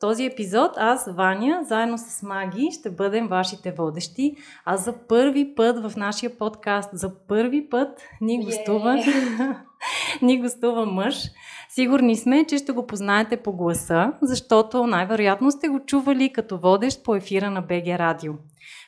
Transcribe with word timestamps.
Този 0.00 0.24
епизод 0.24 0.70
аз, 0.76 1.08
Ваня, 1.12 1.60
заедно 1.64 1.98
с 1.98 2.22
Маги, 2.22 2.68
ще 2.72 2.90
бъдем 2.90 3.28
вашите 3.28 3.72
водещи. 3.72 4.36
А 4.64 4.76
за 4.76 4.92
първи 5.08 5.54
път 5.54 5.90
в 5.90 5.96
нашия 5.96 6.38
подкаст, 6.38 6.90
за 6.92 7.26
първи 7.28 7.68
път 7.68 7.88
ни 8.20 8.44
гостува, 8.44 8.94
yeah. 8.94 9.56
ни 10.22 10.40
гостува 10.40 10.86
мъж. 10.86 11.30
Сигурни 11.68 12.16
сме, 12.16 12.44
че 12.44 12.58
ще 12.58 12.72
го 12.72 12.86
познаете 12.86 13.36
по 13.36 13.52
гласа, 13.52 14.12
защото 14.22 14.86
най-вероятно 14.86 15.50
сте 15.50 15.68
го 15.68 15.80
чували 15.86 16.32
като 16.32 16.58
водещ 16.58 17.04
по 17.04 17.14
ефира 17.14 17.50
на 17.50 17.60
БГ 17.62 17.86
Радио. 17.86 18.32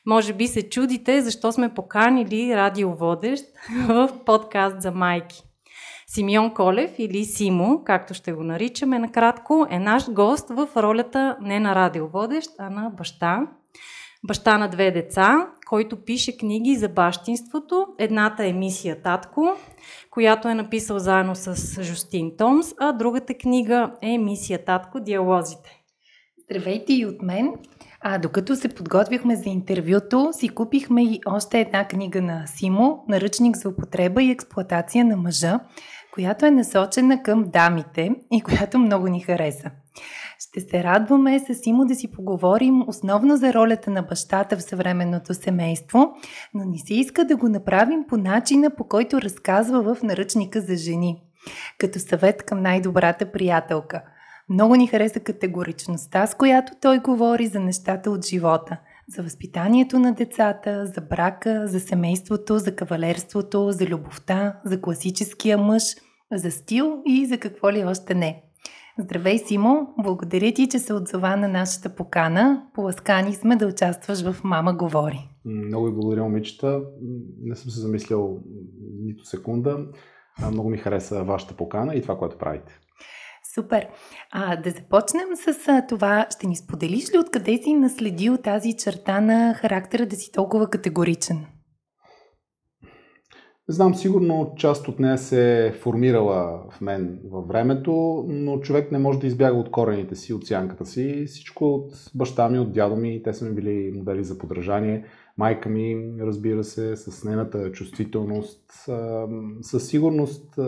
Може 0.06 0.32
би 0.32 0.46
се 0.46 0.68
чудите 0.68 1.20
защо 1.20 1.52
сме 1.52 1.74
поканили 1.74 2.56
радиоводещ 2.56 3.44
в 3.88 4.10
подкаст 4.26 4.82
за 4.82 4.90
майки. 4.90 5.42
Симеон 6.14 6.54
Колев 6.54 6.90
или 6.98 7.24
Симо, 7.24 7.82
както 7.84 8.14
ще 8.14 8.32
го 8.32 8.42
наричаме 8.42 8.98
накратко, 8.98 9.66
е 9.70 9.78
наш 9.78 10.10
гост 10.10 10.48
в 10.50 10.68
ролята 10.76 11.36
не 11.40 11.60
на 11.60 11.74
радиоводещ, 11.74 12.50
а 12.58 12.70
на 12.70 12.90
баща. 12.90 13.46
Баща 14.26 14.58
на 14.58 14.68
две 14.68 14.90
деца, 14.90 15.48
който 15.68 16.04
пише 16.04 16.36
книги 16.36 16.76
за 16.76 16.88
бащинството. 16.88 17.86
Едната 17.98 18.46
е 18.46 18.52
Мисия 18.52 19.02
Татко, 19.02 19.48
която 20.10 20.48
е 20.48 20.54
написал 20.54 20.98
заедно 20.98 21.34
с 21.34 21.82
Жустин 21.82 22.32
Томс, 22.38 22.74
а 22.78 22.92
другата 22.92 23.34
книга 23.34 23.92
е 24.02 24.18
Мисия 24.18 24.64
Татко 24.64 25.00
Диалозите. 25.00 25.82
Здравейте 26.44 26.92
и 26.92 27.06
от 27.06 27.22
мен! 27.22 27.52
А 28.04 28.18
докато 28.18 28.56
се 28.56 28.68
подготвяхме 28.68 29.36
за 29.36 29.48
интервюто, 29.48 30.30
си 30.32 30.48
купихме 30.48 31.04
и 31.04 31.20
още 31.26 31.60
една 31.60 31.88
книга 31.88 32.22
на 32.22 32.46
Симо, 32.46 33.04
наръчник 33.08 33.56
за 33.56 33.68
употреба 33.68 34.22
и 34.22 34.30
експлоатация 34.30 35.04
на 35.04 35.16
мъжа, 35.16 35.60
която 36.12 36.46
е 36.46 36.50
насочена 36.50 37.22
към 37.22 37.44
дамите 37.44 38.10
и 38.32 38.40
която 38.40 38.78
много 38.78 39.08
ни 39.08 39.20
хареса. 39.20 39.70
Ще 40.38 40.60
се 40.60 40.84
радваме 40.84 41.38
с 41.38 41.54
Симо 41.54 41.84
да 41.84 41.94
си 41.94 42.12
поговорим 42.12 42.88
основно 42.88 43.36
за 43.36 43.52
ролята 43.52 43.90
на 43.90 44.02
бащата 44.02 44.56
в 44.56 44.62
съвременното 44.62 45.34
семейство, 45.34 46.12
но 46.54 46.64
ни 46.64 46.78
се 46.78 46.94
иска 46.94 47.24
да 47.24 47.36
го 47.36 47.48
направим 47.48 48.04
по 48.08 48.16
начина, 48.16 48.70
по 48.70 48.84
който 48.84 49.22
разказва 49.22 49.94
в 49.94 50.02
наръчника 50.02 50.60
за 50.60 50.76
жени, 50.76 51.22
като 51.78 51.98
съвет 51.98 52.42
към 52.42 52.62
най-добрата 52.62 53.32
приятелка. 53.32 54.02
Много 54.48 54.74
ни 54.74 54.86
хареса 54.86 55.20
категоричността, 55.20 56.26
с 56.26 56.34
която 56.34 56.72
той 56.80 56.98
говори 56.98 57.46
за 57.46 57.60
нещата 57.60 58.10
от 58.10 58.26
живота– 58.26 58.76
за 59.08 59.22
възпитанието 59.22 59.98
на 59.98 60.14
децата, 60.14 60.86
за 60.86 61.00
брака, 61.00 61.66
за 61.66 61.80
семейството, 61.80 62.58
за 62.58 62.76
кавалерството, 62.76 63.72
за 63.72 63.86
любовта, 63.86 64.60
за 64.64 64.80
класическия 64.80 65.58
мъж, 65.58 65.82
за 66.32 66.50
стил 66.50 67.02
и 67.06 67.26
за 67.26 67.38
какво 67.38 67.72
ли 67.72 67.84
още 67.84 68.14
не. 68.14 68.42
Здравей, 68.98 69.38
Симо! 69.38 69.94
Благодаря 69.98 70.52
ти, 70.54 70.68
че 70.68 70.78
се 70.78 70.94
отзова 70.94 71.36
на 71.36 71.48
нашата 71.48 71.94
покана. 71.94 72.66
Поласкани 72.74 73.34
сме 73.34 73.56
да 73.56 73.66
участваш 73.66 74.22
в 74.22 74.44
Мама 74.44 74.74
говори. 74.74 75.28
Много 75.44 75.86
ви 75.86 75.92
благодаря, 75.92 76.22
момичета. 76.22 76.80
Не 77.42 77.56
съм 77.56 77.70
се 77.70 77.80
замислял 77.80 78.38
нито 79.02 79.24
секунда. 79.24 79.86
Много 80.50 80.70
ми 80.70 80.78
хареса 80.78 81.24
вашата 81.24 81.54
покана 81.56 81.94
и 81.94 82.02
това, 82.02 82.18
което 82.18 82.38
правите. 82.38 82.80
Супер. 83.54 83.86
А, 84.30 84.56
да 84.56 84.70
започнем 84.70 85.26
с 85.36 85.68
а, 85.68 85.86
това. 85.86 86.26
Ще 86.30 86.46
ни 86.46 86.56
споделиш 86.56 87.14
ли 87.14 87.18
откъде 87.18 87.56
си 87.56 87.74
наследил 87.74 88.36
тази 88.36 88.76
черта 88.76 89.20
на 89.20 89.54
характера 89.54 90.06
да 90.06 90.16
си 90.16 90.32
толкова 90.32 90.70
категоричен? 90.70 91.46
Знам, 93.68 93.94
сигурно 93.94 94.52
част 94.56 94.88
от 94.88 95.00
нея 95.00 95.18
се 95.18 95.66
е 95.66 95.72
формирала 95.72 96.62
в 96.72 96.80
мен 96.80 97.20
във 97.24 97.48
времето, 97.48 98.24
но 98.28 98.60
човек 98.60 98.92
не 98.92 98.98
може 98.98 99.18
да 99.18 99.26
избяга 99.26 99.58
от 99.58 99.70
корените 99.70 100.16
си, 100.16 100.34
от 100.34 100.46
сянката 100.46 100.86
си. 100.86 101.24
Всичко 101.26 101.64
от 101.64 101.92
баща 102.14 102.48
ми, 102.48 102.58
от 102.58 102.72
дядо 102.72 102.96
ми, 102.96 103.22
те 103.22 103.32
са 103.32 103.44
ми 103.44 103.54
били 103.54 103.92
модели 103.94 104.24
за 104.24 104.38
подражание. 104.38 105.04
Майка 105.38 105.68
ми, 105.68 106.14
разбира 106.20 106.64
се, 106.64 106.96
с 106.96 107.24
нейната 107.24 107.72
чувствителност, 107.72 108.64
със 109.62 109.88
сигурност 109.88 110.58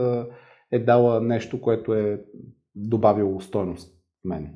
е 0.73 0.79
дала 0.79 1.21
нещо, 1.21 1.61
което 1.61 1.95
е 1.95 2.21
добавило 2.75 3.41
стойност 3.41 3.95
в 3.95 4.29
мен. 4.29 4.55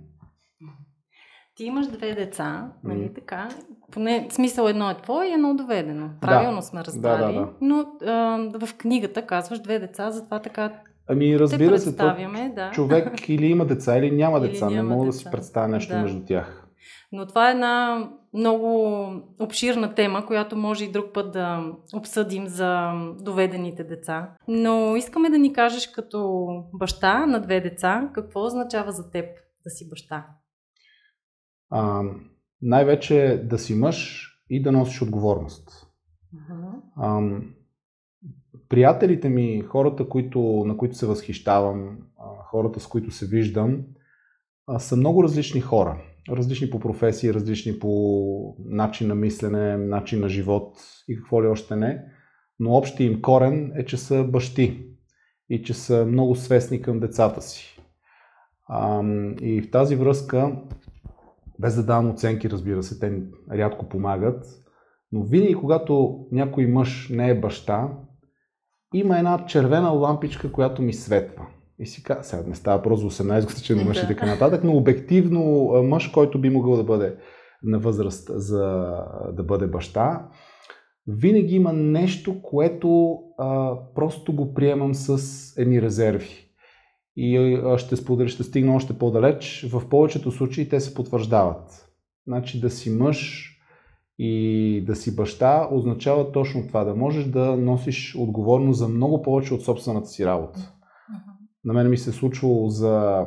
Ти 1.55 1.65
имаш 1.65 1.87
две 1.87 2.15
деца, 2.15 2.73
нали 2.85 3.01
mm. 3.01 3.15
така? 3.15 3.49
Поне 3.93 4.29
смисъл 4.31 4.67
едно 4.67 4.91
е 4.91 4.95
твое 5.03 5.27
и 5.27 5.33
едно 5.33 5.55
доведено. 5.55 6.11
Правилно 6.21 6.57
да. 6.57 6.63
сме 6.63 6.85
разбрали. 6.85 7.35
Да, 7.35 7.41
да, 7.41 7.47
да. 7.47 7.53
Но 7.61 7.87
а, 8.07 8.39
в 8.67 8.77
книгата 8.79 9.27
казваш 9.27 9.59
две 9.59 9.79
деца, 9.79 10.11
затова 10.11 10.43
така 10.43 10.73
Ами 11.11 11.39
разбира 11.39 11.79
се, 11.79 11.97
то, 11.97 12.17
да. 12.55 12.71
човек 12.71 13.29
или 13.29 13.47
има 13.47 13.67
деца, 13.67 13.99
или 13.99 14.11
няма 14.11 14.41
деца. 14.41 14.67
Или 14.67 14.75
няма 14.75 14.89
не 14.89 14.95
мога 14.95 15.07
деца. 15.07 15.17
да 15.17 15.19
си 15.19 15.31
представя 15.31 15.69
нещо 15.69 15.93
да. 15.95 16.01
между 16.01 16.25
тях. 16.25 16.68
Но 17.13 17.27
това 17.27 17.49
е 17.49 17.53
една 17.53 18.09
много 18.35 19.07
обширна 19.41 19.95
тема, 19.95 20.27
която 20.27 20.57
може 20.57 20.85
и 20.85 20.93
друг 20.93 21.13
път 21.15 21.33
да 21.33 21.73
обсъдим 21.95 22.47
за 22.47 22.93
доведените 23.21 23.85
деца. 23.85 24.35
Но 24.49 24.97
искаме 24.97 25.31
да 25.31 25.39
ни 25.39 25.53
кажеш 25.53 25.87
като 25.87 26.49
баща 26.75 27.27
на 27.27 27.41
две 27.41 27.61
деца, 27.61 28.11
какво 28.15 28.45
означава 28.45 28.93
за 28.93 29.11
теб 29.11 29.27
да 29.65 29.71
си 29.71 29.89
баща? 29.89 30.27
А, 31.71 32.03
най-вече 32.63 33.43
да 33.45 33.59
си 33.59 33.75
мъж 33.75 34.29
и 34.51 34.63
да 34.63 34.73
носиш 34.73 35.03
отговорност. 35.03 35.87
Uh-huh. 36.35 36.73
А, 36.97 37.41
приятелите 38.69 39.29
ми, 39.29 39.61
хората, 39.61 40.09
които, 40.09 40.41
на 40.67 40.77
които 40.77 40.97
се 40.97 41.07
възхищавам, 41.07 41.99
хората, 42.51 42.81
с 42.81 42.87
които 42.87 43.11
се 43.11 43.27
виждам, 43.27 43.85
са 44.79 44.97
много 44.97 45.25
различни 45.25 45.61
хора 45.61 46.03
различни 46.31 46.71
по 46.71 46.81
професии, 46.81 47.35
различни 47.35 47.79
по 47.79 48.57
начин 48.65 49.09
на 49.09 49.15
мислене, 49.15 49.77
начин 49.77 50.21
на 50.21 50.29
живот 50.29 50.75
и 51.09 51.17
какво 51.17 51.43
ли 51.43 51.47
още 51.47 51.77
не. 51.77 52.05
Но 52.61 52.73
общия 52.73 53.07
им 53.07 53.23
корен 53.23 53.73
е, 53.77 53.85
че 53.85 53.97
са 53.97 54.25
бащи 54.25 54.89
и 55.51 55.63
че 55.63 55.75
са 55.75 56.07
много 56.07 56.35
свестни 56.35 56.83
към 56.83 57.01
децата 57.01 57.43
си. 57.43 57.81
И 59.41 59.63
в 59.63 59.71
тази 59.71 59.97
връзка, 59.97 60.57
без 61.59 61.75
да 61.75 61.83
давам 61.83 62.11
оценки, 62.11 62.51
разбира 62.51 62.83
се, 62.83 63.01
те 63.01 63.23
рядко 63.53 63.89
помагат, 63.89 64.45
но 65.13 65.23
винаги 65.23 65.55
когато 65.55 66.27
някой 66.33 66.67
мъж 66.67 67.09
не 67.09 67.31
е 67.31 67.41
баща, 67.41 67.89
има 68.95 69.19
една 69.19 69.47
червена 69.47 69.89
лампичка, 69.89 70.53
която 70.53 70.83
ми 70.83 70.93
светва. 70.93 71.47
И 71.81 71.87
си 71.87 72.03
казва, 72.03 72.25
сега 72.25 72.43
не 72.47 72.55
става 72.55 72.83
просто 72.83 73.11
18 73.11 73.47
годишен 73.47 73.87
мъж 73.87 74.03
и 74.03 74.07
така 74.07 74.27
нататък, 74.27 74.65
но 74.65 74.77
обективно 74.77 75.43
мъж, 75.83 76.09
който 76.09 76.41
би 76.41 76.51
могъл 76.51 76.77
да 76.77 76.85
бъде 76.85 77.17
на 77.63 77.79
възраст 77.79 78.31
за 78.35 78.95
да 79.33 79.43
бъде 79.43 79.67
баща, 79.67 80.29
винаги 81.07 81.55
има 81.55 81.73
нещо, 81.73 82.43
което 82.43 83.19
а, 83.39 83.77
просто 83.95 84.33
го 84.33 84.55
приемам 84.55 84.95
с 84.95 85.23
едни 85.59 85.83
резерви. 85.83 86.51
И 87.17 87.37
а, 87.37 87.79
ще 87.79 87.97
споделя, 87.97 88.29
ще 88.29 88.43
стигна 88.43 88.75
още 88.75 88.99
по-далеч. 88.99 89.67
В 89.73 89.89
повечето 89.89 90.31
случаи 90.31 90.69
те 90.69 90.81
се 90.81 90.95
потвърждават. 90.95 91.89
Значи 92.27 92.61
да 92.61 92.71
си 92.71 92.91
мъж 92.91 93.51
и 94.19 94.85
да 94.87 94.97
си 94.97 95.17
баща 95.17 95.69
означава 95.73 96.33
точно 96.33 96.67
това, 96.67 96.85
да 96.85 96.95
можеш 96.95 97.25
да 97.25 97.57
носиш 97.57 98.17
отговорност 98.19 98.79
за 98.79 98.89
много 98.89 99.23
повече 99.23 99.55
от 99.55 99.63
собствената 99.63 100.07
си 100.07 100.27
работа 100.27 100.78
на 101.65 101.73
мен 101.73 101.91
ми 101.91 101.99
се 101.99 102.11
е 102.11 102.13
случвало 102.13 102.69
за 102.69 103.27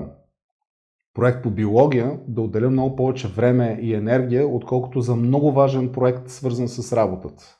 проект 1.14 1.44
по 1.44 1.50
биология 1.50 2.20
да 2.28 2.42
отделя 2.42 2.70
много 2.70 2.96
повече 2.96 3.28
време 3.28 3.80
и 3.82 3.94
енергия, 3.94 4.48
отколкото 4.48 5.02
за 5.02 5.16
много 5.16 5.52
важен 5.52 5.92
проект, 5.92 6.30
свързан 6.30 6.68
с 6.68 6.94
работата. 6.94 7.58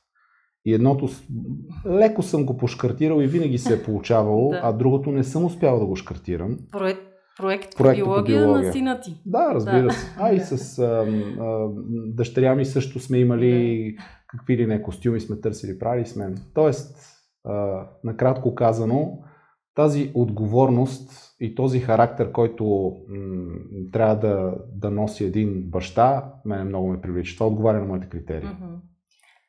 И 0.66 0.74
едното 0.74 1.10
леко 1.88 2.24
съм 2.24 2.46
го 2.46 2.58
пошкартирал 2.58 3.22
и 3.22 3.28
винаги 3.28 3.58
се 3.58 3.74
е 3.74 3.84
получавало, 3.86 4.50
да. 4.50 4.60
а 4.64 4.72
другото 4.72 5.12
не 5.12 5.24
съм 5.24 5.46
успял 5.46 5.80
да 5.80 5.86
го 5.86 5.96
шкартирам. 5.96 6.58
Проект, 6.72 7.02
проект 7.38 7.78
по, 7.78 7.84
биология, 7.84 8.06
по 8.06 8.24
биология 8.24 8.68
на 8.68 8.74
сина 8.74 9.02
ти. 9.02 9.22
Да, 9.26 9.52
разбира 9.54 9.84
да. 9.84 9.92
се. 9.92 10.16
А 10.20 10.34
и 10.34 10.40
с 10.40 10.80
а, 10.80 10.84
а, 10.84 11.70
дъщеря 12.08 12.56
ми 12.56 12.66
също 12.66 13.00
сме 13.00 13.18
имали 13.18 13.96
да. 13.98 14.04
какви 14.28 14.58
ли 14.58 14.68
не 14.68 14.82
костюми 14.82 15.20
сме 15.20 15.42
търсили, 15.42 15.80
правили 15.80 16.06
сме. 16.06 16.36
Тоест, 16.54 16.98
а, 17.44 17.86
накратко 18.04 18.56
казано, 18.56 19.18
тази 19.76 20.12
отговорност 20.14 21.36
и 21.40 21.56
този 21.56 21.80
характер, 21.80 22.32
който 22.32 22.96
м- 23.10 23.56
трябва 23.94 24.16
да, 24.16 24.56
да 24.76 24.92
носи 24.92 25.26
един 25.26 25.64
баща, 25.64 26.34
мене 26.46 26.64
много 26.64 26.88
ме 26.88 27.02
привлича. 27.02 27.36
Това 27.36 27.48
отговаря 27.48 27.80
на 27.80 27.86
моите 27.86 28.10
критерии. 28.10 28.50
Mm-hmm. 28.50 28.80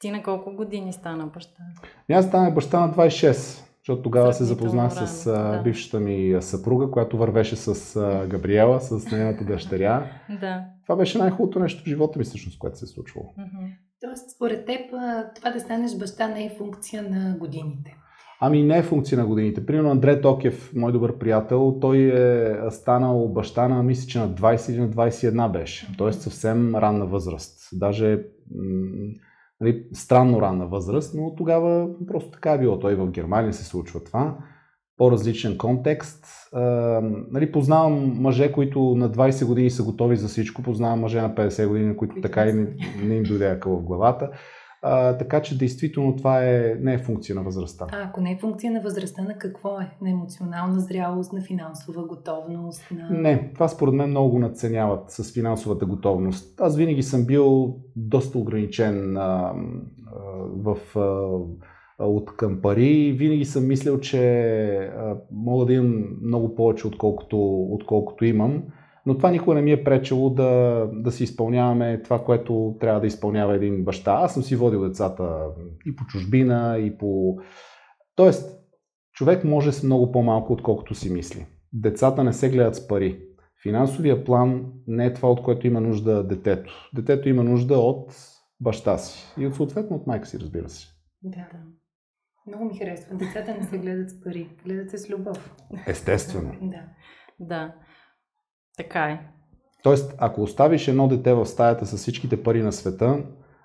Ти 0.00 0.10
на 0.10 0.22
колко 0.22 0.52
години 0.52 0.92
стана 0.92 1.26
баща? 1.26 1.62
Аз 2.12 2.26
станах 2.26 2.54
баща 2.54 2.86
на 2.86 2.94
26, 2.94 3.32
защото 3.78 4.02
тогава 4.02 4.32
се 4.32 4.44
запознах 4.44 4.96
рано, 4.96 5.06
с 5.06 5.24
да. 5.24 5.62
бившата 5.64 6.00
ми 6.00 6.36
съпруга, 6.40 6.90
която 6.90 7.18
вървеше 7.18 7.56
с 7.56 8.00
Габриела, 8.28 8.80
с 8.80 9.10
нейната 9.10 9.44
дъщеря. 9.44 10.06
да. 10.40 10.64
Това 10.82 10.96
беше 10.96 11.18
най-хубавото 11.18 11.58
нещо 11.58 11.82
в 11.82 11.86
живота 11.86 12.18
ми, 12.18 12.24
всъщност, 12.24 12.58
което 12.58 12.78
се 12.78 12.84
е 12.84 12.88
случвало. 12.88 13.26
Mm-hmm. 13.38 13.76
Тоест, 14.00 14.30
според 14.30 14.66
теб, 14.66 14.80
това 15.36 15.50
да 15.50 15.60
станеш 15.60 15.98
баща 15.98 16.28
не 16.28 16.44
е 16.44 16.54
функция 16.58 17.02
на 17.02 17.36
годините. 17.38 17.96
Ами 18.44 18.62
не 18.62 18.78
е 18.78 18.82
функция 18.82 19.18
на 19.18 19.26
годините. 19.26 19.66
Примерно 19.66 19.90
Андре 19.90 20.20
Токев, 20.20 20.72
мой 20.76 20.92
добър 20.92 21.18
приятел, 21.18 21.78
той 21.80 21.98
е 21.98 22.70
станал 22.70 23.28
баща 23.28 23.68
на, 23.68 23.82
мисля, 23.82 24.06
че 24.06 24.18
на 24.18 24.30
20 24.30 24.72
или 24.72 24.80
на 24.80 24.90
21 24.90 25.52
беше. 25.52 25.88
Тоест 25.98 26.20
съвсем 26.20 26.74
ранна 26.74 27.06
възраст. 27.06 27.68
Даже 27.72 28.24
нали, 29.60 29.84
странно 29.92 30.40
ранна 30.40 30.66
възраст, 30.66 31.14
но 31.14 31.34
тогава 31.34 31.88
просто 32.06 32.30
така 32.30 32.52
е 32.52 32.58
било. 32.58 32.78
Той 32.78 32.94
в 32.94 33.10
Германия 33.10 33.52
се 33.52 33.64
случва 33.64 34.04
това. 34.04 34.36
По-различен 34.96 35.58
контекст. 35.58 36.26
А, 36.52 36.60
нали, 37.30 37.52
познавам 37.52 38.12
мъже, 38.20 38.52
които 38.52 38.94
на 38.96 39.10
20 39.10 39.46
години 39.46 39.70
са 39.70 39.84
готови 39.84 40.16
за 40.16 40.28
всичко. 40.28 40.62
Познавам 40.62 41.00
мъже 41.00 41.20
на 41.20 41.34
50 41.34 41.68
години, 41.68 41.96
които 41.96 42.20
така 42.22 42.46
и 42.46 42.52
не, 42.52 42.76
не 43.04 43.16
им 43.16 43.22
дойде 43.22 43.60
в 43.66 43.82
главата. 43.82 44.30
А, 44.84 45.16
така 45.16 45.42
че 45.42 45.58
действително 45.58 46.16
това 46.16 46.44
е, 46.44 46.76
не 46.80 46.94
е 46.94 46.98
функция 46.98 47.36
на 47.36 47.42
възрастта. 47.42 47.86
А 47.92 48.02
ако 48.08 48.20
не 48.20 48.32
е 48.32 48.38
функция 48.40 48.72
на 48.72 48.80
възрастта, 48.80 49.22
на 49.22 49.38
какво 49.38 49.80
е? 49.80 49.96
На 50.02 50.10
емоционална 50.10 50.80
зрялост, 50.80 51.32
на 51.32 51.40
финансова 51.40 52.06
готовност? 52.06 52.90
На... 52.90 53.10
Не, 53.10 53.50
това 53.54 53.68
според 53.68 53.94
мен 53.94 54.10
много 54.10 54.30
го 54.30 54.38
надценяват 54.38 55.10
с 55.10 55.32
финансовата 55.32 55.86
готовност. 55.86 56.60
Аз 56.60 56.76
винаги 56.76 57.02
съм 57.02 57.26
бил 57.26 57.76
доста 57.96 58.38
ограничен 58.38 59.16
а, 59.16 59.20
а, 59.20 59.54
в, 60.56 60.76
а, 60.96 62.04
от 62.04 62.36
към 62.36 62.60
пари. 62.62 63.12
Винаги 63.18 63.44
съм 63.44 63.68
мислил, 63.68 64.00
че 64.00 64.20
а, 64.76 65.16
мога 65.32 65.66
да 65.66 65.72
имам 65.72 66.04
много 66.22 66.54
повече, 66.54 66.86
отколкото, 66.86 67.62
отколкото 67.70 68.24
имам. 68.24 68.62
Но 69.06 69.16
това 69.16 69.30
никога 69.30 69.54
не 69.54 69.62
ми 69.62 69.72
е 69.72 69.84
пречело 69.84 70.30
да, 70.30 70.86
да 70.92 71.12
си 71.12 71.24
изпълняваме 71.24 72.02
това, 72.02 72.24
което 72.24 72.76
трябва 72.80 73.00
да 73.00 73.06
изпълнява 73.06 73.54
един 73.54 73.84
баща. 73.84 74.12
Аз 74.12 74.34
съм 74.34 74.42
си 74.42 74.56
водил 74.56 74.88
децата 74.88 75.46
и 75.86 75.96
по 75.96 76.04
чужбина, 76.04 76.78
и 76.78 76.98
по... 76.98 77.38
Тоест, 78.16 78.60
човек 79.12 79.44
може 79.44 79.72
с 79.72 79.82
много 79.82 80.12
по-малко, 80.12 80.52
отколкото 80.52 80.94
си 80.94 81.12
мисли. 81.12 81.46
Децата 81.72 82.24
не 82.24 82.32
се 82.32 82.50
гледат 82.50 82.76
с 82.76 82.88
пари. 82.88 83.20
Финансовия 83.62 84.24
план 84.24 84.72
не 84.86 85.06
е 85.06 85.12
това, 85.12 85.30
от 85.30 85.42
което 85.42 85.66
има 85.66 85.80
нужда 85.80 86.26
детето. 86.26 86.90
Детето 86.94 87.28
има 87.28 87.44
нужда 87.44 87.78
от 87.78 88.14
баща 88.60 88.98
си 88.98 89.34
и 89.38 89.46
от 89.46 89.54
съответно 89.54 89.96
от 89.96 90.06
майка 90.06 90.26
си, 90.26 90.38
разбира 90.40 90.68
се. 90.68 90.88
Да, 91.22 91.48
да. 91.52 91.58
Много 92.46 92.64
ми 92.64 92.78
харесва. 92.78 93.16
Децата 93.16 93.54
не 93.54 93.62
се 93.62 93.78
гледат 93.78 94.10
с 94.10 94.20
пари, 94.20 94.48
гледат 94.64 94.90
се 94.90 94.98
с 94.98 95.10
любов. 95.10 95.54
Естествено. 95.86 96.54
да. 96.62 96.82
Да. 97.40 97.74
Така 98.76 99.04
е. 99.04 99.20
Тоест, 99.82 100.14
ако 100.18 100.42
оставиш 100.42 100.88
едно 100.88 101.08
дете 101.08 101.34
в 101.34 101.46
стаята 101.46 101.86
с 101.86 101.96
всичките 101.96 102.42
пари 102.42 102.62
на 102.62 102.72
света, 102.72 103.24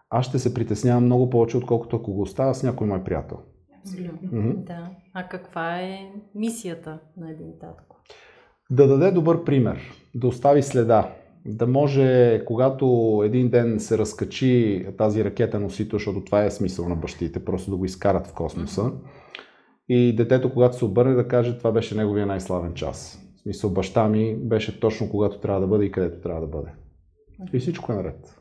аз 0.09 0.25
ще 0.25 0.39
се 0.39 0.53
притеснявам 0.53 1.05
много 1.05 1.29
повече, 1.29 1.57
отколкото 1.57 1.95
ако 1.95 2.13
го 2.13 2.21
оставя 2.21 2.55
с 2.55 2.63
някой 2.63 2.87
мой 2.87 3.03
приятел. 3.03 3.37
Абсолютно. 3.79 4.29
Mm-hmm. 4.29 4.55
Да. 4.55 4.89
А 5.13 5.27
каква 5.27 5.79
е 5.79 6.11
мисията 6.35 6.99
на 7.17 7.31
един 7.31 7.51
татко? 7.61 7.95
Да 8.69 8.87
даде 8.87 9.11
добър 9.11 9.43
пример, 9.43 9.79
да 10.15 10.27
остави 10.27 10.63
следа, 10.63 11.13
да 11.45 11.67
може, 11.67 12.41
когато 12.45 13.21
един 13.25 13.49
ден 13.49 13.79
се 13.79 13.97
разкачи 13.97 14.85
тази 14.97 15.25
ракета 15.25 15.59
носител, 15.59 15.99
защото 15.99 16.23
това 16.23 16.43
е 16.43 16.51
смисъл 16.51 16.89
на 16.89 16.95
бащите, 16.95 17.45
просто 17.45 17.71
да 17.71 17.77
го 17.77 17.85
изкарат 17.85 18.27
в 18.27 18.33
космоса, 18.33 18.91
и 19.89 20.15
детето, 20.15 20.53
когато 20.53 20.77
се 20.77 20.85
обърне, 20.85 21.13
да 21.13 21.27
каже, 21.27 21.57
това 21.57 21.71
беше 21.71 21.97
неговия 21.97 22.25
най-славен 22.25 22.73
час 22.73 23.26
смисъл, 23.47 23.69
баща 23.69 24.07
ми 24.07 24.35
беше 24.35 24.79
точно 24.79 25.09
когато 25.09 25.39
трябва 25.39 25.61
да 25.61 25.67
бъде 25.67 25.85
и 25.85 25.91
където 25.91 26.21
трябва 26.21 26.41
да 26.41 26.47
бъде. 26.47 26.69
И 27.53 27.59
всичко 27.59 27.91
е 27.91 27.95
наред. 27.95 28.39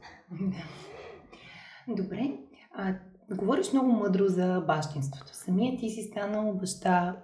Добре. 1.88 2.38
А, 2.74 2.94
говориш 3.30 3.72
много 3.72 3.92
мъдро 3.92 4.24
за 4.26 4.64
бащинството. 4.66 5.34
Самия 5.34 5.78
ти 5.78 5.90
си 5.90 6.02
станал 6.02 6.54
баща 6.54 7.16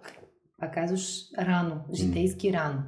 а 0.62 0.70
казваш 0.70 1.22
рано, 1.38 1.80
житейски 1.94 2.52
рано. 2.52 2.82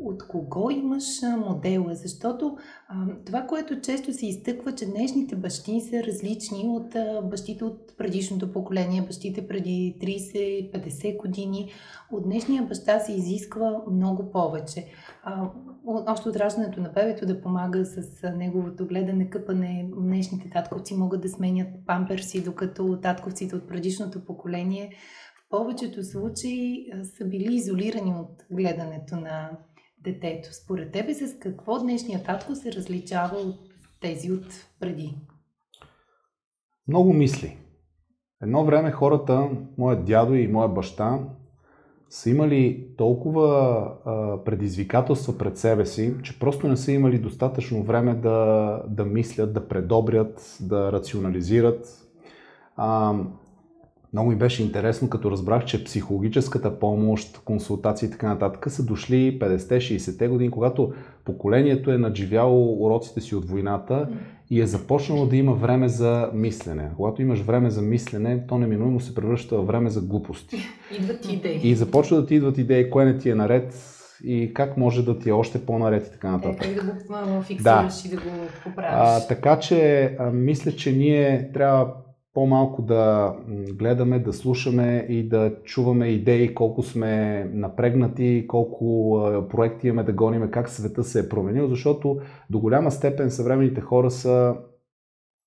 От 0.00 0.28
кого 0.28 0.70
имаш 0.70 1.04
модела? 1.46 1.94
Защото 1.94 2.56
а, 2.88 3.06
това, 3.26 3.42
което 3.42 3.80
често 3.80 4.12
се 4.12 4.26
изтъква, 4.26 4.74
че 4.74 4.86
днешните 4.86 5.36
бащи 5.36 5.80
са 5.80 6.02
различни 6.02 6.68
от 6.68 6.94
а, 6.94 7.22
бащите 7.22 7.64
от 7.64 7.96
предишното 7.98 8.52
поколение, 8.52 9.02
бащите 9.02 9.48
преди 9.48 9.96
30-50 10.00 11.16
години. 11.16 11.70
От 12.12 12.24
днешния 12.24 12.62
баща 12.62 13.00
се 13.00 13.12
изисква 13.12 13.82
много 13.90 14.30
повече. 14.30 14.86
А, 15.22 15.50
още 15.86 16.28
от 16.28 16.36
раждането 16.36 16.80
на 16.80 16.88
бебето 16.88 17.26
да 17.26 17.40
помага 17.40 17.84
с 17.84 18.32
неговото 18.36 18.86
гледане, 18.86 19.30
къпане. 19.30 19.90
Днешните 19.96 20.50
татковци 20.50 20.94
могат 20.94 21.20
да 21.20 21.28
сменят 21.28 21.68
памперси, 21.86 22.44
докато 22.44 23.00
татковците 23.00 23.56
от 23.56 23.68
предишното 23.68 24.24
поколение 24.24 24.92
повечето 25.50 26.04
случаи 26.04 26.86
са 27.16 27.24
били 27.24 27.54
изолирани 27.54 28.14
от 28.14 28.44
гледането 28.50 29.16
на 29.16 29.50
детето. 30.04 30.48
Според 30.52 30.92
тебе 30.92 31.14
с 31.14 31.38
какво 31.38 31.78
днешният 31.78 32.26
татко 32.26 32.54
се 32.54 32.72
различава 32.72 33.36
от 33.36 33.56
тези 34.00 34.32
от 34.32 34.46
преди? 34.80 35.14
Много 36.88 37.12
мисли. 37.12 37.58
Едно 38.42 38.64
време 38.64 38.90
хората, 38.90 39.50
моят 39.78 40.04
дядо 40.04 40.34
и 40.34 40.48
моя 40.48 40.68
баща, 40.68 41.18
са 42.08 42.30
имали 42.30 42.88
толкова 42.96 43.48
а, 44.04 44.44
предизвикателства 44.44 45.38
пред 45.38 45.58
себе 45.58 45.86
си, 45.86 46.14
че 46.22 46.38
просто 46.38 46.68
не 46.68 46.76
са 46.76 46.92
имали 46.92 47.18
достатъчно 47.18 47.82
време 47.82 48.14
да, 48.14 48.82
да 48.88 49.04
мислят, 49.04 49.54
да 49.54 49.68
предобрят, 49.68 50.56
да 50.60 50.92
рационализират. 50.92 51.86
А, 52.76 53.14
много 54.14 54.30
ми 54.30 54.36
беше 54.36 54.62
интересно, 54.62 55.08
като 55.08 55.30
разбрах, 55.30 55.64
че 55.64 55.84
психологическата 55.84 56.78
помощ, 56.78 57.40
консултации 57.44 58.06
и 58.06 58.10
така 58.10 58.28
нататък 58.28 58.66
са 58.70 58.84
дошли 58.84 59.38
50-60-те 59.38 60.28
години, 60.28 60.50
когато 60.50 60.92
поколението 61.24 61.90
е 61.90 61.98
надживяло 61.98 62.86
уроците 62.86 63.20
си 63.20 63.34
от 63.34 63.44
войната 63.44 64.08
и 64.50 64.60
е 64.60 64.66
започнало 64.66 65.26
да 65.26 65.36
има 65.36 65.52
време 65.54 65.88
за 65.88 66.30
мислене. 66.34 66.90
Когато 66.96 67.22
имаш 67.22 67.40
време 67.40 67.70
за 67.70 67.82
мислене, 67.82 68.46
то 68.48 68.58
неминуемо 68.58 69.00
се 69.00 69.14
превръща 69.14 69.56
в 69.56 69.66
време 69.66 69.90
за 69.90 70.00
глупости. 70.00 70.56
Идват 70.98 71.32
идеи. 71.32 71.60
И 71.62 71.74
започва 71.74 72.16
да 72.16 72.26
ти 72.26 72.34
идват 72.34 72.58
идеи, 72.58 72.90
кое 72.90 73.04
не 73.04 73.18
ти 73.18 73.30
е 73.30 73.34
наред, 73.34 73.74
и 74.24 74.54
как 74.54 74.76
може 74.76 75.04
да 75.04 75.18
ти 75.18 75.28
е 75.28 75.32
още 75.32 75.66
по-наред 75.66 76.06
и 76.06 76.12
така 76.12 76.30
нататък. 76.30 76.66
Е, 76.66 76.74
да 76.74 76.82
го 76.82 77.42
фиксираш 77.42 78.02
да. 78.02 78.08
и 78.08 78.10
да 78.10 78.16
го 78.16 78.30
поправиш. 78.64 78.92
А, 78.92 79.26
така 79.26 79.58
че 79.58 80.04
а, 80.18 80.30
мисля, 80.30 80.72
че 80.72 80.92
ние 80.92 81.50
трябва 81.54 82.03
по-малко 82.34 82.82
да 82.82 83.34
гледаме, 83.48 84.18
да 84.18 84.32
слушаме 84.32 85.06
и 85.08 85.28
да 85.28 85.54
чуваме 85.64 86.08
идеи, 86.08 86.54
колко 86.54 86.82
сме 86.82 87.44
напрегнати, 87.52 88.44
колко 88.48 89.18
проекти 89.50 89.88
имаме 89.88 90.02
да 90.02 90.12
гониме, 90.12 90.50
как 90.50 90.68
света 90.68 91.04
се 91.04 91.20
е 91.20 91.28
променил, 91.28 91.68
защото 91.68 92.20
до 92.50 92.58
голяма 92.58 92.90
степен 92.90 93.30
съвременните 93.30 93.80
хора 93.80 94.10
са, 94.10 94.56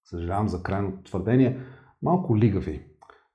съжалявам 0.04 0.48
за 0.48 0.64
крайното 0.64 1.04
твърдение, 1.04 1.58
малко 2.02 2.38
лигави. 2.38 2.82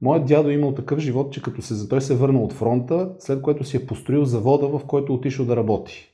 Моят 0.00 0.26
дядо 0.26 0.48
е 0.48 0.54
имал 0.54 0.74
такъв 0.74 0.98
живот, 0.98 1.32
че 1.32 1.42
като 1.42 1.62
се, 1.62 1.88
той 1.88 2.00
се 2.00 2.12
е 2.12 2.16
върнал 2.16 2.44
от 2.44 2.52
фронта, 2.52 3.14
след 3.18 3.42
което 3.42 3.64
си 3.64 3.76
е 3.76 3.86
построил 3.86 4.24
завода, 4.24 4.68
в 4.68 4.86
който 4.86 5.14
отишъл 5.14 5.46
да 5.46 5.56
работи. 5.56 6.11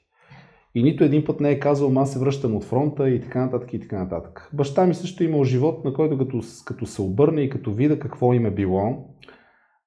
И 0.75 0.83
нито 0.83 1.05
един 1.05 1.25
път 1.25 1.41
не 1.41 1.51
е 1.51 1.59
казал, 1.59 1.93
аз 1.97 2.13
се 2.13 2.19
връщам 2.19 2.57
от 2.57 2.65
фронта 2.65 3.11
и 3.11 3.21
така 3.21 3.45
нататък 3.45 3.75
и 3.75 3.81
така 3.81 3.99
нататък. 3.99 4.51
Баща 4.53 4.87
ми 4.87 4.95
също 4.95 5.23
е 5.23 5.27
имал 5.27 5.45
живот, 5.45 5.85
на 5.85 5.93
който 5.93 6.19
като, 6.19 6.41
като 6.65 6.87
се 6.87 7.03
обърне 7.03 7.41
и 7.41 7.51
като 7.51 7.73
вида 7.73 7.99
какво 7.99 8.33
им 8.33 8.47
е 8.47 8.51
било, 8.51 9.05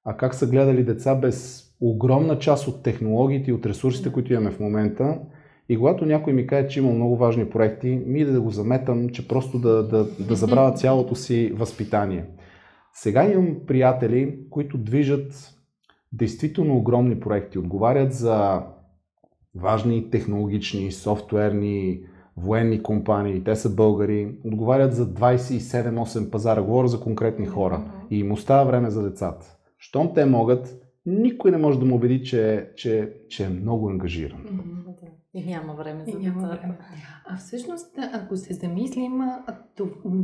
а 0.05 0.17
как 0.17 0.35
са 0.35 0.47
гледали 0.47 0.83
деца 0.83 1.15
без 1.15 1.67
огромна 1.81 2.39
част 2.39 2.67
от 2.67 2.83
технологиите 2.83 3.49
и 3.49 3.53
от 3.53 3.65
ресурсите, 3.65 4.11
които 4.11 4.33
имаме 4.33 4.51
в 4.51 4.59
момента, 4.59 5.19
и 5.69 5.77
когато 5.77 6.05
някой 6.05 6.33
ми 6.33 6.47
каже, 6.47 6.67
че 6.67 6.79
има 6.79 6.91
много 6.91 7.17
важни 7.17 7.49
проекти, 7.49 8.01
ми 8.05 8.25
да 8.25 8.41
го 8.41 8.49
заметам, 8.49 9.09
че 9.09 9.27
просто 9.27 9.59
да, 9.59 9.87
да, 9.87 10.03
да 10.03 10.35
забравя 10.35 10.73
цялото 10.73 11.15
си 11.15 11.51
възпитание. 11.55 12.25
Сега 12.93 13.31
имам 13.31 13.55
приятели, 13.67 14.39
които 14.49 14.77
движат 14.77 15.53
действително 16.13 16.77
огромни 16.77 17.19
проекти, 17.19 17.59
отговарят 17.59 18.13
за 18.13 18.61
важни 19.55 20.09
технологични, 20.09 20.91
софтуерни, 20.91 22.01
военни 22.37 22.83
компании, 22.83 23.43
те 23.43 23.55
са 23.55 23.75
българи, 23.75 24.35
отговарят 24.45 24.95
за 24.95 25.13
27-8 25.13 26.29
пазара, 26.29 26.61
говоря 26.61 26.87
за 26.87 26.99
конкретни 26.99 27.45
хора. 27.45 27.91
И 28.09 28.19
им 28.19 28.31
остава 28.31 28.63
време 28.63 28.89
за 28.89 29.03
децата. 29.03 29.57
Щом 29.77 30.13
те 30.13 30.25
могат, 30.25 30.81
никой 31.05 31.51
не 31.51 31.57
може 31.57 31.79
да 31.79 31.85
му 31.85 31.95
убеди, 31.95 32.23
че, 32.23 32.71
че, 32.75 33.13
че 33.29 33.45
е 33.45 33.49
много 33.49 33.89
ангажиран. 33.89 34.45
И 35.33 35.45
няма 35.45 35.73
време 35.73 36.03
за 36.05 36.19
няма 36.19 36.47
време. 36.47 36.77
А 37.25 37.37
всъщност, 37.37 37.95
ако 38.13 38.37
се 38.37 38.53
замислим, 38.53 39.21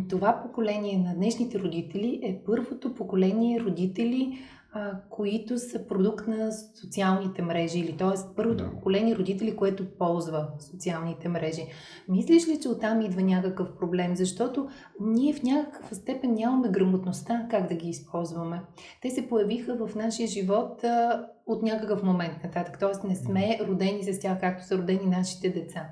това 0.09 0.41
поколение 0.43 0.97
на 0.97 1.15
днешните 1.15 1.59
родители 1.59 2.19
е 2.23 2.41
първото 2.45 2.93
поколение 2.93 3.59
родители, 3.59 4.37
а, 4.73 4.91
които 5.09 5.59
са 5.59 5.87
продукт 5.87 6.27
на 6.27 6.51
социалните 6.51 7.41
мрежи 7.41 7.79
или 7.79 7.97
т.е. 7.97 8.35
първото 8.35 8.63
да. 8.63 8.71
поколение 8.71 9.15
родители, 9.15 9.55
което 9.55 9.85
ползва 9.97 10.47
социалните 10.59 11.29
мрежи. 11.29 11.67
Мислиш 12.09 12.47
ли, 12.47 12.59
че 12.61 12.69
оттам 12.69 13.01
идва 13.01 13.21
някакъв 13.21 13.67
проблем? 13.79 14.15
Защото 14.15 14.67
ние 14.99 15.33
в 15.33 15.43
някаква 15.43 15.95
степен 15.95 16.33
нямаме 16.33 16.69
грамотността 16.69 17.47
как 17.49 17.69
да 17.69 17.75
ги 17.75 17.89
използваме. 17.89 18.61
Те 19.01 19.09
се 19.09 19.27
появиха 19.27 19.87
в 19.87 19.95
нашия 19.95 20.27
живот 20.27 20.83
а, 20.83 21.27
от 21.47 21.63
някакъв 21.63 22.03
момент 22.03 22.43
нататък. 22.43 22.79
Т.е. 22.79 23.07
не 23.07 23.15
сме 23.15 23.59
родени 23.67 24.03
с 24.03 24.19
тях, 24.19 24.39
както 24.39 24.65
са 24.65 24.77
родени 24.77 25.05
нашите 25.05 25.49
деца. 25.49 25.85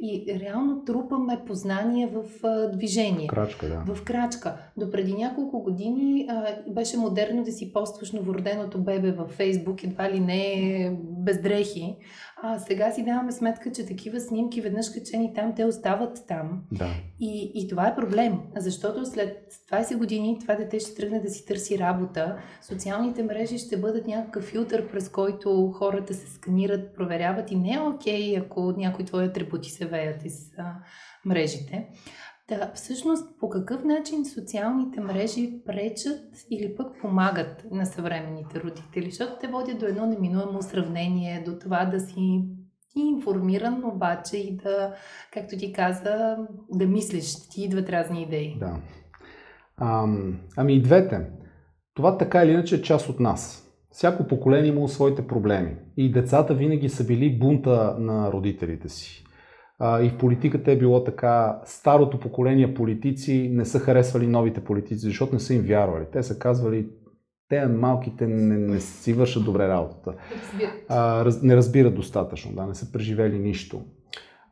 И 0.00 0.38
реално 0.40 0.84
трупаме 0.84 1.38
познания 1.46 2.08
в 2.08 2.46
а, 2.46 2.70
движение. 2.70 3.26
Крачка, 3.26 3.68
да. 3.68 3.94
В 3.94 4.04
крачка. 4.04 4.56
До 4.76 4.90
преди 4.90 5.14
няколко 5.14 5.62
години 5.62 6.26
а, 6.30 6.56
беше 6.70 6.96
модерно 6.96 7.44
да 7.44 7.52
си 7.52 7.72
постваш 7.72 8.12
новороденото 8.12 8.78
бебе 8.78 9.12
във 9.12 9.30
Фейсбук, 9.30 9.84
едва 9.84 10.10
ли 10.10 10.20
не 10.20 10.98
без 11.00 11.42
дрехи. 11.42 11.96
А 12.42 12.58
сега 12.58 12.90
си 12.90 13.04
даваме 13.04 13.32
сметка, 13.32 13.72
че 13.72 13.86
такива 13.86 14.20
снимки, 14.20 14.60
веднъж 14.60 14.90
качени 14.90 15.34
там, 15.34 15.54
те 15.54 15.64
остават 15.64 16.24
там. 16.28 16.62
Да. 16.72 16.88
И, 17.20 17.52
и 17.54 17.68
това 17.68 17.88
е 17.88 17.94
проблем, 17.94 18.40
защото 18.56 19.06
след 19.06 19.52
20 19.72 19.96
години 19.96 20.38
това 20.40 20.54
дете 20.54 20.80
ще 20.80 20.94
тръгне 20.94 21.20
да 21.20 21.30
си 21.30 21.46
търси 21.46 21.78
работа. 21.78 22.38
Социалните 22.62 23.22
мрежи 23.22 23.58
ще 23.58 23.76
бъдат 23.76 24.06
някакъв 24.06 24.44
филтър, 24.44 24.90
през 24.90 25.08
който 25.08 25.72
хората 25.72 26.14
се 26.14 26.26
сканират, 26.26 26.94
проверяват 26.94 27.50
и 27.50 27.56
не 27.56 27.72
е 27.72 27.80
окей, 27.80 28.38
ако 28.38 28.72
някои 28.76 29.04
твои 29.04 29.24
атрибути 29.24 29.70
се 29.70 29.86
веят 29.86 30.24
из 30.24 30.58
а, 30.58 30.74
мрежите. 31.24 31.88
Да, 32.48 32.70
всъщност 32.74 33.38
по 33.40 33.48
какъв 33.48 33.84
начин 33.84 34.24
социалните 34.24 35.00
мрежи 35.00 35.62
пречат 35.66 36.20
или 36.50 36.76
пък 36.76 37.00
помагат 37.00 37.66
на 37.70 37.86
съвременните 37.86 38.60
родители? 38.60 39.10
Защото 39.10 39.32
те 39.40 39.48
водят 39.48 39.78
до 39.78 39.86
едно 39.86 40.06
неминуемо 40.06 40.62
сравнение, 40.62 41.42
до 41.46 41.58
това 41.58 41.84
да 41.84 42.00
си 42.00 42.44
информиран, 42.96 43.84
обаче 43.84 44.36
и 44.36 44.56
да, 44.56 44.94
както 45.32 45.56
ти 45.56 45.72
каза, 45.72 46.36
да 46.70 46.86
мислиш, 46.86 47.48
ти 47.48 47.62
идват 47.62 47.88
разни 47.88 48.22
идеи. 48.22 48.56
Да. 48.60 48.76
Ам, 49.76 50.40
ами 50.56 50.74
и 50.74 50.82
двете. 50.82 51.30
Това 51.94 52.18
така 52.18 52.44
или 52.44 52.52
иначе 52.52 52.76
е 52.76 52.82
част 52.82 53.08
от 53.08 53.20
нас. 53.20 53.64
Всяко 53.90 54.26
поколение 54.26 54.70
има 54.70 54.88
своите 54.88 55.26
проблеми. 55.26 55.76
И 55.96 56.12
децата 56.12 56.54
винаги 56.54 56.88
са 56.88 57.06
били 57.06 57.38
бунта 57.38 57.96
на 57.98 58.32
родителите 58.32 58.88
си. 58.88 59.24
А, 59.78 60.02
и 60.02 60.10
в 60.10 60.18
политиката 60.18 60.72
е 60.72 60.76
било 60.76 61.04
така. 61.04 61.60
Старото 61.64 62.20
поколение 62.20 62.74
политици 62.74 63.50
не 63.52 63.64
са 63.64 63.78
харесвали 63.78 64.26
новите 64.26 64.64
политици, 64.64 65.06
защото 65.06 65.34
не 65.34 65.40
са 65.40 65.54
им 65.54 65.62
вярвали. 65.62 66.04
Те 66.12 66.22
са 66.22 66.38
казвали, 66.38 66.86
те 67.48 67.66
малките 67.66 68.26
не, 68.26 68.58
не 68.58 68.80
си 68.80 69.12
вършат 69.12 69.44
добре 69.44 69.68
работата. 69.68 70.14
А, 70.88 71.24
раз, 71.24 71.42
не 71.42 71.56
разбират 71.56 71.94
достатъчно, 71.94 72.52
да, 72.52 72.66
не 72.66 72.74
са 72.74 72.92
преживели 72.92 73.38
нищо. 73.38 73.82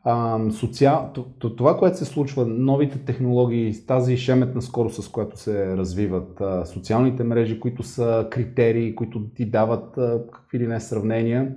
А, 0.05 0.41
социал... 0.51 1.13
Това, 1.57 1.79
което 1.79 1.99
се 1.99 2.05
случва, 2.05 2.47
новите 2.47 2.99
технологии, 2.99 3.87
тази 3.87 4.17
шеметна 4.17 4.63
скорост, 4.63 5.03
с 5.03 5.09
която 5.09 5.39
се 5.39 5.77
развиват, 5.77 6.41
а, 6.41 6.65
социалните 6.65 7.25
мрежи, 7.25 7.61
които 7.61 7.83
са 7.83 8.29
критерии, 8.31 8.95
които 8.95 9.29
ти 9.35 9.51
дават 9.51 9.99
а, 9.99 10.23
какви 10.33 10.59
ли 10.59 10.67
не 10.67 10.81
сравнения, 10.81 11.55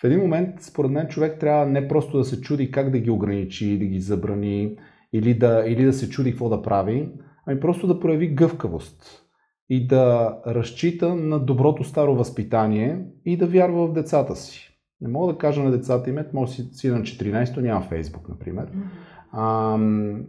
в 0.00 0.04
един 0.04 0.20
момент, 0.20 0.54
според 0.60 0.90
мен, 0.90 1.08
човек 1.08 1.40
трябва 1.40 1.66
не 1.66 1.88
просто 1.88 2.18
да 2.18 2.24
се 2.24 2.40
чуди 2.40 2.70
как 2.70 2.90
да 2.90 2.98
ги 2.98 3.10
ограничи, 3.10 3.78
да 3.78 3.84
ги 3.84 4.00
забрани 4.00 4.76
или 5.12 5.34
да, 5.34 5.64
или 5.66 5.84
да 5.84 5.92
се 5.92 6.10
чуди 6.10 6.30
какво 6.30 6.48
да 6.48 6.62
прави, 6.62 7.08
ами 7.46 7.60
просто 7.60 7.86
да 7.86 8.00
прояви 8.00 8.34
гъвкавост 8.34 9.22
и 9.70 9.86
да 9.86 10.36
разчита 10.46 11.14
на 11.14 11.38
доброто 11.38 11.84
старо 11.84 12.14
възпитание 12.14 13.04
и 13.24 13.36
да 13.36 13.46
вярва 13.46 13.86
в 13.86 13.92
децата 13.92 14.36
си. 14.36 14.78
Не 15.00 15.08
мога 15.08 15.32
да 15.32 15.38
кажа 15.38 15.62
на 15.62 15.70
децата 15.70 16.10
им, 16.10 16.18
може 16.32 16.52
си, 16.52 16.62
си 16.72 16.88
на 16.88 17.00
14-то 17.00 17.60
няма 17.60 17.80
Фейсбук, 17.80 18.28
например. 18.28 18.66
А, 19.32 19.78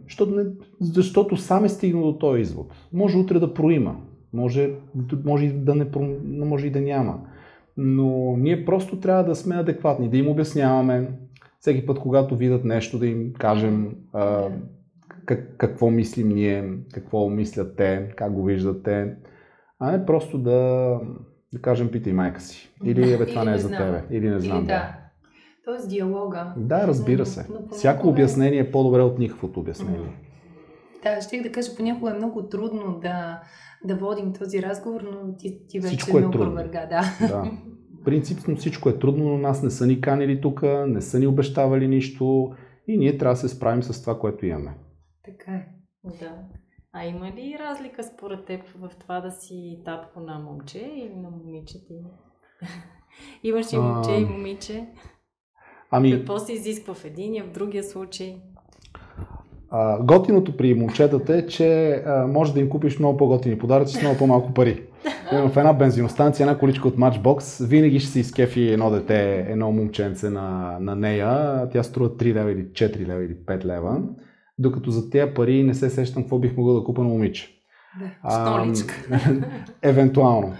защото, 0.04 0.34
не, 0.34 0.44
защото 0.80 1.36
сам 1.36 1.64
е 1.64 1.68
стигнал 1.68 2.12
до 2.12 2.18
този 2.18 2.40
извод. 2.40 2.74
Може 2.92 3.18
утре 3.18 3.38
да 3.38 3.54
проима, 3.54 3.96
може, 4.32 4.70
може, 5.24 5.48
да 5.48 5.74
не, 5.74 5.86
може 6.24 6.66
и 6.66 6.70
да 6.70 6.80
няма 6.80 7.20
но 7.80 8.36
ние 8.36 8.64
просто 8.64 9.00
трябва 9.00 9.24
да 9.24 9.34
сме 9.34 9.56
адекватни, 9.56 10.08
да 10.08 10.16
им 10.16 10.28
обясняваме 10.28 11.10
всеки 11.60 11.86
път, 11.86 11.98
когато 11.98 12.36
видят 12.36 12.64
нещо, 12.64 12.98
да 12.98 13.06
им 13.06 13.32
кажем 13.32 13.96
а, 14.12 14.48
как, 15.26 15.56
какво 15.56 15.90
мислим 15.90 16.28
ние, 16.28 16.72
какво 16.92 17.28
мислят 17.28 17.76
те, 17.76 18.12
как 18.16 18.32
го 18.32 18.44
виждат 18.44 18.82
те, 18.82 19.14
а 19.78 19.92
не 19.92 20.06
просто 20.06 20.38
да, 20.38 20.90
да 21.52 21.60
кажем 21.60 21.90
питай 21.90 22.12
майка 22.12 22.40
си. 22.40 22.74
Или 22.84 23.18
бе, 23.18 23.26
това 23.26 23.44
не 23.44 23.54
е 23.54 23.58
за 23.58 23.68
тебе. 23.68 24.04
Или 24.10 24.28
не 24.28 24.40
знам. 24.40 24.58
Или, 24.58 24.66
да. 24.66 24.94
Тоест 25.64 25.88
диалога. 25.88 26.52
Да, 26.56 26.86
разбира 26.86 27.26
се. 27.26 27.46
Но, 27.50 27.60
но 27.60 27.76
Всяко 27.76 28.08
обяснение 28.08 28.60
е 28.60 28.70
по-добре 28.70 29.00
от 29.00 29.18
никаквото 29.18 29.60
обяснение. 29.60 30.10
Да, 31.02 31.20
ще 31.20 31.40
да 31.40 31.52
кажа, 31.52 31.76
понякога 31.76 32.10
е 32.10 32.14
много 32.14 32.42
трудно 32.42 32.98
да, 33.02 33.40
да 33.84 33.96
водим 33.96 34.32
този 34.32 34.62
разговор, 34.62 35.00
но 35.00 35.36
ти, 35.36 35.66
ти 35.68 35.80
вече 35.80 35.96
Всичко 35.96 36.18
е 36.18 36.20
много 36.20 36.38
върга. 36.38 36.86
Да. 36.86 37.28
да. 37.28 37.50
Принципно 38.04 38.56
всичко 38.56 38.88
е 38.88 38.98
трудно, 38.98 39.24
но 39.24 39.38
нас 39.38 39.62
не 39.62 39.70
са 39.70 39.86
ни 39.86 40.00
канили 40.00 40.40
тук, 40.40 40.62
не 40.86 41.00
са 41.00 41.18
ни 41.18 41.26
обещавали 41.26 41.88
нищо 41.88 42.52
и 42.88 42.98
ние 42.98 43.18
трябва 43.18 43.34
да 43.34 43.40
се 43.40 43.48
справим 43.48 43.82
с 43.82 44.00
това, 44.00 44.18
което 44.18 44.46
имаме. 44.46 44.74
Така 45.24 45.52
е. 45.52 45.68
Да. 46.04 46.34
А 46.92 47.04
има 47.04 47.26
ли 47.26 47.56
разлика 47.60 48.04
според 48.04 48.44
теб 48.44 48.66
в 48.66 48.90
това 49.00 49.20
да 49.20 49.30
си 49.30 49.82
татко 49.84 50.20
на 50.20 50.38
момче 50.38 50.78
или 50.78 51.16
на 51.16 51.30
момиче 51.30 51.86
ти? 51.86 51.94
Имаш 53.42 53.72
и 53.72 53.76
момче 53.78 54.10
а... 54.10 54.18
и 54.18 54.24
момиче. 54.24 54.88
Ами... 55.90 56.12
Какво 56.12 56.38
се 56.38 56.52
изисква 56.52 56.94
в 56.94 57.04
единия, 57.04 57.44
в 57.44 57.52
другия 57.52 57.84
случай? 57.84 58.42
А, 59.70 60.02
готиното 60.02 60.56
при 60.56 60.74
момчетата 60.74 61.36
е, 61.36 61.46
че 61.46 61.90
а, 62.06 62.26
може 62.26 62.54
да 62.54 62.60
им 62.60 62.68
купиш 62.68 62.98
много 62.98 63.16
по-готини 63.16 63.58
подаръци 63.58 63.94
с 63.94 64.02
много 64.02 64.18
по-малко 64.18 64.54
пари. 64.54 64.82
в 65.32 65.56
една 65.56 65.72
бензиностанция, 65.72 66.44
една 66.44 66.58
количка 66.58 66.88
от 66.88 66.96
Matchbox, 66.96 67.66
винаги 67.66 68.00
ще 68.00 68.10
се 68.10 68.20
изкефи 68.20 68.68
едно 68.68 68.90
дете, 68.90 69.46
едно 69.48 69.72
момченце 69.72 70.30
на, 70.30 70.78
на 70.80 70.96
нея. 70.96 71.68
Тя 71.72 71.82
струва 71.82 72.10
3 72.10 72.34
лева 72.34 72.52
или 72.52 72.62
4 72.62 73.06
лева 73.06 73.24
или 73.24 73.34
5 73.34 73.64
лева. 73.64 74.02
Докато 74.58 74.90
за 74.90 75.10
тези 75.10 75.34
пари 75.34 75.62
не 75.62 75.74
се 75.74 75.90
сещам 75.90 76.22
какво 76.22 76.38
бих 76.38 76.56
могъл 76.56 76.74
да 76.74 76.84
купа 76.84 77.02
на 77.02 77.08
момиче. 77.08 77.48
Да, 78.24 78.72
евентуално. 79.82 80.52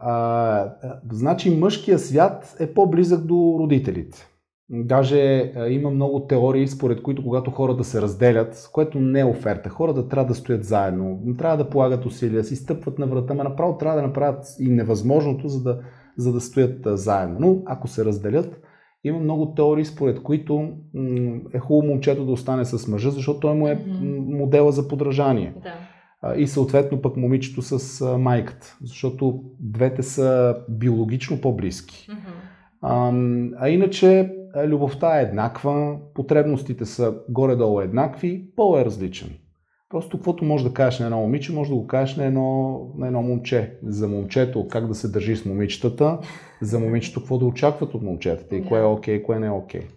А, 0.00 0.72
значи 1.10 1.56
мъжкия 1.56 1.98
свят 1.98 2.56
е 2.60 2.74
по-близък 2.74 3.24
до 3.24 3.56
родителите. 3.58 4.29
Даже 4.72 5.52
има 5.68 5.90
много 5.90 6.26
теории, 6.26 6.68
според 6.68 7.02
които 7.02 7.22
когато 7.22 7.50
хората 7.50 7.84
се 7.84 8.02
разделят, 8.02 8.70
което 8.72 9.00
не 9.00 9.20
е 9.20 9.24
оферта, 9.24 9.68
хората 9.68 10.08
трябва 10.08 10.28
да 10.28 10.34
стоят 10.34 10.64
заедно, 10.64 11.20
не 11.24 11.36
трябва 11.36 11.56
да 11.56 11.70
полагат 11.70 12.06
усилия, 12.06 12.44
си 12.44 12.56
стъпват 12.56 12.98
на 12.98 13.06
врата, 13.06 13.34
но 13.34 13.44
направо 13.44 13.78
трябва 13.78 14.00
да 14.00 14.06
направят 14.06 14.44
и 14.60 14.68
невъзможното, 14.68 15.48
за 15.48 15.62
да, 15.62 15.80
за 16.16 16.32
да 16.32 16.40
стоят 16.40 16.78
заедно. 16.84 17.36
Но 17.40 17.62
ако 17.66 17.88
се 17.88 18.04
разделят, 18.04 18.60
има 19.04 19.18
много 19.18 19.54
теории, 19.54 19.84
според 19.84 20.22
които 20.22 20.68
е 21.54 21.58
хубаво 21.58 21.92
момчето 21.92 22.24
да 22.24 22.32
остане 22.32 22.64
с 22.64 22.88
мъжа, 22.88 23.10
защото 23.10 23.40
той 23.40 23.54
му 23.54 23.68
е 23.68 23.84
модела 24.28 24.72
за 24.72 24.88
подражание. 24.88 25.54
Да. 25.62 26.36
И 26.36 26.46
съответно 26.46 27.02
пък 27.02 27.16
момичето 27.16 27.62
с 27.62 28.04
майката, 28.18 28.76
защото 28.82 29.42
двете 29.60 30.02
са 30.02 30.56
биологично 30.68 31.40
по-близки. 31.40 32.08
Mm-hmm. 32.10 32.14
А, 32.82 33.12
а 33.64 33.68
иначе 33.68 34.30
любовта 34.56 35.20
е 35.20 35.22
еднаква, 35.22 35.98
потребностите 36.14 36.84
са 36.84 37.14
горе-долу 37.28 37.80
еднакви, 37.80 38.50
пол 38.56 38.78
е 38.78 38.84
различен. 38.84 39.30
Просто 39.88 40.16
каквото 40.16 40.44
може 40.44 40.64
да 40.64 40.74
кажеш 40.74 41.00
на 41.00 41.06
едно 41.06 41.18
момиче, 41.18 41.52
може 41.52 41.70
да 41.70 41.76
го 41.76 41.86
кажеш 41.86 42.16
на 42.16 42.24
едно, 42.24 42.80
на 42.96 43.06
едно 43.06 43.22
момче. 43.22 43.78
За 43.82 44.08
момчето 44.08 44.68
как 44.68 44.86
да 44.86 44.94
се 44.94 45.08
държи 45.08 45.36
с 45.36 45.44
момичетата, 45.44 46.18
за 46.62 46.78
момичето 46.78 47.20
какво 47.20 47.38
да 47.38 47.44
очакват 47.44 47.94
от 47.94 48.02
момчетата 48.02 48.56
и 48.56 48.64
кое 48.64 48.80
е 48.80 48.84
окей, 48.84 49.18
okay, 49.18 49.22
кое 49.22 49.38
не 49.38 49.46
е 49.46 49.50
окей. 49.50 49.80
Okay. 49.80 49.90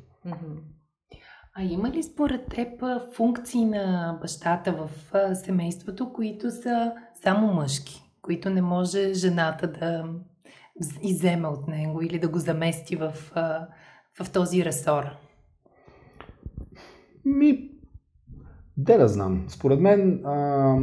А 1.56 1.64
има 1.64 1.90
ли 1.90 2.04
според 2.04 2.46
теб 2.46 2.84
функции 3.16 3.66
на 3.66 4.18
бащата 4.22 4.72
в 4.72 4.90
семейството, 5.36 6.14
които 6.14 6.52
са 6.52 6.94
само 7.24 7.54
мъжки, 7.54 8.04
които 8.22 8.50
не 8.50 8.62
може 8.62 9.14
жената 9.14 9.68
да 9.68 10.06
иземе 11.02 11.48
от 11.48 11.68
него 11.68 12.02
или 12.02 12.20
да 12.20 12.28
го 12.28 12.40
замести 12.40 12.96
в 12.96 13.14
в 14.22 14.32
този 14.32 14.66
ресор? 14.66 15.04
Ми, 17.26 17.70
де 18.78 18.98
да 18.98 19.08
знам. 19.08 19.46
Според 19.48 19.80
мен, 19.80 20.26
а, 20.26 20.78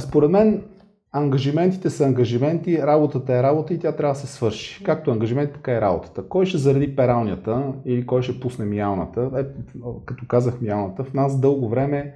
според 0.00 0.30
мен 0.30 0.64
ангажиментите 1.12 1.90
са 1.90 2.06
ангажименти, 2.06 2.82
работата 2.82 3.34
е 3.34 3.42
работа 3.42 3.74
и 3.74 3.78
тя 3.78 3.96
трябва 3.96 4.14
да 4.14 4.20
се 4.20 4.26
свърши. 4.26 4.84
Както 4.84 5.10
ангажимент, 5.10 5.52
така 5.52 5.72
и 5.72 5.80
работата. 5.80 6.28
Кой 6.28 6.46
ще 6.46 6.58
заради 6.58 6.96
пералнята 6.96 7.72
или 7.84 8.06
кой 8.06 8.22
ще 8.22 8.40
пусне 8.40 8.64
миялната? 8.64 9.30
Е, 9.36 9.44
като 10.04 10.26
казах 10.28 10.60
миялната, 10.60 11.04
в 11.04 11.14
нас 11.14 11.40
дълго 11.40 11.68
време 11.68 12.14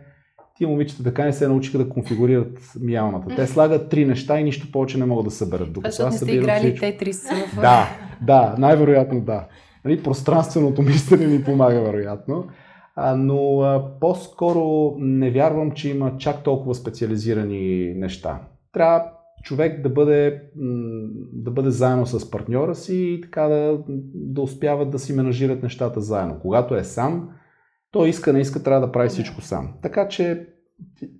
тия 0.58 0.68
момичета 0.68 1.02
така 1.02 1.25
не 1.25 1.32
се 1.32 1.49
научиха 1.49 1.78
да 1.78 1.88
конфигурират 1.88 2.58
миялната. 2.80 3.37
Те 3.37 3.46
слагат 3.46 3.88
три 3.88 4.06
неща 4.06 4.40
и 4.40 4.44
нищо 4.44 4.73
повече 4.73 4.99
не 4.99 5.04
могат 5.04 5.25
да 5.25 5.30
съберат. 5.30 5.73
Докато 5.73 5.90
Защото 5.90 6.11
не 6.11 6.16
сте 6.16 6.32
играли 6.32 6.75
Тетрис. 6.75 7.25
Да, 7.61 7.88
да, 8.23 8.54
най-вероятно 8.58 9.20
да. 9.20 9.46
Нали, 9.84 10.02
пространственото 10.02 10.82
мислене 10.82 11.26
ми 11.26 11.44
помага, 11.44 11.80
вероятно. 11.80 12.44
А, 12.96 13.16
но 13.16 13.61
а, 13.61 13.99
по-скоро 14.00 14.94
не 14.99 15.30
вярвам, 15.30 15.70
че 15.70 15.90
има 15.90 16.16
чак 16.18 16.42
толкова 16.42 16.75
специализирани 16.75 17.94
неща. 17.94 18.40
Трябва 18.73 19.04
човек 19.42 19.82
да 19.82 19.88
бъде, 19.88 20.42
да 21.32 21.50
бъде 21.50 21.70
заедно 21.70 22.06
с 22.06 22.30
партньора 22.30 22.75
си 22.75 22.96
и 22.96 23.20
така 23.20 23.42
да, 23.42 23.78
да 24.14 24.42
успяват 24.42 24.90
да 24.90 24.99
си 24.99 25.12
менажират 25.12 25.62
нещата 25.62 26.00
заедно. 26.00 26.38
Когато 26.42 26.75
е 26.75 26.84
сам, 26.84 27.28
той 27.94 28.08
иска, 28.08 28.32
не 28.32 28.40
иска, 28.40 28.62
трябва 28.62 28.86
да 28.86 28.92
прави 28.92 29.08
всичко 29.08 29.40
сам. 29.40 29.74
Така 29.82 30.08
че 30.08 30.46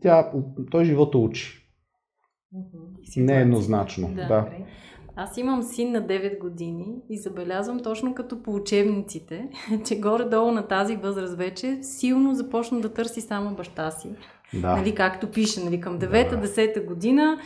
тя, 0.01 0.31
той 0.71 0.85
живота 0.85 1.19
учи. 1.19 1.69
Не 3.17 3.39
е 3.39 3.41
еднозначно. 3.41 4.09
Да. 4.09 4.27
да. 4.27 4.47
Аз 5.17 5.37
имам 5.37 5.63
син 5.63 5.93
на 5.93 6.03
9 6.03 6.39
години 6.39 6.97
и 7.11 7.19
забелязвам 7.19 7.81
точно 7.81 8.15
като 8.15 8.43
по 8.43 8.55
учебниците, 8.55 9.49
че 9.87 10.01
горе-долу 10.01 10.51
на 10.51 10.67
тази 10.67 10.97
възраст 10.97 11.37
вече 11.37 11.79
силно 11.83 12.35
започна 12.35 12.81
да 12.81 12.93
търси 12.93 13.21
само 13.21 13.57
баща 13.57 13.91
си. 13.91 14.11
Да. 14.55 14.77
Нали, 14.77 14.95
както 14.95 15.31
пише, 15.31 15.65
нали, 15.65 15.81
към 15.81 15.99
9-10 15.99 16.75
да. 16.75 16.87
година 16.87 17.39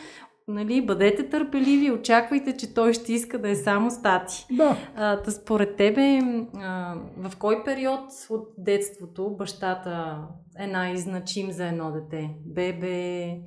нали, 0.49 0.85
бъдете 0.85 1.29
търпеливи, 1.29 1.91
очаквайте, 1.91 2.57
че 2.57 2.73
той 2.73 2.93
ще 2.93 3.13
иска 3.13 3.39
да 3.39 3.49
е 3.49 3.55
само 3.55 3.91
стати. 3.91 4.45
Да. 4.51 4.77
А, 4.95 5.15
да 5.21 5.31
според 5.31 5.75
тебе, 5.75 6.19
а, 6.55 6.95
в 7.17 7.37
кой 7.37 7.63
период 7.63 8.01
от 8.29 8.47
детството 8.57 9.35
бащата 9.37 10.17
е 10.59 10.67
най-значим 10.67 11.51
за 11.51 11.67
едно 11.67 11.91
дете? 11.91 12.29
Бебе, 12.45 13.37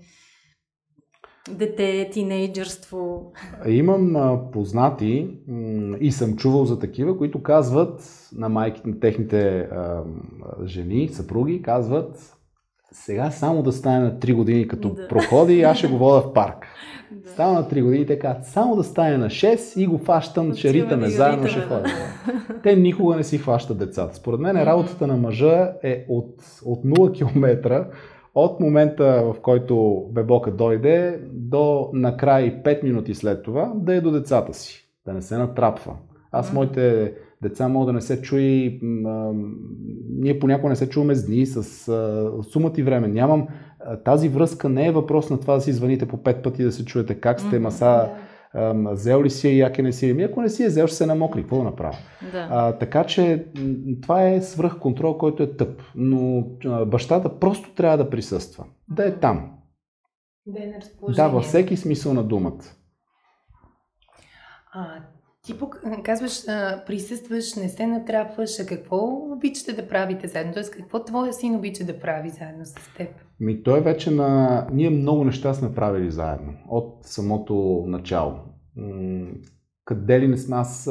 дете, 1.50 2.11
тинейджърство? 2.12 3.32
Имам 3.66 4.16
а, 4.16 4.50
познати 4.50 5.38
м- 5.49 5.97
и 6.00 6.12
съм 6.12 6.37
чувал 6.37 6.64
за 6.64 6.78
такива, 6.78 7.18
които 7.18 7.42
казват 7.42 8.28
на 8.32 8.49
майките, 8.49 8.88
на 8.88 9.00
техните 9.00 9.59
а, 9.59 10.04
жени, 10.64 11.09
съпруги, 11.09 11.62
казват 11.62 12.37
сега 12.92 13.30
само 13.30 13.62
да 13.62 13.72
стане 13.72 13.99
на 13.99 14.12
3 14.12 14.34
години, 14.34 14.68
като 14.68 14.88
да. 14.88 15.08
проходи, 15.08 15.62
аз 15.62 15.78
ще 15.78 15.88
го 15.88 15.99
вода 15.99 16.20
в 16.20 16.32
парк. 16.32 16.66
Да. 17.11 17.30
Става 17.30 17.52
на 17.52 17.64
3 17.68 17.82
години, 17.82 18.06
така, 18.06 18.38
само 18.42 18.76
да 18.76 18.84
стане 18.84 19.16
на 19.16 19.26
6 19.26 19.80
и 19.80 19.87
го 19.87 19.99
фащам, 19.99 20.54
ще 20.54 20.72
ритаме 20.72 21.08
заедно, 21.08 21.46
ще 21.46 21.61
ходим. 21.61 21.92
Те 22.62 22.76
никога 22.76 23.16
не 23.16 23.25
си 23.25 23.38
хващат 23.38 23.78
децата. 23.78 24.16
Според 24.16 24.40
мен 24.40 24.56
работата 24.56 25.06
на 25.06 25.16
мъжа 25.16 25.72
е 25.82 26.06
от, 26.08 26.34
от 26.64 26.84
0 26.84 27.14
км 27.14 27.87
от 28.34 28.61
момента, 28.61 29.22
в 29.25 29.40
който 29.42 30.06
бебока 30.11 30.50
дойде, 30.50 31.20
до 31.32 31.90
накрай 31.92 32.62
5 32.62 32.82
минути 32.82 33.14
след 33.14 33.42
това, 33.42 33.72
да 33.76 33.94
е 33.94 34.00
до 34.00 34.11
децата 34.11 34.54
си, 34.54 34.88
да 35.06 35.12
не 35.12 35.22
се 35.22 35.38
натрапва. 35.38 35.92
Аз 36.32 36.52
моите 36.52 37.14
деца 37.42 37.68
могат 37.68 37.87
да 37.87 37.92
не 37.92 38.00
се 38.00 38.22
чуи, 38.22 38.80
ние 40.11 40.38
понякога 40.38 40.68
не 40.68 40.76
се 40.76 40.88
чуваме 40.88 41.14
с 41.14 41.26
дни, 41.26 41.46
с 41.46 41.62
сумата 42.42 42.72
и 42.76 42.82
време. 42.82 43.08
Нямам, 43.08 43.49
тази 44.04 44.28
връзка 44.28 44.68
не 44.68 44.87
е 44.87 44.92
въпрос 44.92 45.30
на 45.30 45.40
това 45.40 45.54
да 45.54 45.61
си 45.61 45.72
звъните 45.72 46.08
по 46.08 46.22
пет 46.22 46.42
пъти 46.42 46.64
да 46.64 46.72
се 46.72 46.84
чуете 46.84 47.14
как 47.14 47.40
сте, 47.40 47.58
маса, 47.58 48.11
взел 48.92 49.22
ли 49.22 49.30
си 49.30 49.49
е, 49.49 49.56
яке 49.56 49.82
не 49.82 49.92
си 49.92 50.11
е. 50.11 50.14
Ми 50.14 50.22
ако 50.22 50.42
не 50.42 50.49
си 50.49 50.64
е 50.64 50.68
взел, 50.68 50.87
ще 50.87 50.96
се 50.96 51.06
намокри. 51.06 51.40
Какво 51.40 51.56
да 51.56 51.64
направя? 51.64 51.96
Да. 52.32 52.49
А, 52.50 52.78
така 52.78 53.04
че 53.04 53.46
това 54.02 54.28
е 54.28 54.40
свръхконтрол, 54.40 55.18
който 55.18 55.42
е 55.42 55.56
тъп. 55.56 55.82
Но 55.94 56.46
бащата 56.87 57.38
просто 57.38 57.75
трябва 57.75 57.96
да 57.96 58.11
присъства. 58.11 58.64
Да 58.88 59.06
е 59.06 59.14
там. 59.14 59.50
Да 60.46 60.62
е 60.62 60.67
на 60.67 60.76
разположение. 60.80 61.28
Да, 61.28 61.34
във 61.34 61.45
всеки 61.45 61.76
смисъл 61.76 62.14
на 62.14 62.23
думата. 62.23 62.62
А, 64.73 64.86
ти 65.47 65.55
казваш, 66.05 66.49
а, 66.49 66.83
присъстваш, 66.87 67.55
не 67.55 67.69
се 67.69 67.87
натрапваш, 67.87 68.61
а 68.61 68.67
какво 68.67 68.97
обичате 69.33 69.73
да 69.73 69.89
правите 69.89 70.28
заедно? 70.28 70.52
Тоест, 70.52 70.71
какво 70.71 71.05
твоя 71.05 71.33
син 71.33 71.57
обича 71.57 71.85
да 71.85 72.00
прави 72.00 72.31
заедно 72.31 72.65
с 72.65 72.75
теб? 72.97 73.09
Ми, 73.41 73.63
той 73.63 73.81
вече 73.81 74.11
на... 74.11 74.67
Ние 74.73 74.91
много 74.91 75.25
неща 75.25 75.55
сме 75.55 75.75
правили 75.75 76.11
заедно, 76.11 76.55
от 76.69 76.99
самото 77.02 77.85
начало. 77.87 78.35
М- 78.76 79.31
къде 79.85 80.21
ли 80.21 80.28
не 80.28 80.37
сме 80.37 80.57
аз... 80.57 80.91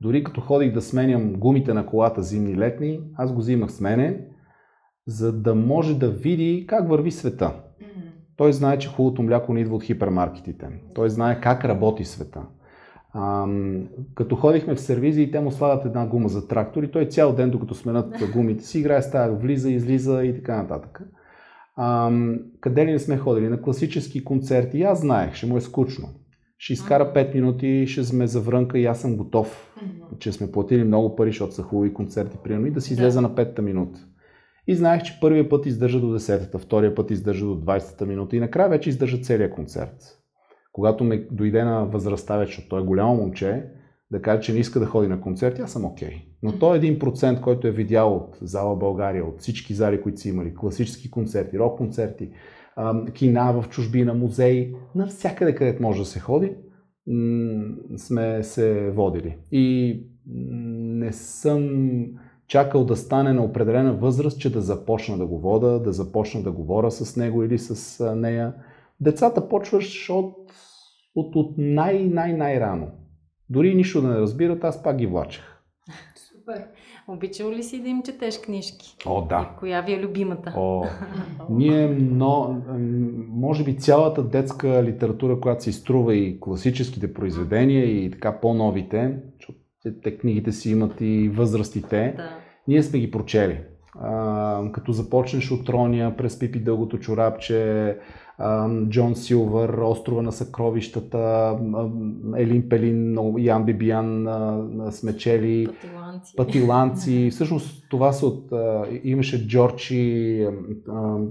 Дори 0.00 0.24
като 0.24 0.40
ходих 0.40 0.72
да 0.72 0.82
сменям 0.82 1.32
гумите 1.32 1.74
на 1.74 1.86
колата 1.86 2.22
зимни-летни, 2.22 3.00
аз 3.16 3.32
го 3.32 3.38
взимах 3.38 3.70
с 3.70 3.80
мене, 3.80 4.26
за 5.06 5.32
да 5.32 5.54
може 5.54 5.98
да 5.98 6.10
види 6.10 6.66
как 6.68 6.88
върви 6.88 7.10
света. 7.10 7.54
Той 8.36 8.52
знае, 8.52 8.78
че 8.78 8.88
хубавото 8.88 9.22
мляко 9.22 9.54
не 9.54 9.60
идва 9.60 9.76
от 9.76 9.82
хипермаркетите. 9.82 10.68
Той 10.94 11.10
знае 11.10 11.40
как 11.40 11.64
работи 11.64 12.04
света. 12.04 12.42
Като 14.14 14.36
ходихме 14.36 14.74
в 14.74 14.80
сервизи 14.80 15.22
и 15.22 15.30
те 15.30 15.40
му 15.40 15.50
слагат 15.50 15.84
една 15.84 16.06
гума 16.06 16.28
за 16.28 16.48
трактор 16.48 16.82
и 16.82 16.90
той 16.90 17.06
цял 17.06 17.32
ден, 17.32 17.50
докато 17.50 17.74
сменят 17.74 18.14
гумите 18.32 18.64
си, 18.64 18.78
играе 18.78 19.02
с 19.02 19.10
тази, 19.10 19.36
влиза, 19.36 19.70
излиза 19.70 20.24
и 20.24 20.34
така 20.34 20.56
нататък. 20.56 21.02
А, 21.76 22.12
къде 22.60 22.86
ли 22.86 22.92
не 22.92 22.98
сме 22.98 23.16
ходили? 23.16 23.48
На 23.48 23.62
класически 23.62 24.24
концерти. 24.24 24.78
И 24.78 24.82
аз 24.82 25.00
знаех, 25.00 25.34
ще 25.34 25.46
му 25.46 25.56
е 25.56 25.60
скучно. 25.60 26.08
Ще 26.58 26.72
изкара 26.72 27.12
5 27.14 27.34
минути, 27.34 27.86
ще 27.86 28.04
сме 28.04 28.26
заврънка 28.26 28.78
и 28.78 28.86
аз 28.86 29.00
съм 29.00 29.16
готов, 29.16 29.74
че 30.18 30.32
сме 30.32 30.52
платили 30.52 30.84
много 30.84 31.16
пари, 31.16 31.30
защото 31.30 31.54
са 31.54 31.62
хубави 31.62 31.94
концерти, 31.94 32.38
примерно, 32.44 32.66
и 32.66 32.70
да 32.70 32.80
си 32.80 32.92
излезе 32.92 33.20
на 33.20 33.30
5-та 33.30 33.62
минута. 33.62 34.00
И 34.66 34.74
знаех, 34.74 35.02
че 35.02 35.18
първия 35.20 35.48
път 35.48 35.66
издържа 35.66 36.00
до 36.00 36.18
10-та, 36.18 36.58
втория 36.58 36.94
път 36.94 37.10
издържа 37.10 37.46
до 37.46 37.60
20-та 37.60 38.06
минута 38.06 38.36
и 38.36 38.40
накрая 38.40 38.68
вече 38.68 38.90
издържа 38.90 39.20
целият 39.20 39.54
концерт 39.54 40.17
когато 40.78 41.04
ме 41.04 41.26
дойде 41.30 41.64
на 41.64 41.84
възрастта 41.84 42.36
вече, 42.36 42.50
защото 42.50 42.68
той 42.68 42.80
е 42.80 42.84
голямо 42.84 43.16
момче, 43.16 43.64
да 44.10 44.22
каже, 44.22 44.40
че 44.40 44.52
не 44.52 44.58
иска 44.58 44.80
да 44.80 44.86
ходи 44.86 45.08
на 45.08 45.20
концерти, 45.20 45.62
аз 45.62 45.72
съм 45.72 45.84
окей. 45.84 46.08
Okay. 46.08 46.22
Но 46.42 46.58
той 46.58 46.74
е 46.74 46.78
един 46.78 46.98
процент, 46.98 47.40
който 47.40 47.66
е 47.66 47.70
видял 47.70 48.16
от 48.16 48.38
зала 48.42 48.76
България, 48.76 49.24
от 49.24 49.40
всички 49.40 49.74
зали, 49.74 50.00
които 50.00 50.20
са 50.20 50.28
имали, 50.28 50.54
класически 50.54 51.10
концерти, 51.10 51.58
рок 51.58 51.78
концерти, 51.78 52.30
кина 53.14 53.52
в 53.52 53.68
чужбина, 53.68 54.14
музеи, 54.14 54.74
навсякъде 54.94 55.54
където 55.54 55.82
може 55.82 55.98
да 55.98 56.04
се 56.04 56.20
ходи, 56.20 56.56
сме 57.96 58.42
се 58.42 58.90
водили. 58.90 59.36
И 59.52 60.00
не 60.26 61.12
съм 61.12 61.70
чакал 62.46 62.84
да 62.84 62.96
стане 62.96 63.32
на 63.32 63.44
определена 63.44 63.92
възраст, 63.92 64.40
че 64.40 64.52
да 64.52 64.60
започна 64.60 65.18
да 65.18 65.26
го 65.26 65.40
вода, 65.40 65.78
да 65.78 65.92
започна 65.92 66.42
да 66.42 66.52
говоря 66.52 66.90
с 66.90 67.16
него 67.16 67.42
или 67.42 67.58
с 67.58 68.14
нея. 68.16 68.54
Децата 69.00 69.48
почваш 69.48 70.10
от 70.10 70.52
от, 71.18 71.36
от 71.36 71.54
най-най-най-рано. 71.58 72.88
Дори 73.50 73.74
нищо 73.74 74.02
да 74.02 74.08
не 74.08 74.20
разбират, 74.20 74.64
аз 74.64 74.82
пак 74.82 74.96
ги 74.96 75.06
влачех. 75.06 75.44
Супер. 76.14 76.64
Обичал 77.08 77.50
ли 77.50 77.62
си 77.62 77.82
да 77.82 77.88
им 77.88 78.02
четеш 78.02 78.40
книжки? 78.40 78.96
О, 79.06 79.22
да. 79.22 79.50
И 79.54 79.58
коя 79.58 79.80
ви 79.80 79.92
е 79.92 80.00
любимата? 80.00 80.52
О, 80.56 80.84
ние, 81.50 81.88
но, 81.88 82.62
може 83.28 83.64
би 83.64 83.76
цялата 83.76 84.22
детска 84.22 84.84
литература, 84.84 85.40
която 85.40 85.62
се 85.62 85.70
изтрува 85.70 86.14
и 86.14 86.40
класическите 86.40 87.14
произведения 87.14 87.84
и 87.84 88.10
така 88.10 88.40
по-новите, 88.40 89.16
защото 89.36 89.58
те 90.02 90.18
книгите 90.18 90.52
си 90.52 90.70
имат 90.70 91.00
и 91.00 91.28
възрастите, 91.28 92.14
да. 92.16 92.30
ние 92.68 92.82
сме 92.82 92.98
ги 92.98 93.10
прочели. 93.10 93.60
А, 93.94 94.62
като 94.72 94.92
започнеш 94.92 95.50
от 95.50 95.66
Трония, 95.66 96.16
през 96.16 96.38
Пипи 96.38 96.60
Дългото 96.60 96.98
чорапче, 96.98 97.96
Джон 98.88 99.16
Силвър, 99.16 99.78
Острова 99.78 100.22
на 100.22 100.32
съкровищата, 100.32 101.56
Елин 102.36 102.68
Пелин, 102.68 103.18
Ян 103.38 103.64
Бибиян 103.64 104.26
смечели, 104.90 105.66
Пътиланци. 105.66 106.36
Пътиланци. 106.36 107.28
Всъщност 107.32 107.86
това 107.90 108.12
са 108.12 108.26
от... 108.26 108.52
Имаше 109.04 109.48
Джордж 109.48 109.90
и 109.90 110.46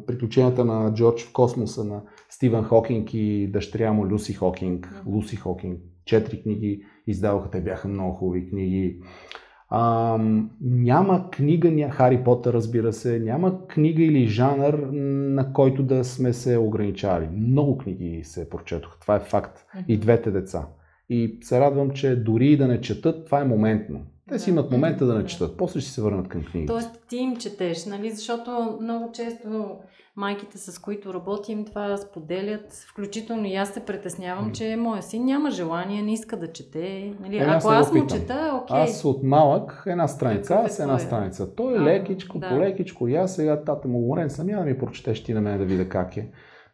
приключенията 0.07 0.65
на 0.65 0.93
Джордж 0.93 1.23
в 1.23 1.33
космоса 1.33 1.83
на 1.83 2.01
Стивен 2.29 2.63
Хокинг 2.63 3.13
и 3.13 3.47
дъщеря 3.47 3.93
му 3.93 4.07
Люси 4.07 4.33
Хокинг. 4.33 5.03
Луси 5.05 5.35
Хокинг. 5.35 5.79
Четири 6.05 6.41
книги 6.41 6.81
издаваха, 7.07 7.49
те 7.49 7.61
бяха 7.61 7.87
много 7.87 8.13
хубави 8.13 8.49
книги. 8.49 8.99
А, 9.69 10.17
няма 10.61 11.31
книга, 11.31 11.71
ня... 11.71 11.89
Хари 11.89 12.23
Потър, 12.23 12.53
разбира 12.53 12.93
се, 12.93 13.19
няма 13.19 13.67
книга 13.67 14.03
или 14.03 14.27
жанър, 14.27 14.73
на 15.33 15.53
който 15.53 15.83
да 15.83 16.03
сме 16.03 16.33
се 16.33 16.57
ограничали. 16.57 17.27
Много 17.31 17.77
книги 17.77 18.23
се 18.23 18.49
прочетох. 18.49 18.99
Това 18.99 19.15
е 19.15 19.19
факт. 19.19 19.65
И 19.87 19.97
двете 19.97 20.31
деца. 20.31 20.67
И 21.09 21.37
се 21.41 21.59
радвам, 21.59 21.89
че 21.89 22.15
дори 22.15 22.57
да 22.57 22.67
не 22.67 22.81
четат, 22.81 23.25
това 23.25 23.41
е 23.41 23.45
моментно. 23.45 23.99
Те 24.29 24.39
си 24.39 24.49
имат 24.49 24.71
момента 24.71 25.05
да 25.05 25.15
не 25.15 25.25
четат, 25.25 25.57
после 25.57 25.79
ще 25.79 25.91
се 25.91 26.01
върнат 26.01 26.27
към 26.27 26.43
книгите. 26.43 26.73
Тоест 26.73 26.89
ти 27.09 27.17
им 27.17 27.35
четеш, 27.35 27.85
нали? 27.85 28.11
Защото 28.11 28.77
много 28.81 29.11
често 29.11 29.75
майките, 30.15 30.57
с 30.57 30.79
които 30.79 31.13
работим, 31.13 31.65
това 31.65 31.97
споделят. 31.97 32.73
Включително 32.89 33.45
и 33.45 33.55
аз 33.55 33.69
се 33.69 33.79
притеснявам, 33.79 34.51
че 34.51 34.75
моя 34.75 35.03
син 35.03 35.25
няма 35.25 35.51
желание, 35.51 36.01
не 36.01 36.13
иска 36.13 36.37
да 36.37 36.51
чете. 36.51 37.13
Нали? 37.21 37.37
Е, 37.37 37.41
Ако 37.41 37.69
аз 37.69 37.93
му 37.93 38.07
чета, 38.07 38.61
окей. 38.63 38.81
Аз 38.81 39.05
от 39.05 39.23
малък 39.23 39.83
една 39.87 40.07
страница, 40.07 40.47
Какъв 40.53 40.65
е 40.65 40.67
аз 40.67 40.79
една 40.79 40.99
страница. 40.99 41.55
Той 41.55 41.73
е 41.73 41.77
А, 41.77 41.83
лекичко, 41.83 42.39
да. 42.39 42.49
по-лекичко. 42.49 43.07
И 43.07 43.15
аз 43.15 43.35
сега 43.35 43.63
тата 43.63 43.87
му 43.87 43.99
уморен 43.99 44.29
съм, 44.29 44.49
я 44.49 44.59
да 44.59 44.65
ми 44.65 44.77
прочетеш 44.77 45.23
ти 45.23 45.33
на 45.33 45.41
мен 45.41 45.57
да 45.57 45.65
видя 45.65 45.89
как 45.89 46.17
е. 46.17 46.29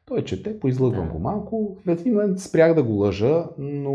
Той 0.05 0.23
чете, 0.23 0.59
поизлъгвам 0.59 1.05
Да. 1.07 1.11
го 1.13 1.19
малко. 1.19 1.77
В 1.85 1.89
един 1.89 2.13
момент 2.13 2.39
спрях 2.39 2.73
да 2.75 2.83
го 2.83 2.93
лъжа, 2.93 3.45
но, 3.57 3.91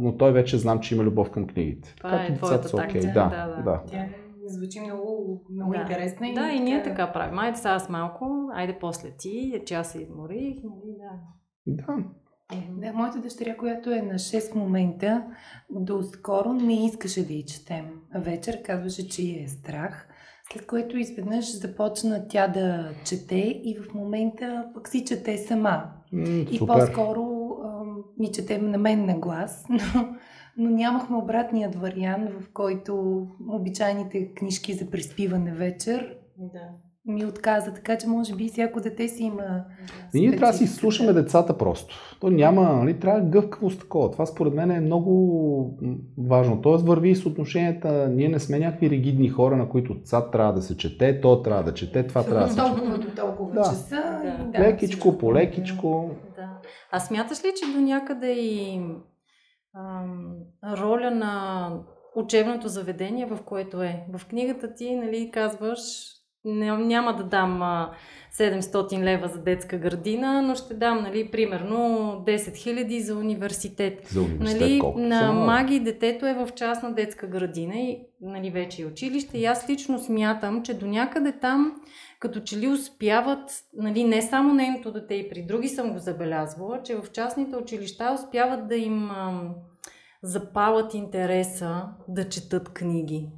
но 0.00 0.16
той 0.16 0.32
вече 0.32 0.58
знам, 0.58 0.80
че 0.80 0.94
има 0.94 1.04
любов 1.04 1.30
към 1.30 1.46
книгите. 1.46 1.94
Това 1.98 2.10
Така 2.10 2.32
е 2.32 2.36
твоята 2.36 2.68
са 2.68 2.76
тактика, 2.76 3.06
Да, 3.06 3.52
да, 3.56 3.62
да. 3.62 3.82
Тя 3.86 4.06
звучи 4.46 4.80
много, 4.80 5.42
много 5.50 5.72
Да. 5.72 5.78
интересна. 5.78 6.26
Да, 6.34 6.48
и 6.50 6.60
ние 6.60 6.82
така 6.82 7.12
правим. 7.12 7.38
Айде 7.38 7.56
сега 7.56 7.70
аз 7.70 7.88
малко, 7.88 8.50
айде 8.54 8.76
после 8.80 9.10
ти, 9.18 9.62
че 9.66 9.74
аз 9.74 9.92
се 9.92 10.02
изморих, 10.02 10.56
нали, 10.64 10.96
да. 10.98 11.10
Да. 11.66 11.96
Да, 12.76 12.92
моята 12.92 13.20
дъщеря, 13.20 13.56
която 13.56 13.90
е 13.90 14.02
на 14.02 14.14
6 14.14 14.52
в 14.52 14.54
момента, 14.54 15.24
доскоро 15.70 16.52
не 16.52 16.86
искаше 16.86 17.26
да 17.26 17.32
й 17.32 17.44
четем. 17.44 17.84
Вечер 18.14 18.62
казваше, 18.62 19.08
че 19.08 19.22
я 19.22 19.44
е 19.44 19.48
страх. 19.48 20.08
След 20.52 20.66
което 20.66 20.98
изведнъж 20.98 21.56
започна 21.58 22.28
тя 22.28 22.48
да 22.48 22.90
чете 23.04 23.60
и 23.64 23.78
в 23.78 23.94
момента 23.94 24.66
пък 24.74 24.88
си 24.88 25.04
чете 25.04 25.38
сама. 25.38 25.84
М, 26.12 26.24
И 26.50 26.58
супер. 26.58 26.66
по-скоро 26.74 27.24
ни 28.18 28.32
четем 28.32 28.70
на 28.70 28.78
мен 28.78 29.06
на 29.06 29.18
глас, 29.18 29.64
но, 29.70 30.16
но 30.56 30.70
нямахме 30.70 31.16
обратният 31.16 31.74
вариант, 31.74 32.30
в 32.30 32.52
който 32.52 33.26
обичайните 33.48 34.34
книжки 34.34 34.72
за 34.72 34.90
приспиване 34.90 35.52
вечер 35.52 36.16
Да. 36.38 36.68
Ми 37.06 37.24
отказа. 37.24 37.72
Така 37.74 37.98
че 37.98 38.06
може 38.06 38.34
би 38.34 38.48
всяко 38.48 38.80
дете 38.80 39.08
си 39.08 39.22
има... 39.22 39.64
И 40.14 40.20
ние 40.20 40.36
трябва 40.36 40.52
да 40.52 40.58
си 40.58 40.66
слушаме 40.66 41.12
децата 41.12 41.58
просто. 41.58 42.16
То 42.20 42.30
няма, 42.30 42.62
нали, 42.62 43.00
трябва 43.00 43.20
гъвкавост 43.20 43.80
такова. 43.80 44.10
Това 44.10 44.26
според 44.26 44.54
мен 44.54 44.70
е 44.70 44.80
много 44.80 45.78
важно. 46.28 46.62
Тоест 46.62 46.86
върви 46.86 47.14
с 47.14 47.26
отношенията. 47.26 48.08
Ние 48.08 48.28
не 48.28 48.38
сме 48.38 48.58
някакви 48.58 48.90
ригидни 48.90 49.28
хора, 49.28 49.56
на 49.56 49.68
които 49.68 50.02
цад 50.02 50.32
трябва 50.32 50.52
да 50.52 50.62
се 50.62 50.76
чете, 50.76 51.20
то 51.20 51.42
трябва 51.42 51.62
да 51.62 51.74
чете, 51.74 52.06
това 52.06 52.24
трябва 52.24 52.46
да 52.46 52.50
се 52.52 52.56
чете. 52.56 52.68
Толкова 52.70 52.98
до 52.98 53.10
толкова 53.16 53.54
Да. 53.54 53.62
часа. 53.62 54.20
Да. 54.24 54.44
да, 54.52 54.58
Лекичко, 54.58 55.18
по-лекичко. 55.18 56.10
Да. 56.36 56.48
А 56.90 57.00
смяташ 57.00 57.44
ли, 57.44 57.52
че 57.56 57.72
до 57.78 57.80
някъде 57.80 58.32
и 58.32 58.80
ам, 59.76 60.34
роля 60.78 61.10
на 61.10 61.70
учебното 62.16 62.68
заведение, 62.68 63.26
в 63.26 63.38
което 63.44 63.82
е? 63.82 64.06
В 64.18 64.26
книгата 64.26 64.74
ти, 64.74 64.94
нали, 64.96 65.30
казваш, 65.30 65.80
не, 66.44 66.76
няма 66.76 67.16
да 67.16 67.24
дам 67.24 67.62
а, 67.62 67.90
700 68.38 69.02
лева 69.02 69.28
за 69.28 69.38
детска 69.38 69.78
градина, 69.78 70.42
но 70.42 70.54
ще 70.54 70.74
дам, 70.74 71.02
нали, 71.02 71.30
примерно 71.30 71.76
10 72.26 72.36
000 72.36 73.00
за 73.00 73.16
университет. 73.16 74.06
За 74.08 74.20
университет 74.20 74.60
Нали, 74.60 74.78
колко 74.78 74.98
на. 74.98 75.32
Маги 75.32 75.80
детето 75.80 76.26
е 76.26 76.34
в 76.34 76.48
частна 76.56 76.92
детска 76.92 77.26
градина 77.26 77.74
и 77.74 77.98
нали, 78.20 78.50
вече 78.50 78.82
е 78.82 78.86
училище. 78.86 79.38
И 79.38 79.44
аз 79.44 79.70
лично 79.70 79.98
смятам, 79.98 80.62
че 80.62 80.74
до 80.74 80.86
някъде 80.86 81.32
там 81.32 81.74
като 82.18 82.40
че 82.40 82.58
ли 82.58 82.68
успяват, 82.68 83.50
нали, 83.76 84.04
не 84.04 84.22
само 84.22 84.54
нейното 84.54 84.92
дете 84.92 85.14
и 85.14 85.28
при 85.28 85.42
други 85.42 85.68
съм 85.68 85.92
го 85.92 85.98
забелязвала, 85.98 86.82
че 86.82 86.96
в 86.96 87.12
частните 87.12 87.56
училища 87.56 88.16
успяват 88.18 88.68
да 88.68 88.76
им 88.76 89.10
запалят 90.22 90.94
интереса 90.94 91.88
да 92.08 92.28
четат 92.28 92.68
книги. 92.68 93.28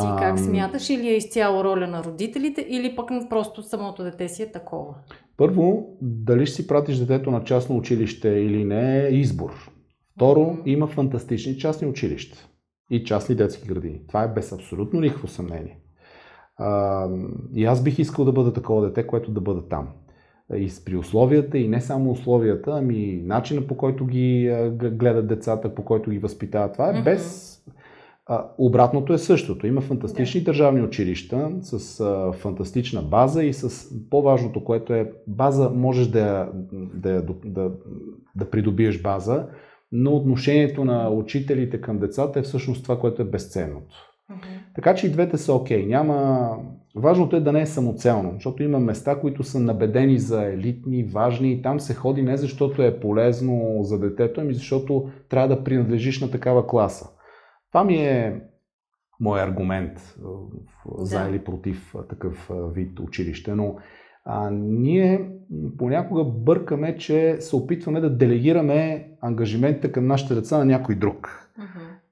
Ти 0.00 0.06
как 0.18 0.38
смяташ? 0.38 0.90
Или 0.90 1.08
е 1.08 1.16
изцяло 1.16 1.64
роля 1.64 1.86
на 1.86 2.04
родителите, 2.04 2.66
или 2.68 2.96
пък 2.96 3.08
просто 3.30 3.62
самото 3.62 4.02
дете 4.02 4.28
си 4.28 4.42
е 4.42 4.52
такова? 4.52 4.94
Първо, 5.36 5.96
дали 6.02 6.46
ще 6.46 6.56
си 6.56 6.66
пратиш 6.66 6.96
детето 6.96 7.30
на 7.30 7.44
частно 7.44 7.76
училище 7.76 8.28
или 8.28 8.64
не 8.64 9.06
е 9.06 9.08
избор. 9.08 9.70
Второ, 10.16 10.58
има 10.66 10.86
фантастични 10.86 11.58
частни 11.58 11.88
училища 11.88 12.48
и 12.90 13.04
частни 13.04 13.34
детски 13.34 13.68
градини. 13.68 14.00
Това 14.08 14.22
е 14.22 14.28
без 14.28 14.52
абсолютно 14.52 15.00
никакво 15.00 15.28
съмнение. 15.28 15.78
А, 16.56 17.08
и 17.54 17.64
аз 17.64 17.82
бих 17.82 17.98
искал 17.98 18.24
да 18.24 18.32
бъда 18.32 18.52
такова 18.52 18.86
дете, 18.86 19.06
което 19.06 19.30
да 19.30 19.40
бъда 19.40 19.68
там. 19.68 19.88
И 20.54 20.70
при 20.84 20.96
условията, 20.96 21.58
и 21.58 21.68
не 21.68 21.80
само 21.80 22.10
условията, 22.10 22.70
ами 22.70 23.22
начина 23.24 23.66
по 23.66 23.76
който 23.76 24.06
ги 24.06 24.54
гледат 24.72 25.26
децата, 25.26 25.74
по 25.74 25.84
който 25.84 26.10
ги 26.10 26.18
възпитават. 26.18 26.72
Това 26.72 26.98
е 26.98 27.02
без. 27.02 27.51
А, 28.26 28.46
обратното 28.58 29.12
е 29.12 29.18
същото. 29.18 29.66
Има 29.66 29.80
фантастични 29.80 30.40
държавни 30.40 30.82
училища 30.82 31.50
с 31.60 32.00
а, 32.00 32.32
фантастична 32.32 33.02
база 33.02 33.44
и 33.44 33.52
с 33.52 33.88
по-важното, 34.10 34.64
което 34.64 34.94
е 34.94 35.12
база, 35.26 35.70
можеш 35.70 36.06
да, 36.06 36.50
да, 36.94 37.22
да, 37.44 37.72
да 38.36 38.50
придобиеш 38.50 39.02
база, 39.02 39.46
но 39.92 40.16
отношението 40.16 40.84
на 40.84 41.10
учителите 41.10 41.80
към 41.80 41.98
децата 41.98 42.38
е 42.38 42.42
всъщност 42.42 42.82
това, 42.82 42.98
което 42.98 43.22
е 43.22 43.24
безценното. 43.24 44.12
Така 44.74 44.94
че 44.94 45.06
и 45.06 45.10
двете 45.10 45.38
са 45.38 45.54
окей. 45.54 45.86
Няма... 45.86 46.50
Важното 46.96 47.36
е 47.36 47.40
да 47.40 47.52
не 47.52 47.60
е 47.60 47.66
самоцелно, 47.66 48.32
защото 48.34 48.62
има 48.62 48.78
места, 48.78 49.20
които 49.20 49.42
са 49.42 49.60
набедени 49.60 50.18
за 50.18 50.44
елитни, 50.44 51.04
важни 51.04 51.52
и 51.52 51.62
там 51.62 51.80
се 51.80 51.94
ходи 51.94 52.22
не 52.22 52.36
защото 52.36 52.82
е 52.82 53.00
полезно 53.00 53.78
за 53.80 53.98
детето, 53.98 54.40
ами 54.40 54.54
защото 54.54 55.10
трябва 55.28 55.48
да 55.48 55.64
принадлежиш 55.64 56.20
на 56.20 56.30
такава 56.30 56.66
класа. 56.66 57.10
Това 57.72 57.84
ми 57.84 57.94
е 57.96 58.40
мой 59.20 59.40
аргумент 59.42 59.98
а, 59.98 60.28
в- 60.28 61.04
за 61.04 61.18
Да. 61.24 61.30
или 61.30 61.44
против 61.44 61.94
такъв 62.08 62.50
вид 62.74 63.00
училище, 63.00 63.54
но 63.54 63.76
а, 64.24 64.50
ние 64.52 65.30
понякога 65.78 66.24
бъркаме, 66.24 66.96
че 66.96 67.36
се 67.40 67.56
опитваме 67.56 68.00
да 68.00 68.16
делегираме 68.16 69.08
ангажиментите 69.20 69.92
към 69.92 70.06
нашите 70.06 70.34
деца 70.34 70.58
на 70.58 70.64
някой 70.64 70.94
друг. 70.94 71.41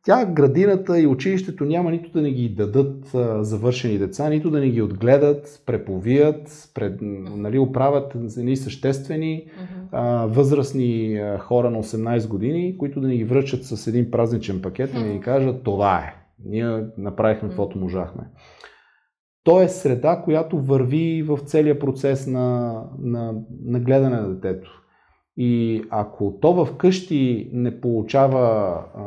Тя, 0.05 0.27
градината 0.27 1.01
и 1.01 1.07
училището 1.07 1.65
няма 1.65 1.91
нито 1.91 2.11
да 2.11 2.23
ни 2.23 2.33
ги 2.33 2.49
дадат 2.49 3.15
а, 3.15 3.45
завършени 3.45 3.99
деца, 3.99 4.29
нито 4.29 4.51
да 4.51 4.61
ни 4.61 4.71
ги 4.71 4.83
отгледат, 4.83 5.63
преповият, 5.67 6.71
пред, 6.75 6.99
нали, 7.37 7.59
оправят 7.59 8.15
едни 8.37 8.57
съществени 8.57 9.51
а, 9.93 10.27
възрастни 10.27 11.19
а, 11.19 11.39
хора 11.39 11.71
на 11.71 11.83
18 11.83 12.29
години, 12.29 12.79
които 12.79 13.01
да 13.01 13.09
ни 13.09 13.17
ги 13.17 13.25
връчат 13.25 13.65
с 13.65 13.87
един 13.87 14.11
празничен 14.11 14.63
пакет 14.63 14.91
и 14.95 14.99
да 14.99 15.05
ни 15.05 15.21
кажат 15.21 15.63
това 15.63 15.99
е. 15.99 16.15
Ние 16.45 16.85
направихме 16.99 17.49
каквото 17.49 17.79
можахме. 17.79 18.23
То 19.45 19.63
е 19.63 19.69
среда, 19.69 20.23
която 20.25 20.59
върви 20.59 21.23
в 21.23 21.39
целия 21.39 21.79
процес 21.79 22.27
на, 22.27 22.75
на, 22.99 23.35
на 23.65 23.81
гледане 23.81 24.17
на 24.17 24.35
детето. 24.35 24.80
И 25.43 25.85
ако 25.91 26.39
то 26.41 26.65
вкъщи 26.65 27.51
не 27.53 27.81
получава 27.81 28.39
а, 28.97 29.05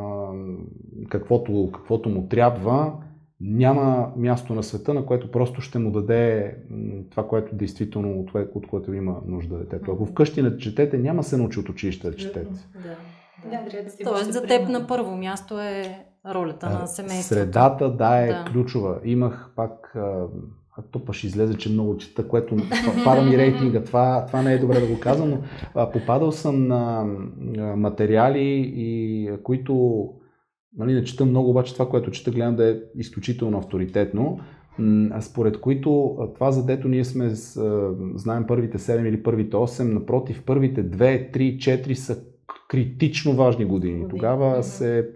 каквото, 1.08 1.70
каквото 1.74 2.08
му 2.08 2.28
трябва, 2.28 2.92
няма 3.40 4.12
място 4.16 4.54
на 4.54 4.62
света, 4.62 4.94
на 4.94 5.06
което 5.06 5.30
просто 5.30 5.60
ще 5.60 5.78
му 5.78 5.90
даде 5.90 6.56
това, 7.10 7.28
което 7.28 7.56
действително 7.56 8.20
от, 8.20 8.30
от 8.54 8.66
което 8.66 8.94
има 8.94 9.16
нужда 9.26 9.58
детето. 9.58 9.92
Ако 9.92 10.06
вкъщи 10.06 10.42
не 10.42 10.56
четете, 10.56 10.98
няма 10.98 11.22
се 11.22 11.36
научи 11.36 11.60
от 11.60 11.68
училище 11.68 12.10
да 12.10 12.16
четете. 12.16 12.52
Да. 12.74 12.96
Да, 13.50 13.82
да 13.82 14.04
Тоест 14.04 14.32
за 14.32 14.46
теб 14.46 14.68
на 14.68 14.86
първо 14.86 15.16
място 15.16 15.60
е 15.60 16.04
ролята 16.34 16.70
на 16.70 16.86
семейството. 16.86 17.40
Средата, 17.40 17.90
да, 17.90 18.18
е 18.18 18.26
Да. 18.26 18.44
ключова. 18.52 19.00
Имах 19.04 19.52
пак, 19.56 19.96
а, 20.76 20.82
то 20.82 21.04
па 21.04 21.12
ще 21.12 21.26
излезе, 21.26 21.54
че 21.54 21.72
много 21.72 21.96
чета, 21.96 22.28
което 22.28 22.56
па- 22.56 23.04
пада 23.04 23.22
ми 23.22 23.38
рейтинга. 23.38 23.84
Това, 23.84 24.24
това 24.26 24.42
не 24.42 24.54
е 24.54 24.58
добре 24.58 24.80
да 24.80 24.86
го 24.86 25.00
казвам, 25.00 25.30
но 25.30 25.38
а, 25.74 25.90
попадал 25.90 26.32
съм 26.32 26.68
на 26.68 27.06
а, 27.58 27.76
материали, 27.76 28.72
и, 28.76 29.30
които 29.42 30.04
нали, 30.76 30.94
не 30.94 31.04
чета 31.04 31.24
много, 31.24 31.50
обаче 31.50 31.72
това, 31.72 31.88
което 31.88 32.10
чета, 32.10 32.30
гледам 32.30 32.56
да 32.56 32.70
е 32.70 32.76
изключително 32.96 33.58
авторитетно. 33.58 34.38
Според 35.20 35.60
които 35.60 36.16
това, 36.34 36.52
за 36.52 36.66
дето 36.66 36.88
ние 36.88 37.04
сме, 37.04 37.30
знаем 38.14 38.44
първите 38.48 38.78
7 38.78 39.08
или 39.08 39.22
първите 39.22 39.56
8, 39.56 39.82
напротив, 39.82 40.42
първите 40.46 40.84
2, 40.84 41.36
3, 41.36 41.56
4 41.56 41.94
са 41.94 42.22
критично 42.68 43.32
важни 43.32 43.64
години. 43.64 44.08
Тогава, 44.08 44.62
се, 44.62 45.08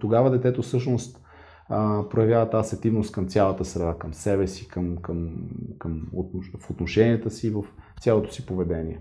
тогава 0.00 0.30
детето 0.30 0.62
всъщност 0.62 1.20
а, 1.68 2.48
тази 2.50 2.68
сетивност 2.68 3.12
към 3.12 3.28
цялата 3.28 3.64
среда, 3.64 3.94
към 3.98 4.14
себе 4.14 4.46
си, 4.46 4.68
към, 4.68 4.96
към, 4.96 5.30
към 5.78 6.02
отнош... 6.12 6.50
в 6.60 6.70
отношенията 6.70 7.30
си, 7.30 7.50
в 7.50 7.64
цялото 8.00 8.32
си 8.32 8.46
поведение. 8.46 9.00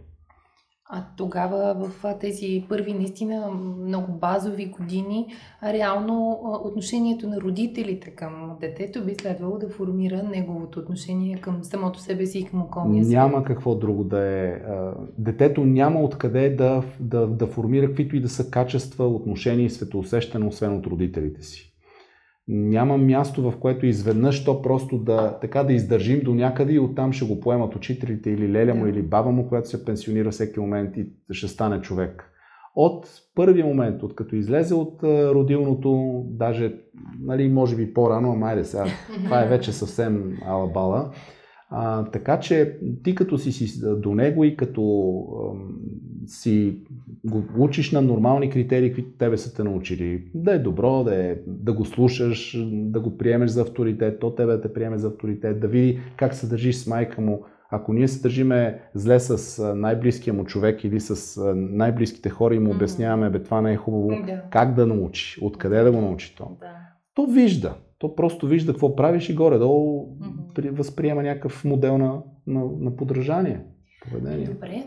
А 0.90 1.04
тогава 1.18 1.74
в 1.74 2.18
тези 2.20 2.66
първи 2.70 2.94
наистина 2.94 3.52
много 3.86 4.12
базови 4.12 4.66
години, 4.66 5.28
реално 5.64 6.40
отношението 6.64 7.30
на 7.30 7.42
родителите 7.42 8.10
към 8.10 8.58
детето 8.62 9.06
би 9.06 9.16
следвало 9.16 9.58
да 9.58 9.70
формира 9.70 10.24
неговото 10.24 10.80
отношение 10.80 11.38
към 11.38 11.64
самото 11.64 12.00
себе 12.00 12.26
си 12.26 12.40
и 12.40 12.46
към 12.46 12.62
околния 12.62 13.06
свят. 13.06 13.14
Няма 13.14 13.44
какво 13.44 13.76
друго 13.76 14.04
да 14.04 14.20
е. 14.20 14.62
Детето 15.18 15.66
няма 15.66 16.02
откъде 16.02 16.50
да, 16.50 16.84
да, 17.00 17.28
да 17.28 17.48
формира 17.48 17.88
каквито 17.88 18.16
и 18.16 18.22
да 18.22 18.30
са 18.30 18.52
качества, 18.52 19.08
отношения 19.08 19.66
и 19.66 19.70
светоусещане, 19.70 20.46
освен 20.46 20.76
от 20.76 20.88
родителите 20.88 21.44
си. 21.44 21.77
Няма 22.50 22.98
място, 22.98 23.52
в 23.52 23.58
което 23.60 23.86
изведнъж 23.86 24.46
то 24.46 24.62
просто 24.62 24.98
да, 24.98 25.40
така 25.42 25.64
да 25.64 25.74
издържим 25.74 26.20
до 26.20 26.36
някъде 26.36 26.74
и 26.74 26.80
оттам 26.80 27.14
ще 27.14 27.26
го 27.26 27.40
поемат 27.40 27.76
учителите 27.76 28.30
или 28.30 28.52
леля 28.52 28.76
му, 28.76 28.88
или 28.88 29.02
баба 29.02 29.32
му, 29.32 29.48
която 29.48 29.70
се 29.70 29.86
пенсионира 29.86 30.32
всеки 30.32 30.60
момент 30.60 30.98
и 30.98 31.06
ще 31.32 31.48
стане 31.48 31.82
човек. 31.82 32.32
От 32.76 33.08
първия 33.36 33.66
момент, 33.66 34.04
от 34.04 34.16
като 34.16 34.36
излезе 34.36 34.74
от 34.74 35.04
родилното, 35.04 36.24
даже, 36.30 36.74
нали, 37.22 37.50
може 37.50 37.76
би 37.76 37.94
по-рано, 37.94 38.32
ама 38.32 38.48
айде 38.48 38.64
сега, 38.64 38.86
това 39.24 39.44
е 39.44 39.48
вече 39.48 39.72
съвсем 39.72 40.38
алабала, 40.46 41.12
а, 41.70 42.06
така 42.12 42.40
че 42.40 42.80
ти 43.04 43.16
като 43.16 43.38
си, 43.38 43.52
си 43.52 43.82
до 43.98 44.16
него 44.16 44.44
и 44.44 44.58
като 44.58 44.82
си 46.28 46.78
го 47.26 47.44
учиш 47.58 47.92
на 47.92 48.02
нормални 48.02 48.50
критерии, 48.50 48.94
които 48.94 49.12
тебе 49.12 49.38
са 49.38 49.56
те 49.56 49.64
научили, 49.64 50.24
да 50.36 50.54
е 50.54 50.60
добро, 50.60 51.04
да, 51.04 51.16
е, 51.16 51.36
да 51.48 51.74
го 51.74 51.86
слушаш, 51.86 52.58
да 52.72 53.00
го 53.00 53.18
приемеш 53.18 53.50
за 53.50 53.62
авторитет, 53.62 54.20
то 54.20 54.36
тебе 54.36 54.52
да 54.52 54.62
те 54.62 54.74
приеме 54.74 54.98
за 54.98 55.08
авторитет, 55.08 55.60
да 55.60 55.68
види 55.68 56.00
как 56.18 56.34
се 56.34 56.48
държиш 56.48 56.76
с 56.76 56.88
майка 56.88 57.22
му. 57.22 57.46
Ако 57.72 57.94
ние 57.94 58.08
се 58.08 58.22
държиме 58.22 58.82
зле 58.94 59.20
с 59.20 59.64
най-близкия 59.76 60.34
му 60.34 60.46
човек 60.46 60.84
или 60.84 61.00
с 61.00 61.42
най-близките 61.56 62.30
хора 62.30 62.56
и 62.56 62.60
му 62.60 62.72
обясняваме, 62.72 63.30
бе 63.30 63.44
това 63.44 63.62
не 63.62 63.74
е 63.74 63.78
хубаво, 63.78 64.08
да. 64.08 64.42
как 64.52 64.74
да 64.74 64.88
научи, 64.88 65.40
откъде 65.42 65.84
да 65.84 65.92
го 65.92 66.02
научи 66.02 66.36
то. 66.36 66.58
Да. 66.60 66.72
То 67.14 67.26
вижда 67.26 67.76
то 68.00 68.16
просто 68.16 68.48
вижда 68.48 68.72
какво 68.72 68.96
правиш 68.96 69.30
и 69.30 69.36
горе-долу 69.36 70.18
mm-hmm. 70.20 70.72
възприема 70.72 71.24
някакъв 71.24 71.66
модел 71.66 71.98
на, 71.98 72.22
на, 72.48 72.66
на 72.80 72.96
подражание. 72.96 73.62
Поведение. 74.04 74.48
Добре. 74.48 74.84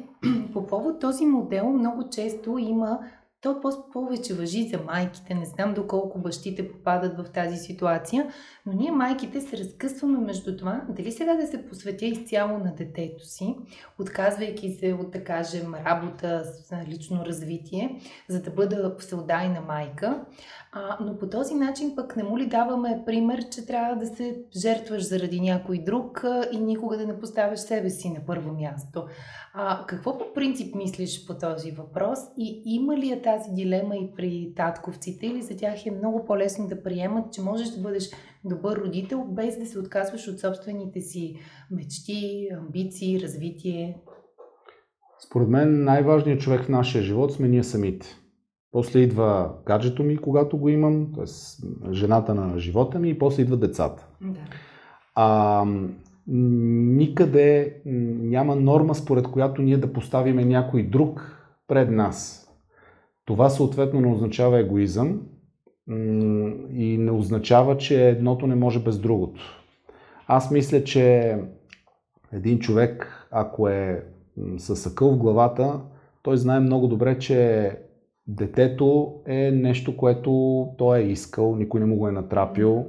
По 0.52 0.66
повод. 0.66 1.00
Този 1.00 1.26
модел 1.26 1.68
много 1.68 2.08
често 2.08 2.58
има 2.58 2.98
то 3.42 3.60
повече 3.92 4.34
въжи 4.34 4.68
за 4.68 4.78
майките. 4.78 5.34
Не 5.34 5.44
знам 5.44 5.74
доколко 5.74 6.18
бащите 6.18 6.72
попадат 6.72 7.16
в 7.16 7.32
тази 7.32 7.56
ситуация, 7.56 8.32
но 8.66 8.72
ние 8.72 8.90
майките 8.90 9.40
се 9.40 9.58
разкъсваме 9.58 10.18
между 10.18 10.56
това 10.56 10.82
дали 10.88 11.12
сега 11.12 11.34
да 11.34 11.46
се 11.46 11.66
посветя 11.66 12.06
изцяло 12.06 12.58
на 12.58 12.74
детето 12.74 13.24
си, 13.24 13.56
отказвайки 13.98 14.72
се 14.72 14.92
от, 14.92 15.10
да 15.10 15.24
кажем, 15.24 15.74
работа 15.74 16.44
лично 16.88 17.24
развитие, 17.24 18.00
за 18.28 18.42
да 18.42 18.50
бъда 18.50 18.96
всеотдайна 18.98 19.60
майка. 19.60 20.24
А, 20.72 20.98
но 21.00 21.18
по 21.18 21.28
този 21.28 21.54
начин 21.54 21.96
пък 21.96 22.16
не 22.16 22.22
му 22.22 22.38
ли 22.38 22.46
даваме 22.46 23.02
пример, 23.06 23.48
че 23.48 23.66
трябва 23.66 23.96
да 23.96 24.06
се 24.06 24.42
жертваш 24.56 25.08
заради 25.08 25.40
някой 25.40 25.78
друг 25.78 26.24
а, 26.24 26.48
и 26.52 26.58
никога 26.58 26.98
да 26.98 27.06
не 27.06 27.20
поставяш 27.20 27.60
себе 27.60 27.90
си 27.90 28.10
на 28.10 28.20
първо 28.26 28.52
място. 28.52 29.04
А, 29.54 29.86
какво 29.86 30.18
по 30.18 30.24
принцип 30.34 30.74
мислиш 30.74 31.26
по 31.26 31.34
този 31.34 31.70
въпрос 31.70 32.18
и 32.38 32.62
има 32.64 32.96
ли 32.96 33.12
е 33.12 33.22
тази 33.30 33.50
дилема 33.54 33.96
и 33.96 34.12
при 34.16 34.52
татковците 34.56 35.26
или 35.26 35.42
за 35.42 35.56
тях 35.56 35.86
е 35.86 35.90
много 35.90 36.24
по-лесно 36.24 36.68
да 36.68 36.82
приемат, 36.82 37.32
че 37.32 37.42
можеш 37.42 37.68
да 37.68 37.82
бъдеш 37.82 38.10
добър 38.44 38.76
родител 38.76 39.24
без 39.28 39.58
да 39.58 39.66
се 39.66 39.78
отказваш 39.78 40.28
от 40.28 40.40
собствените 40.40 41.00
си 41.00 41.36
мечти, 41.70 42.48
амбиции, 42.60 43.20
развитие? 43.20 44.00
Според 45.26 45.48
мен 45.48 45.84
най-важният 45.84 46.40
човек 46.40 46.62
в 46.62 46.68
нашия 46.68 47.02
живот 47.02 47.32
сме 47.32 47.48
ние 47.48 47.64
самите. 47.64 48.06
После 48.72 48.98
идва 48.98 49.54
гаджето 49.66 50.02
ми, 50.02 50.16
когато 50.16 50.58
го 50.58 50.68
имам, 50.68 51.12
т.е. 51.14 51.24
жената 51.92 52.34
на 52.34 52.58
живота 52.58 52.98
ми 52.98 53.10
и 53.10 53.18
после 53.18 53.42
идва 53.42 53.56
децата. 53.56 54.06
Да. 54.20 54.40
А, 55.14 55.64
никъде 56.26 57.76
няма 57.86 58.56
норма, 58.56 58.94
според 58.94 59.28
която 59.28 59.62
ние 59.62 59.76
да 59.76 59.92
поставиме 59.92 60.44
някой 60.44 60.82
друг 60.82 61.36
пред 61.68 61.90
нас. 61.90 62.39
Това 63.30 63.50
съответно 63.50 64.00
не 64.00 64.12
означава 64.12 64.58
егоизъм 64.58 65.20
и 66.72 66.96
не 66.98 67.10
означава, 67.10 67.76
че 67.76 68.08
едното 68.08 68.46
не 68.46 68.54
може 68.54 68.82
без 68.82 68.98
другото. 68.98 69.40
Аз 70.26 70.50
мисля, 70.50 70.84
че 70.84 71.36
един 72.32 72.58
човек, 72.58 73.26
ако 73.30 73.68
е 73.68 74.04
със 74.58 74.82
съкъл 74.82 75.12
в 75.12 75.18
главата, 75.18 75.80
той 76.22 76.36
знае 76.36 76.60
много 76.60 76.88
добре, 76.88 77.18
че 77.18 77.70
детето 78.26 79.14
е 79.26 79.50
нещо, 79.50 79.96
което 79.96 80.66
той 80.78 80.98
е 80.98 81.10
искал, 81.10 81.56
никой 81.56 81.80
не 81.80 81.86
му 81.86 81.96
го 81.96 82.08
е 82.08 82.12
натрапил. 82.12 82.86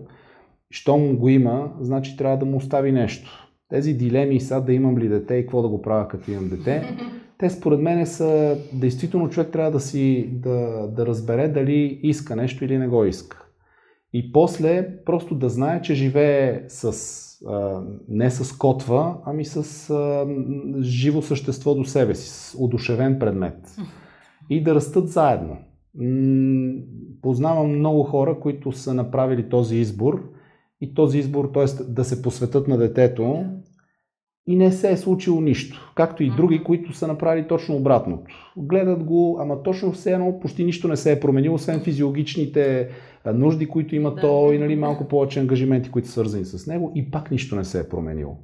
Щом 0.71 1.17
го 1.17 1.29
има, 1.29 1.73
значи 1.79 2.17
трябва 2.17 2.37
да 2.37 2.45
му 2.45 2.57
остави 2.57 2.91
нещо. 2.91 3.49
Тези 3.69 3.93
дилеми 3.93 4.39
са 4.39 4.61
да 4.61 4.73
имам 4.73 4.97
ли 4.97 5.07
дете 5.07 5.35
и 5.35 5.41
какво 5.41 5.61
да 5.61 5.69
го 5.69 5.81
правя 5.81 6.07
като 6.07 6.31
имам 6.31 6.49
дете, 6.49 6.97
те 7.41 7.49
според 7.49 7.79
мен 7.79 8.05
са, 8.05 8.57
действително 8.73 9.29
човек 9.29 9.51
трябва 9.51 9.71
да 9.71 9.79
си, 9.79 10.29
да, 10.33 10.87
да 10.87 11.05
разбере 11.05 11.47
дали 11.47 11.99
иска 12.03 12.35
нещо 12.35 12.65
или 12.65 12.77
не 12.77 12.87
го 12.87 13.05
иска. 13.05 13.45
И 14.13 14.31
после 14.31 15.03
просто 15.05 15.35
да 15.35 15.49
знае, 15.49 15.81
че 15.81 15.93
живее 15.93 16.63
с, 16.67 16.93
а, 17.47 17.83
не 18.07 18.31
с 18.31 18.57
котва, 18.57 19.17
ами 19.25 19.45
с 19.45 19.89
а, 19.89 20.27
живо 20.81 21.21
същество 21.21 21.75
до 21.75 21.85
себе 21.85 22.15
си, 22.15 22.29
с 22.29 22.55
удушевен 22.59 23.19
предмет. 23.19 23.75
И 24.49 24.63
да 24.63 24.75
растат 24.75 25.09
заедно. 25.09 25.57
Познавам 27.21 27.77
много 27.77 28.03
хора, 28.03 28.39
които 28.39 28.71
са 28.71 28.93
направили 28.93 29.49
този 29.49 29.77
избор 29.77 30.29
и 30.81 30.93
този 30.93 31.19
избор, 31.19 31.51
т.е. 31.53 31.83
да 31.83 32.03
се 32.03 32.21
посветат 32.21 32.67
на 32.67 32.77
детето 32.77 33.45
и 34.51 34.55
не 34.55 34.71
се 34.71 34.91
е 34.91 34.97
случило 34.97 35.41
нищо. 35.41 35.91
Както 35.95 36.23
и 36.23 36.31
други, 36.37 36.63
които 36.63 36.93
са 36.93 37.07
направили 37.07 37.47
точно 37.47 37.75
обратното. 37.75 38.23
Гледат 38.57 39.03
го, 39.03 39.37
ама 39.41 39.63
точно 39.63 39.91
все 39.91 40.13
едно 40.13 40.39
почти 40.39 40.65
нищо 40.65 40.87
не 40.87 40.97
се 40.97 41.11
е 41.11 41.19
променило, 41.19 41.55
освен 41.55 41.79
физиологичните 41.79 42.89
нужди, 43.33 43.67
които 43.67 43.95
има 43.95 44.15
да. 44.15 44.21
то 44.21 44.53
и 44.53 44.57
нали, 44.57 44.75
малко 44.75 45.07
повече 45.07 45.39
ангажименти, 45.39 45.91
които 45.91 46.07
са 46.07 46.13
свързани 46.13 46.45
с 46.45 46.67
него 46.67 46.91
и 46.95 47.11
пак 47.11 47.31
нищо 47.31 47.55
не 47.55 47.63
се 47.63 47.79
е 47.79 47.89
променило. 47.89 48.37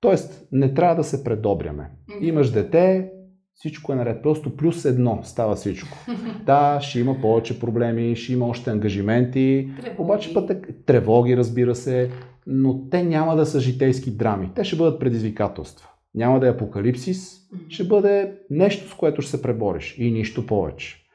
Тоест, 0.00 0.48
не 0.52 0.74
трябва 0.74 0.94
да 0.94 1.04
се 1.04 1.24
предобряме. 1.24 1.90
Имаш 2.20 2.50
дете, 2.50 3.10
всичко 3.54 3.92
е 3.92 3.96
наред. 3.96 4.22
Просто 4.22 4.56
плюс 4.56 4.84
едно 4.84 5.20
става 5.22 5.54
всичко. 5.54 5.98
Да, 6.46 6.78
ще 6.80 7.00
има 7.00 7.20
повече 7.20 7.60
проблеми, 7.60 8.16
ще 8.16 8.32
има 8.32 8.46
още 8.46 8.70
ангажименти, 8.70 9.68
тревоги. 9.80 10.02
обаче 10.02 10.34
път 10.34 10.50
е, 10.50 10.60
тревоги, 10.86 11.36
разбира 11.36 11.74
се, 11.74 12.10
но 12.46 12.88
те 12.88 13.02
няма 13.02 13.36
да 13.36 13.46
са 13.46 13.60
житейски 13.60 14.16
драми. 14.16 14.50
Те 14.54 14.64
ще 14.64 14.76
бъдат 14.76 15.00
предизвикателства. 15.00 15.88
Няма 16.14 16.40
да 16.40 16.46
е 16.46 16.50
апокалипсис, 16.50 17.40
ще 17.68 17.84
бъде 17.84 18.38
нещо, 18.50 18.88
с 18.88 18.94
което 18.94 19.22
ще 19.22 19.30
се 19.30 19.42
пребориш 19.42 19.98
и 19.98 20.10
нищо 20.10 20.46
повече. 20.46 21.06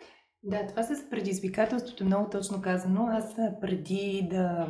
Да, 0.44 0.68
това 0.68 0.84
с 0.84 1.10
предизвикателството 1.10 2.06
много 2.06 2.30
точно 2.30 2.62
казано. 2.62 3.08
Аз 3.12 3.36
преди 3.62 4.28
да 4.32 4.68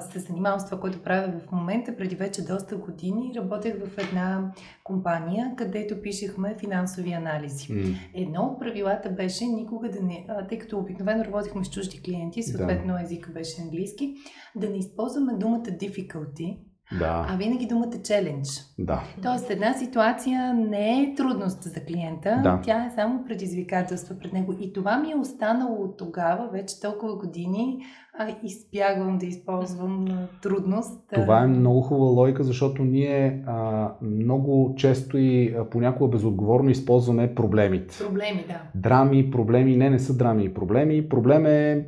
се 0.00 0.18
занимавам 0.18 0.60
с 0.60 0.64
това, 0.64 0.80
което 0.80 1.02
правя 1.02 1.32
в 1.46 1.52
момента. 1.52 1.96
Преди 1.96 2.14
вече 2.14 2.44
доста 2.44 2.76
години 2.76 3.32
работех 3.36 3.74
в 3.84 3.98
една 3.98 4.52
компания, 4.84 5.54
където 5.56 6.02
пишехме 6.02 6.56
финансови 6.58 7.12
анализи. 7.12 7.68
Mm. 7.68 7.96
Едно 8.14 8.42
от 8.42 8.60
правилата 8.60 9.10
беше 9.10 9.44
никога 9.44 9.90
да 9.90 10.02
не, 10.02 10.26
тъй 10.48 10.58
като 10.58 10.78
обикновено 10.78 11.24
работихме 11.24 11.64
с 11.64 11.70
чужди 11.70 12.02
клиенти, 12.02 12.42
съответно 12.42 12.94
да. 12.94 13.02
езика 13.02 13.32
беше 13.32 13.62
английски, 13.62 14.14
да 14.56 14.70
не 14.70 14.76
използваме 14.76 15.32
думата 15.34 15.62
difficulty, 15.62 16.58
да. 16.98 17.26
а 17.30 17.36
винаги 17.36 17.66
думата 17.66 17.86
challenge. 17.86 18.74
Да. 18.78 19.02
Тоест 19.22 19.50
една 19.50 19.72
ситуация 19.72 20.54
не 20.54 21.02
е 21.02 21.14
трудност 21.14 21.62
за 21.62 21.80
клиента, 21.80 22.40
да. 22.42 22.60
тя 22.64 22.86
е 22.86 22.90
само 22.94 23.24
предизвикателство 23.24 24.18
пред 24.18 24.32
него. 24.32 24.54
И 24.60 24.72
това 24.72 24.98
ми 24.98 25.10
е 25.10 25.16
останало 25.16 25.84
от 25.84 25.98
тогава, 25.98 26.48
вече 26.52 26.80
толкова 26.80 27.16
години, 27.16 27.78
а, 28.18 28.28
избягвам 28.42 29.18
да 29.18 29.26
използвам 29.26 30.06
трудност. 30.42 31.00
Това 31.14 31.42
е 31.42 31.46
много 31.46 31.80
хубава 31.80 32.10
логика, 32.10 32.44
защото 32.44 32.84
ние 32.84 33.44
а, 33.46 33.88
много 34.02 34.74
често 34.76 35.18
и 35.18 35.54
а, 35.58 35.70
понякога 35.70 36.10
безотговорно 36.10 36.70
използваме 36.70 37.34
проблемите. 37.34 37.98
Проблеми, 37.98 38.44
да. 38.48 38.62
Драми, 38.74 39.30
проблеми, 39.30 39.76
не, 39.76 39.90
не 39.90 39.98
са 39.98 40.16
драми 40.16 40.44
и 40.44 40.54
проблеми. 40.54 41.08
Проблем 41.08 41.46
е 41.46 41.86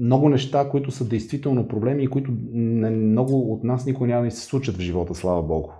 много 0.00 0.28
неща, 0.28 0.68
които 0.70 0.90
са 0.90 1.08
действително 1.08 1.68
проблеми 1.68 2.04
и 2.04 2.08
които 2.08 2.32
не, 2.52 2.90
много 2.90 3.52
от 3.52 3.64
нас 3.64 3.86
никога 3.86 4.06
няма 4.06 4.24
да 4.24 4.30
се 4.30 4.44
случат 4.44 4.76
в 4.76 4.80
живота, 4.80 5.14
слава 5.14 5.42
Богу. 5.42 5.70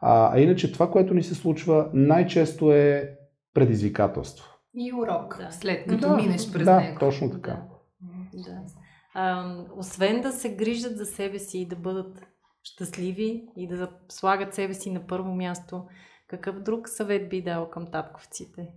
А, 0.00 0.36
а 0.36 0.40
иначе 0.40 0.72
това, 0.72 0.90
което 0.90 1.14
ни 1.14 1.22
се 1.22 1.34
случва, 1.34 1.90
най-често 1.92 2.72
е 2.72 3.18
предизвикателство. 3.54 4.44
И 4.74 4.92
урок, 4.92 5.38
да. 5.38 5.52
след 5.52 5.86
като 5.86 6.08
да, 6.08 6.16
минеш 6.16 6.52
през 6.52 6.64
да, 6.64 6.80
него. 6.80 6.92
Да, 6.92 6.98
точно 6.98 7.30
така. 7.30 7.62
Да. 8.34 8.62
А, 9.14 9.56
освен 9.76 10.20
да 10.20 10.32
се 10.32 10.54
грижат 10.54 10.96
за 10.96 11.06
себе 11.06 11.38
си 11.38 11.58
и 11.58 11.66
да 11.66 11.76
бъдат 11.76 12.20
щастливи 12.62 13.48
и 13.56 13.68
да 13.68 13.90
слагат 14.08 14.54
себе 14.54 14.74
си 14.74 14.90
на 14.90 15.06
първо 15.06 15.34
място, 15.34 15.84
какъв 16.28 16.60
друг 16.60 16.88
съвет 16.88 17.28
би 17.28 17.42
дал 17.42 17.70
към 17.70 17.86
татковците? 17.86 18.68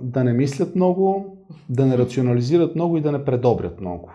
Да 0.00 0.24
не 0.24 0.32
мислят 0.32 0.76
много, 0.76 1.36
да 1.68 1.86
не 1.86 1.98
рационализират 1.98 2.74
много 2.74 2.96
и 2.96 3.00
да 3.00 3.12
не 3.12 3.24
предобрят 3.24 3.80
много. 3.80 4.10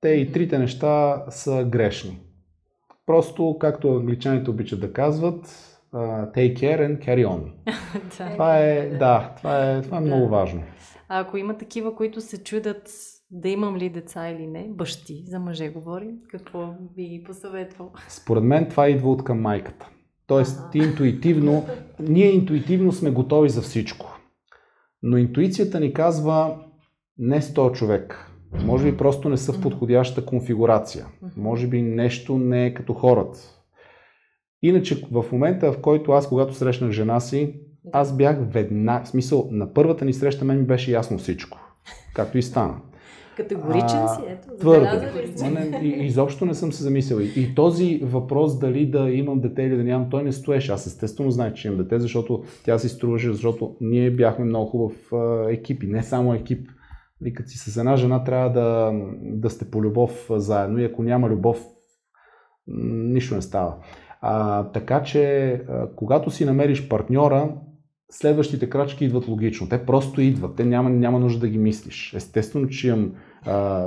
Те 0.00 0.08
и 0.08 0.32
трите 0.32 0.58
неща 0.58 1.24
са 1.28 1.64
грешни. 1.64 2.18
Просто, 3.06 3.56
както 3.60 3.96
англичаните 3.96 4.50
обичат 4.50 4.80
да 4.80 4.92
казват, 4.92 5.46
uh, 5.94 6.34
take 6.34 6.56
care 6.56 6.80
and 6.80 7.06
carry 7.06 7.26
on. 7.26 7.40
това 8.32 8.58
е, 8.58 8.90
да, 8.90 9.32
това 9.36 9.70
е, 9.70 9.82
това 9.82 9.96
е 9.96 10.00
много 10.00 10.28
важно. 10.28 10.62
А 11.08 11.20
ако 11.20 11.36
има 11.36 11.58
такива, 11.58 11.96
които 11.96 12.20
се 12.20 12.44
чудят 12.44 12.90
да 13.30 13.48
имам 13.48 13.76
ли 13.76 13.88
деца 13.88 14.28
или 14.28 14.46
не, 14.46 14.68
бащи, 14.68 15.24
за 15.26 15.38
мъже 15.38 15.68
говорим, 15.68 16.18
какво 16.30 16.74
би 16.96 17.04
ги 17.04 17.24
посъветвал? 17.24 17.92
Според 18.08 18.42
мен 18.42 18.68
това 18.68 18.88
идва 18.88 19.10
от 19.10 19.24
към 19.24 19.40
майката. 19.40 19.88
Тоест, 20.26 20.70
ти 20.72 20.78
интуитивно, 20.78 21.66
ние 22.00 22.32
интуитивно 22.32 22.92
сме 22.92 23.10
готови 23.10 23.48
за 23.48 23.62
всичко. 23.62 24.11
Но 25.02 25.16
интуицията 25.16 25.80
ни 25.80 25.92
казва 25.92 26.56
не 27.18 27.40
100 27.40 27.72
човек. 27.72 28.32
Може 28.64 28.90
би 28.90 28.96
просто 28.96 29.28
не 29.28 29.36
са 29.36 29.52
в 29.52 29.60
подходяща 29.60 30.24
конфигурация. 30.24 31.06
Може 31.36 31.66
би 31.66 31.82
нещо 31.82 32.38
не 32.38 32.66
е 32.66 32.74
като 32.74 32.94
хората. 32.94 33.38
Иначе 34.62 35.06
в 35.12 35.24
момента, 35.32 35.72
в 35.72 35.80
който 35.80 36.12
аз, 36.12 36.28
когато 36.28 36.54
срещнах 36.54 36.90
жена 36.90 37.20
си, 37.20 37.60
аз 37.92 38.16
бях 38.16 38.36
веднага, 38.40 39.04
в 39.04 39.08
смисъл, 39.08 39.48
на 39.50 39.72
първата 39.72 40.04
ни 40.04 40.12
среща 40.12 40.44
мен 40.44 40.58
ми 40.58 40.66
беше 40.66 40.92
ясно 40.92 41.18
всичко. 41.18 41.58
Както 42.14 42.38
и 42.38 42.42
стана. 42.42 42.80
Категоричен 43.36 44.08
си, 44.08 44.20
ето. 44.28 44.48
Твърде. 44.58 45.12
Не, 45.50 45.80
и, 45.82 46.06
изобщо 46.06 46.44
не 46.44 46.54
съм 46.54 46.72
се 46.72 46.82
замислял. 46.82 47.18
И, 47.18 47.32
и 47.36 47.54
този 47.54 48.00
въпрос 48.04 48.58
дали 48.58 48.86
да 48.86 49.10
имам 49.10 49.40
дете 49.40 49.62
или 49.62 49.76
да 49.76 49.84
нямам, 49.84 50.10
той 50.10 50.22
не 50.22 50.32
стоеше. 50.32 50.72
Аз 50.72 50.86
естествено 50.86 51.30
знаех, 51.30 51.54
че 51.54 51.68
имам 51.68 51.78
дете, 51.78 52.00
защото 52.00 52.42
тя 52.64 52.78
си 52.78 52.88
струваше, 52.88 53.32
защото 53.32 53.76
ние 53.80 54.10
бяхме 54.10 54.44
много 54.44 54.66
хубав 54.66 55.12
екип 55.48 55.82
и 55.82 55.86
не 55.86 56.02
само 56.02 56.34
екип. 56.34 56.68
И 57.24 57.34
като 57.34 57.48
си 57.48 57.58
с 57.58 57.76
една 57.76 57.96
жена 57.96 58.24
трябва 58.24 58.50
да, 58.50 58.92
да 59.22 59.50
сте 59.50 59.70
по 59.70 59.82
любов 59.82 60.30
заедно 60.30 60.78
и 60.78 60.84
ако 60.84 61.02
няма 61.02 61.28
любов, 61.28 61.66
нищо 62.66 63.34
не 63.34 63.42
става. 63.42 63.74
А, 64.20 64.64
така 64.64 65.02
че, 65.02 65.52
а, 65.52 65.88
когато 65.96 66.30
си 66.30 66.44
намериш 66.44 66.88
партньора, 66.88 67.54
следващите 68.12 68.70
крачки 68.70 69.04
идват 69.04 69.28
логично. 69.28 69.68
Те 69.68 69.86
просто 69.86 70.20
идват. 70.20 70.56
Те 70.56 70.64
няма, 70.64 70.90
няма 70.90 71.18
нужда 71.18 71.40
да 71.40 71.48
ги 71.48 71.58
мислиш. 71.58 72.14
Естествено, 72.16 72.68
че 72.68 72.88
имам, 72.88 73.12
а, 73.46 73.86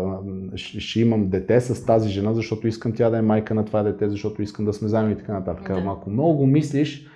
ще 0.55 0.99
имам 0.99 1.29
дете 1.29 1.61
с 1.61 1.85
тази 1.85 2.09
жена, 2.09 2.33
защото 2.33 2.67
искам 2.67 2.93
тя 2.93 3.09
да 3.09 3.17
е 3.17 3.21
майка 3.21 3.53
на 3.53 3.65
това 3.65 3.83
дете, 3.83 4.09
защото 4.09 4.41
искам 4.41 4.65
да 4.65 4.73
сме 4.73 4.88
заедно 4.88 5.11
и 5.11 5.17
така 5.17 5.33
нататък. 5.33 5.67
Да. 5.67 5.89
ако 5.89 6.09
много 6.09 6.47
мислиш, 6.47 7.07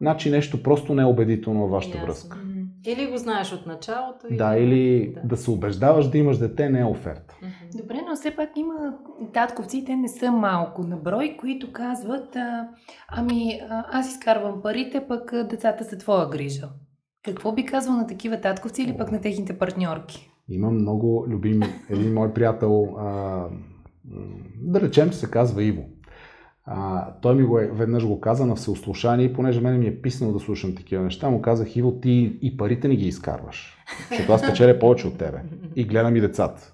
значи 0.00 0.30
нещо 0.30 0.62
просто 0.62 0.94
не 0.94 1.02
е 1.02 1.06
убедително 1.06 1.60
във 1.60 1.70
вашата 1.70 1.96
Ясно. 1.96 2.06
връзка. 2.06 2.38
Или 2.86 3.10
го 3.10 3.16
знаеш 3.16 3.52
от 3.52 3.66
началото. 3.66 4.26
Или... 4.30 4.36
Да, 4.36 4.56
или 4.56 5.12
да. 5.14 5.28
да 5.28 5.36
се 5.36 5.50
убеждаваш 5.50 6.10
да 6.10 6.18
имаш 6.18 6.38
дете 6.38 6.68
не 6.68 6.80
е 6.80 6.84
оферта. 6.84 7.34
Добре, 7.80 8.00
но 8.08 8.16
все 8.16 8.36
пак 8.36 8.50
има 8.56 8.94
татковци, 9.32 9.84
те 9.84 9.96
не 9.96 10.08
са 10.08 10.32
малко 10.32 10.82
на 10.82 10.96
брой, 10.96 11.36
които 11.40 11.72
казват, 11.72 12.36
а, 12.36 12.68
ами 13.08 13.60
аз 13.68 14.10
изкарвам 14.10 14.62
парите, 14.62 15.04
пък 15.08 15.32
децата 15.50 15.84
са 15.84 15.98
твоя 15.98 16.28
грижа. 16.28 16.68
Какво 17.24 17.52
би 17.52 17.64
казал 17.64 17.94
на 17.94 18.06
такива 18.06 18.40
татковци 18.40 18.82
или 18.82 18.96
пък 18.96 19.12
на 19.12 19.20
техните 19.20 19.58
партньорки? 19.58 20.30
Има 20.48 20.70
много 20.70 21.26
любим, 21.28 21.60
един 21.90 22.14
мой 22.14 22.32
приятел, 22.32 22.96
а, 22.98 23.44
да 24.62 24.80
речем, 24.80 25.10
че 25.10 25.16
се 25.16 25.30
казва 25.30 25.62
Иво. 25.62 25.82
А, 26.66 27.10
той 27.20 27.34
ми 27.34 27.42
го 27.42 27.58
е, 27.58 27.66
веднъж 27.66 28.06
го 28.06 28.20
каза 28.20 28.46
на 28.46 28.54
всеослушание 28.54 29.32
понеже 29.32 29.60
мене 29.60 29.78
ми 29.78 29.86
е 29.86 30.02
писано 30.02 30.32
да 30.32 30.38
слушам 30.38 30.74
такива 30.74 31.02
неща, 31.02 31.30
му 31.30 31.42
казах, 31.42 31.76
Иво, 31.76 32.00
ти 32.00 32.38
и 32.42 32.56
парите 32.56 32.88
не 32.88 32.96
ги 32.96 33.08
изкарваш, 33.08 33.76
защото 34.10 34.32
аз 34.32 34.46
печеля 34.46 34.78
повече 34.78 35.06
от 35.06 35.18
тебе 35.18 35.42
и 35.76 35.84
гледам 35.84 36.16
и 36.16 36.20
децата. 36.20 36.72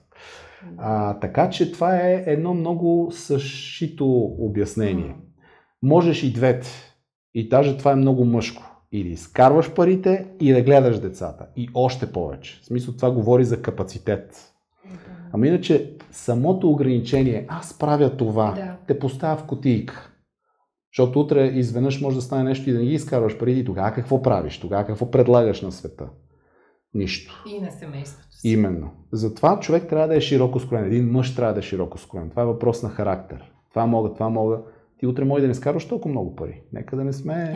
А, 0.79 1.19
така 1.19 1.51
че 1.51 1.73
това 1.73 1.97
е 1.97 2.25
едно 2.27 2.55
много 2.55 3.09
съшито 3.13 4.07
обяснение. 4.39 5.17
Можеш 5.83 6.23
и 6.23 6.33
двете. 6.33 6.69
И 7.35 7.49
даже 7.49 7.79
това 7.79 7.93
е 7.93 7.97
много 7.97 8.25
мъжко. 8.25 8.63
И 8.93 9.05
да 9.05 9.09
изкарваш 9.09 9.75
парите 9.75 10.27
и 10.41 10.53
да 10.53 10.63
гледаш 10.63 11.01
децата. 11.01 11.47
И 11.57 11.69
още 11.75 12.13
повече. 12.13 12.61
В 12.63 12.67
смисъл 12.67 12.95
това 12.97 13.11
говори 13.11 13.45
за 13.45 13.63
капацитет. 13.63 14.52
Ама 15.33 15.47
иначе 15.47 15.97
самото 16.11 16.71
ограничение, 16.71 17.47
аз 17.49 17.79
правя 17.79 18.17
това, 18.17 18.53
да. 18.53 18.77
те 18.87 18.99
поставя 18.99 19.37
в 19.37 19.47
котийка. 19.47 20.13
Защото 20.93 21.21
утре 21.21 21.47
изведнъж 21.47 22.01
може 22.01 22.17
да 22.17 22.23
стане 22.23 22.45
нещо 22.45 22.71
и 22.71 22.73
да 22.73 22.79
не 22.79 22.85
ги 22.85 22.95
изкарваш 22.95 23.39
преди. 23.39 23.65
Тогава 23.65 23.93
какво 23.93 24.23
правиш? 24.23 24.61
Тогава 24.61 24.87
какво 24.87 25.11
предлагаш 25.11 25.63
на 25.63 25.73
света? 25.73 26.09
Нищо. 26.95 27.45
И 27.57 27.61
на 27.61 27.71
семейството 27.71 28.33
си. 28.33 28.49
Именно. 28.49 28.91
Затова 29.13 29.61
човек 29.61 29.89
трябва 29.89 30.09
да 30.09 30.17
е 30.17 30.21
широко 30.21 30.61
скроен. 30.61 30.85
Един 30.85 31.11
мъж 31.11 31.37
трябва 31.37 31.55
да 31.55 31.59
е 31.59 31.63
широко 31.63 31.99
скроен. 31.99 32.31
Това 32.31 32.43
е 32.43 32.47
въпрос 32.47 32.83
на 32.83 32.89
характер. 32.89 33.53
Това 33.71 33.87
мога, 33.87 34.13
това 34.13 34.29
мога. 34.29 34.61
Ти 34.99 35.07
утре 35.07 35.25
може 35.25 35.43
да 35.43 35.49
не 35.49 35.55
скарваш 35.55 35.89
толкова 35.89 36.11
много 36.11 36.37
пари. 36.37 36.63
Нека 36.73 36.97
да 36.97 37.05
не 37.05 37.13
сме 37.13 37.55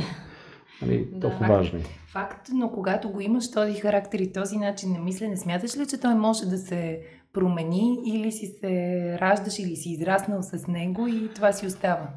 нали, 0.82 1.20
толкова 1.20 1.46
да, 1.46 1.52
важни. 1.52 1.80
Факт, 2.12 2.48
но 2.54 2.70
когато 2.70 3.10
го 3.10 3.20
имаш 3.20 3.50
този 3.50 3.74
характер 3.74 4.18
и 4.18 4.32
този 4.32 4.56
начин 4.56 4.92
на 4.92 4.98
мислене, 4.98 5.36
смяташ 5.36 5.76
ли, 5.76 5.86
че 5.86 6.00
той 6.00 6.14
може 6.14 6.46
да 6.46 6.58
се 6.58 7.00
промени 7.32 7.98
или 8.06 8.32
си 8.32 8.46
се 8.46 9.18
раждаш 9.20 9.58
или 9.58 9.76
си 9.76 9.90
израснал 9.90 10.42
с 10.42 10.66
него 10.66 11.06
и 11.08 11.28
това 11.34 11.52
си 11.52 11.66
остава? 11.66 12.08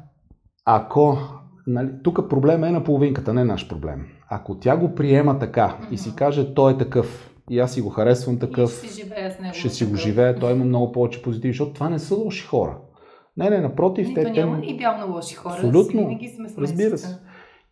Ако, 0.64 1.18
нали, 1.66 1.90
тук 2.04 2.28
проблема 2.30 2.68
е 2.68 2.70
на 2.70 2.84
половинката, 2.84 3.34
не 3.34 3.40
е 3.40 3.44
наш 3.44 3.68
проблем. 3.68 4.06
Ако 4.28 4.58
тя 4.58 4.76
го 4.76 4.94
приема 4.94 5.38
така 5.38 5.78
и 5.90 5.98
си 5.98 6.16
каже, 6.16 6.54
той 6.54 6.72
е 6.72 6.78
такъв, 6.78 7.30
и 7.50 7.58
аз 7.58 7.72
си 7.74 7.80
го 7.80 7.88
харесвам 7.88 8.38
такъв, 8.38 8.70
и 8.70 8.76
ще 8.76 8.88
си 8.88 9.02
живея 9.02 9.30
с 9.30 9.40
него. 9.40 9.54
Ще 9.54 9.68
си 9.68 9.84
го 9.84 9.96
живее, 9.96 10.34
той 10.34 10.52
има 10.52 10.64
много 10.64 10.92
повече 10.92 11.22
позитиви, 11.22 11.52
защото 11.52 11.72
това 11.72 11.88
не 11.88 11.98
са 11.98 12.14
лоши 12.14 12.46
хора. 12.46 12.78
Не, 13.36 13.50
не, 13.50 13.60
напротив, 13.60 14.08
Нито 14.08 14.22
те... 14.22 14.30
няма 14.30 14.60
те... 14.60 14.66
идеално 14.66 15.14
лоши 15.14 15.34
хора. 15.34 15.54
Абсолютно. 15.54 16.00
Винаги 16.00 16.28
сме 16.28 16.48
разбира 16.58 16.98
се. 16.98 17.18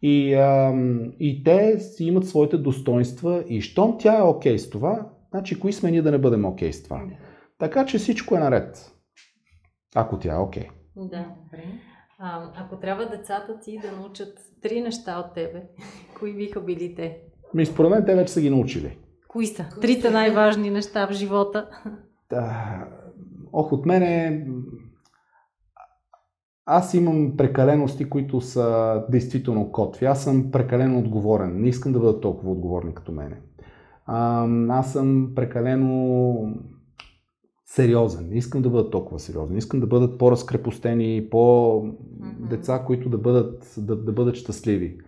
И, 0.02 0.34
а, 0.34 0.74
и 1.20 1.44
те 1.44 1.80
си 1.80 2.04
имат 2.04 2.26
своите 2.26 2.56
достоинства 2.56 3.44
и 3.48 3.60
щом 3.60 3.96
тя 3.98 4.18
е 4.18 4.22
окей 4.22 4.54
okay 4.54 4.56
с 4.56 4.70
това, 4.70 5.10
значи 5.30 5.60
кои 5.60 5.72
сме 5.72 5.90
ние 5.90 6.02
да 6.02 6.10
не 6.10 6.18
бъдем 6.18 6.44
окей 6.44 6.70
okay 6.70 6.72
с 6.72 6.82
това. 6.82 6.96
Да. 6.96 7.14
Така 7.58 7.86
че 7.86 7.98
всичко 7.98 8.36
е 8.36 8.38
наред. 8.38 8.92
Ако 9.94 10.18
тя 10.18 10.34
е 10.34 10.38
окей. 10.38 10.62
Okay. 10.62 10.70
Да, 10.96 11.34
добре. 11.44 11.64
А, 12.18 12.50
ако 12.56 12.76
трябва 12.76 13.08
децата 13.08 13.60
ти 13.60 13.78
да 13.78 13.92
научат 13.92 14.38
три 14.62 14.80
неща 14.80 15.18
от 15.18 15.34
тебе, 15.34 15.62
кои 16.18 16.36
биха 16.36 16.60
били 16.60 16.94
те? 16.94 17.18
Ми, 17.54 17.66
според 17.66 17.90
мен 17.90 18.04
те 18.06 18.14
вече 18.14 18.32
са 18.32 18.40
ги 18.40 18.50
научили. 18.50 18.98
Кои 19.28 19.46
са? 19.46 19.66
Трите 19.80 20.10
най-важни 20.10 20.70
неща 20.70 21.06
в 21.06 21.12
живота. 21.12 21.68
Да. 22.30 22.88
Ох, 23.52 23.72
от 23.72 23.86
мене 23.86 24.42
аз 26.70 26.94
имам 26.94 27.36
прекалености, 27.36 28.08
които 28.08 28.40
са 28.40 29.04
действително 29.10 29.72
котви. 29.72 30.06
Аз 30.06 30.24
съм 30.24 30.50
прекалено 30.50 30.98
отговорен. 30.98 31.60
Не 31.60 31.68
искам 31.68 31.92
да 31.92 31.98
бъда 31.98 32.20
толкова 32.20 32.52
отговорни 32.52 32.94
като 32.94 33.12
мене. 33.12 33.40
А, 34.06 34.46
аз 34.68 34.92
съм 34.92 35.32
прекалено 35.34 36.34
сериозен. 37.64 38.28
Не 38.28 38.36
искам 38.36 38.62
да 38.62 38.70
бъда 38.70 38.90
толкова 38.90 39.18
сериозен. 39.18 39.56
Искам 39.56 39.80
да 39.80 39.86
бъдат 39.86 40.18
по-разкрепостени, 40.18 41.28
по-деца, 41.30 42.82
които 42.86 43.08
да 43.08 43.18
бъдат, 43.18 43.74
да, 43.78 43.96
да 43.96 44.12
бъдат 44.12 44.36
щастливи. 44.36 44.98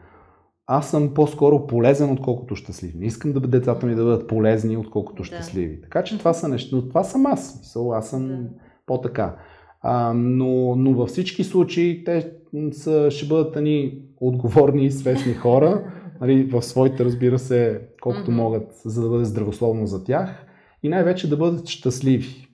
Аз 0.66 0.90
съм 0.90 1.14
по-скоро 1.14 1.66
полезен, 1.66 2.12
отколкото 2.12 2.57
щастлив. 2.57 2.94
Не 2.94 3.07
искам 3.07 3.33
да 3.33 3.40
децата 3.40 3.87
ми 3.87 3.94
да 3.94 4.05
бъдат 4.05 4.29
полезни, 4.29 4.77
отколкото 4.77 5.25
щастливи. 5.25 5.81
Така 5.81 6.05
че 6.05 6.18
това 6.18 6.33
са 6.33 6.49
неща. 6.49 6.77
Но 6.77 6.88
това 6.88 7.05
съм 7.05 7.27
аз. 7.27 7.59
Мисъл, 7.59 7.94
аз 7.94 8.11
съм 8.11 8.29
да. 8.29 8.49
по-така. 8.87 9.37
А, 9.81 10.12
но, 10.14 10.77
но 10.77 10.95
във 10.95 11.09
всички 11.09 11.45
случаи 11.45 12.05
те 12.05 12.33
са, 12.73 13.11
ще 13.11 13.27
бъдат 13.27 13.62
ни 13.62 14.03
отговорни 14.16 14.85
и 14.85 14.90
свестни 14.90 15.35
хора. 15.35 15.93
Нали, 16.21 16.45
в 16.45 16.62
своите, 16.62 17.05
разбира 17.05 17.38
се, 17.38 17.88
колкото 18.01 18.31
могат, 18.31 18.73
за 18.85 19.03
да 19.03 19.09
бъде 19.09 19.25
здравословно 19.25 19.87
за 19.87 20.05
тях. 20.05 20.47
И 20.83 20.88
най-вече 20.88 21.31
да 21.31 21.37
бъдат 21.37 21.69
щастливи 21.69 22.51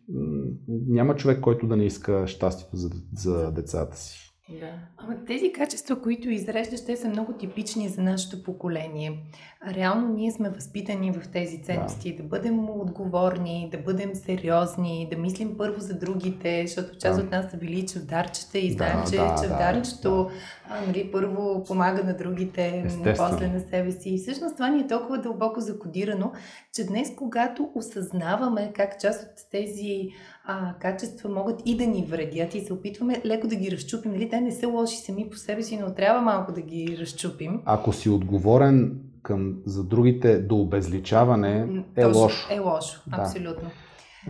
няма 0.68 1.16
човек, 1.16 1.40
който 1.40 1.66
да 1.66 1.76
не 1.76 1.84
иска 1.84 2.26
щастието 2.26 2.76
за, 2.76 2.90
за 3.16 3.52
децата 3.52 3.96
си. 3.96 4.25
Да. 4.48 4.72
Ама 4.96 5.14
тези 5.26 5.52
качества, 5.52 6.02
които 6.02 6.30
изреждаш, 6.30 6.84
те 6.84 6.96
са 6.96 7.08
много 7.08 7.32
типични 7.32 7.88
за 7.88 8.02
нашето 8.02 8.42
поколение. 8.42 9.18
А 9.60 9.74
реално 9.74 10.08
ние 10.08 10.32
сме 10.32 10.50
възпитани 10.50 11.12
в 11.12 11.28
тези 11.32 11.62
ценности. 11.62 12.16
Да, 12.16 12.22
да 12.22 12.28
бъдем 12.28 12.70
отговорни, 12.70 13.68
да 13.72 13.78
бъдем 13.78 14.14
сериозни, 14.14 15.08
да 15.10 15.18
мислим 15.18 15.56
първо 15.58 15.80
за 15.80 15.98
другите, 15.98 16.66
защото 16.66 16.98
част 16.98 17.18
да. 17.18 17.24
от 17.24 17.30
нас 17.30 17.50
са 17.50 17.56
били 17.56 17.86
чавдарчета 17.86 18.58
и 18.58 18.72
знаем, 18.72 19.00
да, 19.04 19.10
че 19.10 19.16
да, 19.16 19.34
чавдарчето 19.42 20.10
да, 20.10 20.30
а, 20.68 20.86
нали, 20.86 21.12
първо 21.12 21.64
помага 21.64 22.04
на 22.04 22.16
другите, 22.16 22.86
после 23.16 23.48
на 23.48 23.60
себе 23.60 23.92
си. 23.92 24.10
И 24.10 24.18
всъщност 24.18 24.56
това 24.56 24.68
ни 24.68 24.80
е 24.80 24.86
толкова 24.86 25.18
дълбоко 25.18 25.60
закодирано, 25.60 26.32
че 26.74 26.86
днес, 26.86 27.12
когато 27.16 27.70
осъзнаваме 27.74 28.72
как 28.74 29.00
част 29.00 29.22
от 29.22 29.50
тези 29.50 30.08
а, 30.46 30.74
качества 30.80 31.30
могат 31.30 31.62
и 31.64 31.76
да 31.76 31.86
ни 31.86 32.06
вредят 32.08 32.54
и 32.54 32.60
се 32.60 32.72
опитваме 32.72 33.22
леко 33.24 33.46
да 33.46 33.56
ги 33.56 33.70
разчупим. 33.70 34.12
Нали? 34.12 34.28
Те 34.28 34.40
не 34.40 34.52
са 34.52 34.68
лоши 34.68 34.96
сами 34.96 35.30
по 35.30 35.36
себе 35.36 35.62
си, 35.62 35.78
но 35.78 35.94
трябва 35.94 36.20
малко 36.20 36.52
да 36.52 36.60
ги 36.60 36.96
разчупим. 37.00 37.60
Ако 37.64 37.92
си 37.92 38.10
отговорен 38.10 39.00
към, 39.22 39.56
за 39.66 39.84
другите 39.84 40.38
до 40.38 40.56
обезличаване, 40.56 41.66
е 41.96 42.02
Точно, 42.02 42.22
лошо. 42.22 42.54
Е 42.54 42.58
лошо, 42.58 43.02
да. 43.06 43.16
абсолютно. 43.22 43.70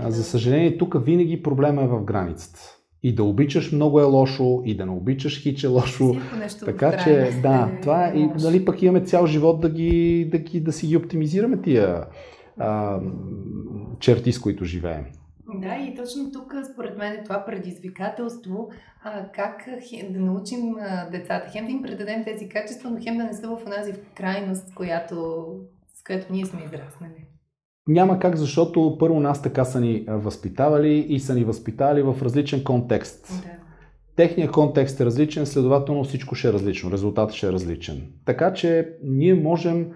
За 0.09 0.25
съжаление, 0.25 0.79
тук 0.79 1.05
винаги 1.05 1.43
проблема 1.43 1.83
е 1.83 1.87
в 1.87 2.05
границата. 2.05 2.61
И 3.03 3.15
да 3.15 3.25
обичаш 3.25 3.73
много 3.73 4.01
е 4.01 4.05
лошо, 4.05 4.63
и 4.65 4.77
да 4.77 4.87
не 4.87 4.93
обичаш 4.93 5.43
хич 5.43 5.65
е 5.65 5.67
лошо. 5.67 6.17
така 6.65 6.99
че, 7.05 7.41
да, 7.43 7.71
е 7.73 7.81
това 7.81 8.07
е, 8.07 8.13
и 8.19 8.27
нали, 8.27 8.65
пък 8.65 8.83
имаме 8.83 9.05
цял 9.05 9.27
живот 9.27 9.61
да, 9.61 9.71
ги, 9.71 10.29
да, 10.33 10.39
ги, 10.39 10.61
да 10.61 10.73
си 10.73 10.87
ги 10.87 10.97
оптимизираме 10.97 11.63
тия 11.63 12.05
а, 12.59 13.01
черти, 14.01 14.33
с 14.33 14.39
които 14.39 14.65
живеем. 14.65 15.05
Да, 15.55 15.77
и 15.77 15.95
точно 15.95 16.33
тук, 16.33 16.55
според 16.73 16.99
мен, 16.99 17.13
е 17.13 17.23
това 17.25 17.45
предизвикателство, 17.45 18.71
а, 19.05 19.29
как 19.33 19.69
хем, 19.89 20.13
да 20.13 20.21
научим 20.21 20.77
а, 20.81 21.11
децата, 21.11 21.51
хем 21.53 21.67
да 21.67 21.73
им 21.73 21.83
предадем 21.83 22.25
тези 22.25 22.49
качества, 22.49 22.91
но 22.91 22.99
хем 23.03 23.17
да 23.17 23.25
не 23.25 23.35
са 23.35 23.49
в 23.49 23.67
онази 23.67 23.93
крайност, 24.17 24.75
която, 24.75 25.47
с 25.95 26.05
която 26.05 26.33
ние 26.33 26.47
сме 26.47 26.61
израснали. 26.65 27.27
Няма 27.89 28.19
как, 28.19 28.37
защото 28.37 28.97
първо 28.99 29.21
нас 29.21 29.43
така 29.43 29.65
са 29.65 29.81
ни 29.81 30.05
възпитавали 30.09 30.99
и 30.99 31.21
са 31.21 31.35
ни 31.35 31.45
възпитали 31.45 32.03
в 32.03 32.17
различен 32.23 32.65
контекст. 32.65 33.29
Да. 33.45 33.51
Техният 34.17 34.53
контекст 34.53 35.01
е 35.01 35.05
различен, 35.05 35.47
следователно 35.47 36.05
всичко 36.05 36.35
ще 36.35 36.49
е 36.49 36.53
различно, 36.53 36.91
резултатът 36.91 37.37
ще 37.37 37.47
е 37.47 37.53
различен. 37.53 38.13
Така 38.25 38.53
че 38.53 38.89
ние 39.03 39.35
можем, 39.35 39.93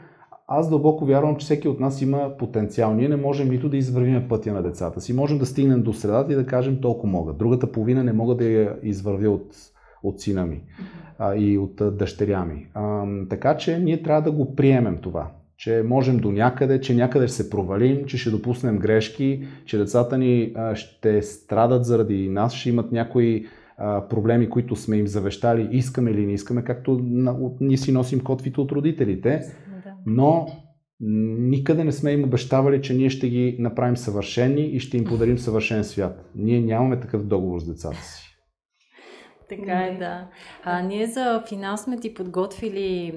аз 0.53 0.71
дълбоко 0.71 1.07
вярвам, 1.07 1.37
че 1.37 1.45
всеки 1.45 1.69
от 1.69 1.81
нас 1.81 2.03
има 2.03 2.31
потенциал. 2.39 2.95
Ние 2.95 3.09
не 3.09 3.17
можем 3.17 3.49
нито 3.49 3.69
да 3.69 3.77
извървим 3.77 4.29
пътя 4.29 4.53
на 4.53 4.63
децата 4.63 5.01
си. 5.01 5.13
Можем 5.13 5.39
да 5.39 5.47
стигнем 5.47 5.83
до 5.83 5.93
средата 5.93 6.33
и 6.33 6.37
да 6.37 6.47
кажем 6.47 6.81
толкова 6.81 7.13
мога. 7.13 7.33
Другата 7.33 7.73
половина 7.73 8.05
не 8.05 8.13
мога 8.13 8.35
да 8.35 8.45
я 8.45 8.77
извървя 8.83 9.31
от, 9.31 9.47
от 10.03 10.21
сина 10.21 10.47
ми 10.47 10.63
а, 11.19 11.37
и 11.37 11.59
от 11.59 11.97
дъщеря 11.97 12.45
ми. 12.45 12.67
А, 12.75 13.05
така 13.31 13.57
че 13.57 13.79
ние 13.79 14.03
трябва 14.03 14.23
да 14.23 14.33
го 14.33 14.55
приемем 14.55 14.99
това 15.03 15.31
че 15.57 15.83
можем 15.87 16.17
до 16.17 16.33
някъде, 16.33 16.81
че 16.81 16.95
някъде 16.95 17.27
ще 17.27 17.37
се 17.37 17.51
провалим, 17.51 18.05
че 18.05 18.19
ще 18.19 18.31
допуснем 18.31 18.79
грешки, 18.79 19.43
че 19.65 19.79
децата 19.79 20.19
ни 20.19 20.53
а, 20.57 20.75
ще 20.75 21.23
страдат 21.23 21.85
заради 21.85 22.29
нас, 22.29 22.55
ще 22.55 22.69
имат 22.69 22.93
някои 22.93 23.47
а, 23.79 24.09
проблеми, 24.09 24.51
които 24.51 24.77
сме 24.77 24.97
им 24.97 25.07
завещали, 25.07 25.69
искаме 25.73 26.11
или 26.11 26.27
не 26.27 26.33
искаме, 26.33 26.65
както 26.65 27.01
на, 27.03 27.33
от, 27.33 27.57
ние 27.61 27.77
си 27.77 27.93
носим 27.93 28.21
котвите 28.21 28.61
от 28.61 28.73
родителите, 28.73 29.43
но 30.07 30.47
никъде 31.41 31.85
не 31.85 31.93
сме 31.93 32.13
им 32.13 32.25
обещавали, 32.25 32.83
че 32.83 32.95
ние 32.95 33.11
ще 33.11 33.29
ги 33.29 33.57
направим 33.59 33.97
съвършени 33.97 34.63
и 34.63 34.81
ще 34.81 34.97
им 34.97 35.05
подарим 35.05 35.39
съвършен 35.39 35.85
свят. 35.85 36.31
Ние 36.35 36.61
нямаме 36.61 37.01
такъв 37.01 37.27
договор 37.27 37.61
с 37.61 37.67
децата 37.67 38.03
си. 38.03 38.31
Така 39.49 39.85
е, 39.85 39.99
да. 39.99 40.29
А, 40.65 40.83
ние 40.83 41.07
за 41.07 41.43
финал 41.49 41.77
сме 41.77 42.01
ти 42.01 42.15
подготвили 42.15 43.15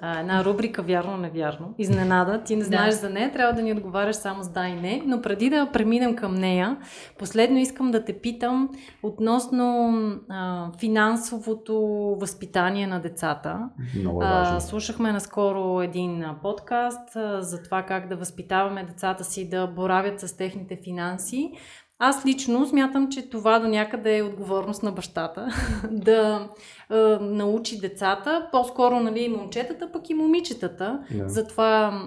а, 0.00 0.20
една 0.20 0.44
рубрика 0.44 0.82
Вярно-невярно. 0.82 1.74
Изненада. 1.78 2.42
Ти 2.44 2.56
не 2.56 2.64
знаеш 2.64 2.94
да. 2.94 3.00
за 3.00 3.10
нея, 3.10 3.32
трябва 3.32 3.52
да 3.52 3.62
ни 3.62 3.72
отговаряш 3.72 4.16
само 4.16 4.42
с 4.42 4.48
да 4.48 4.68
и 4.68 4.74
не. 4.74 5.02
Но 5.06 5.22
преди 5.22 5.50
да 5.50 5.70
преминем 5.72 6.16
към 6.16 6.34
нея, 6.34 6.76
последно 7.18 7.58
искам 7.58 7.90
да 7.90 8.04
те 8.04 8.20
питам 8.20 8.68
относно 9.02 9.92
а, 10.28 10.66
финансовото 10.78 11.76
възпитание 12.20 12.86
на 12.86 13.00
децата. 13.00 13.68
Много 14.00 14.22
е 14.22 14.26
важно. 14.26 14.56
А, 14.56 14.60
слушахме 14.60 15.12
наскоро 15.12 15.82
един 15.82 16.24
подкаст 16.42 17.16
а, 17.16 17.42
за 17.42 17.62
това 17.62 17.82
как 17.82 18.08
да 18.08 18.16
възпитаваме 18.16 18.84
децата 18.84 19.24
си 19.24 19.48
да 19.48 19.66
боравят 19.66 20.20
с 20.20 20.36
техните 20.36 20.78
финанси. 20.84 21.52
Аз 22.00 22.26
лично 22.26 22.66
смятам, 22.66 23.08
че 23.08 23.30
това 23.30 23.58
до 23.58 23.68
някъде 23.68 24.16
е 24.16 24.22
отговорност 24.22 24.82
на 24.82 24.92
бащата 24.92 25.48
да 25.90 26.48
е, 26.90 26.94
научи 27.20 27.80
децата, 27.80 28.48
по-скоро 28.52 29.00
нали, 29.00 29.20
и 29.20 29.28
момчетата, 29.28 29.92
пък 29.92 30.10
и 30.10 30.14
момичетата, 30.14 31.04
yeah. 31.12 31.26
за 31.26 31.46
това 31.46 32.02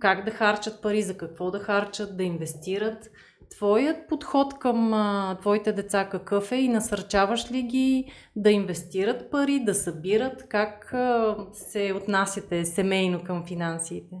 как 0.00 0.24
да 0.24 0.30
харчат 0.30 0.82
пари, 0.82 1.02
за 1.02 1.16
какво 1.16 1.50
да 1.50 1.58
харчат, 1.58 2.16
да 2.16 2.22
инвестират. 2.22 3.10
Твоят 3.50 3.96
подход 4.08 4.58
към 4.58 4.94
а, 4.94 5.36
твоите 5.40 5.72
деца 5.72 6.08
какъв 6.08 6.52
е 6.52 6.56
и 6.56 6.68
насърчаваш 6.68 7.52
ли 7.52 7.62
ги 7.62 8.12
да 8.36 8.50
инвестират 8.50 9.30
пари, 9.30 9.64
да 9.64 9.74
събират? 9.74 10.48
Как 10.48 10.94
а, 10.94 11.36
се 11.52 11.92
отнасяте 11.96 12.64
семейно 12.64 13.24
към 13.24 13.44
финансите? 13.46 14.16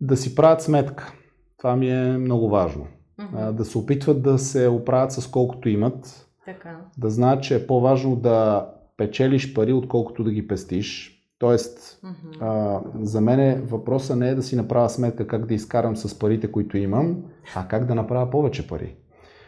Да 0.00 0.16
си 0.16 0.34
правят 0.34 0.62
сметка. 0.62 1.12
Това 1.58 1.76
ми 1.76 1.90
е 1.90 2.18
много 2.18 2.48
важно 2.48 2.86
Мгм. 3.18 3.56
да 3.56 3.64
се 3.64 3.78
опитват 3.78 4.22
да 4.22 4.38
се 4.38 4.68
оправят 4.68 5.12
с 5.12 5.26
колкото 5.30 5.68
имат, 5.68 6.28
Така. 6.44 6.80
да 6.98 7.10
знаят, 7.10 7.42
че 7.42 7.56
е 7.56 7.66
по-важно 7.66 8.16
да 8.16 8.66
печелиш 8.96 9.54
пари, 9.54 9.72
отколкото 9.72 10.24
да 10.24 10.30
ги 10.32 10.48
пестиш. 10.48 11.18
Тоест, 11.38 12.00
а, 12.40 12.80
за 13.00 13.20
мен 13.20 13.62
въпросът 13.66 14.18
не 14.18 14.28
е 14.28 14.34
да 14.34 14.42
си 14.42 14.56
направя 14.56 14.88
сметка 14.90 15.26
как 15.26 15.46
да 15.46 15.54
изкарам 15.54 15.96
с 15.96 16.18
парите, 16.18 16.52
които 16.52 16.76
имам, 16.76 17.22
а 17.54 17.68
как 17.68 17.84
да 17.86 17.94
направя 17.94 18.30
повече 18.30 18.68
пари. 18.68 18.94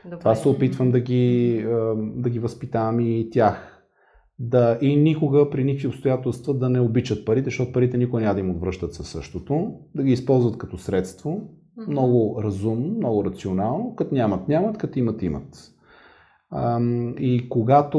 Добре. 0.05 0.19
Това 0.19 0.35
се 0.35 0.49
опитвам 0.49 0.91
да 0.91 1.01
ги, 1.01 1.59
а, 1.69 1.95
да 1.97 2.31
ги 2.31 2.39
възпитавам 2.39 3.01
и 3.01 3.29
тях. 3.33 3.71
Да, 4.39 4.79
и 4.81 4.97
никога 4.97 5.51
при 5.51 5.65
никакви 5.65 5.89
обстоятелства 5.89 6.55
да 6.55 6.71
не 6.71 6.81
обичат 6.81 7.25
парите, 7.25 7.45
защото 7.45 7.73
парите 7.73 7.99
никога 7.99 8.23
няма 8.23 8.35
да 8.35 8.41
им 8.41 8.51
отвръщат 8.51 8.95
със 8.95 9.09
същото. 9.09 9.73
Да 9.95 10.03
ги 10.03 10.12
използват 10.12 10.59
като 10.59 10.79
средство, 10.79 11.41
Много 11.89 12.43
разумно, 12.43 12.95
много 12.97 13.25
рационално. 13.25 13.95
Като 13.95 14.14
нямат, 14.14 14.49
нямат, 14.49 14.79
като 14.79 14.99
имат, 14.99 15.22
имат. 15.22 15.70
И 17.18 17.47
когато, 17.49 17.99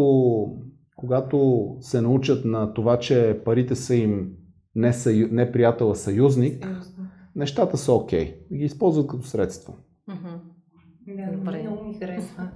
когато 0.96 1.68
се 1.80 2.02
научат 2.02 2.46
на 2.46 2.74
това, 2.74 3.00
че 3.00 3.42
парите 3.46 3.76
са 3.76 3.96
им 3.96 4.32
не, 4.76 4.94
съю, 4.94 5.28
не 5.32 5.52
приятел, 5.52 5.92
а 5.92 5.96
съюзник, 5.96 6.64
Сериозно. 6.64 7.06
нещата 7.36 7.78
са 7.78 7.94
окей. 7.94 8.26
Okay. 8.26 8.58
Ги 8.58 8.64
използват 8.64 9.08
като 9.08 9.24
средство. 9.24 9.78
Да, 11.08 11.32
Добре. 11.38 11.62
много 11.62 11.84
ми 11.84 11.94
харесва. 11.94 12.50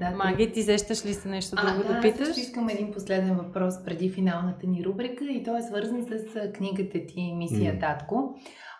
Да, 0.00 0.10
Маги, 0.10 0.52
ти 0.52 0.62
сещаш 0.62 1.06
ли 1.06 1.14
се 1.14 1.28
нещо 1.28 1.56
А, 1.58 1.66
друго 1.72 1.82
да, 1.82 1.88
да 1.88 1.98
аз 1.98 2.02
питаш? 2.02 2.26
също 2.26 2.40
искам 2.40 2.68
един 2.68 2.92
последен 2.92 3.36
въпрос 3.36 3.84
преди 3.84 4.10
финалната 4.10 4.66
ни 4.66 4.84
рубрика 4.84 5.24
и 5.24 5.42
той 5.44 5.58
е 5.58 5.62
свързан 5.62 6.02
с 6.02 6.52
книгата 6.52 7.06
ти 7.06 7.34
Мисия 7.38 7.74
М. 7.74 7.80
Татко. 7.80 8.34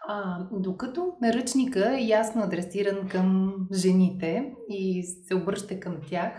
А, 0.09 0.47
докато 0.53 1.13
наръчника 1.23 1.97
е 1.99 2.05
ясно 2.05 2.43
адресиран 2.43 3.09
към 3.09 3.55
жените 3.73 4.55
и 4.69 5.03
се 5.03 5.35
обръща 5.35 5.81
към 5.81 5.97
тях, 6.09 6.33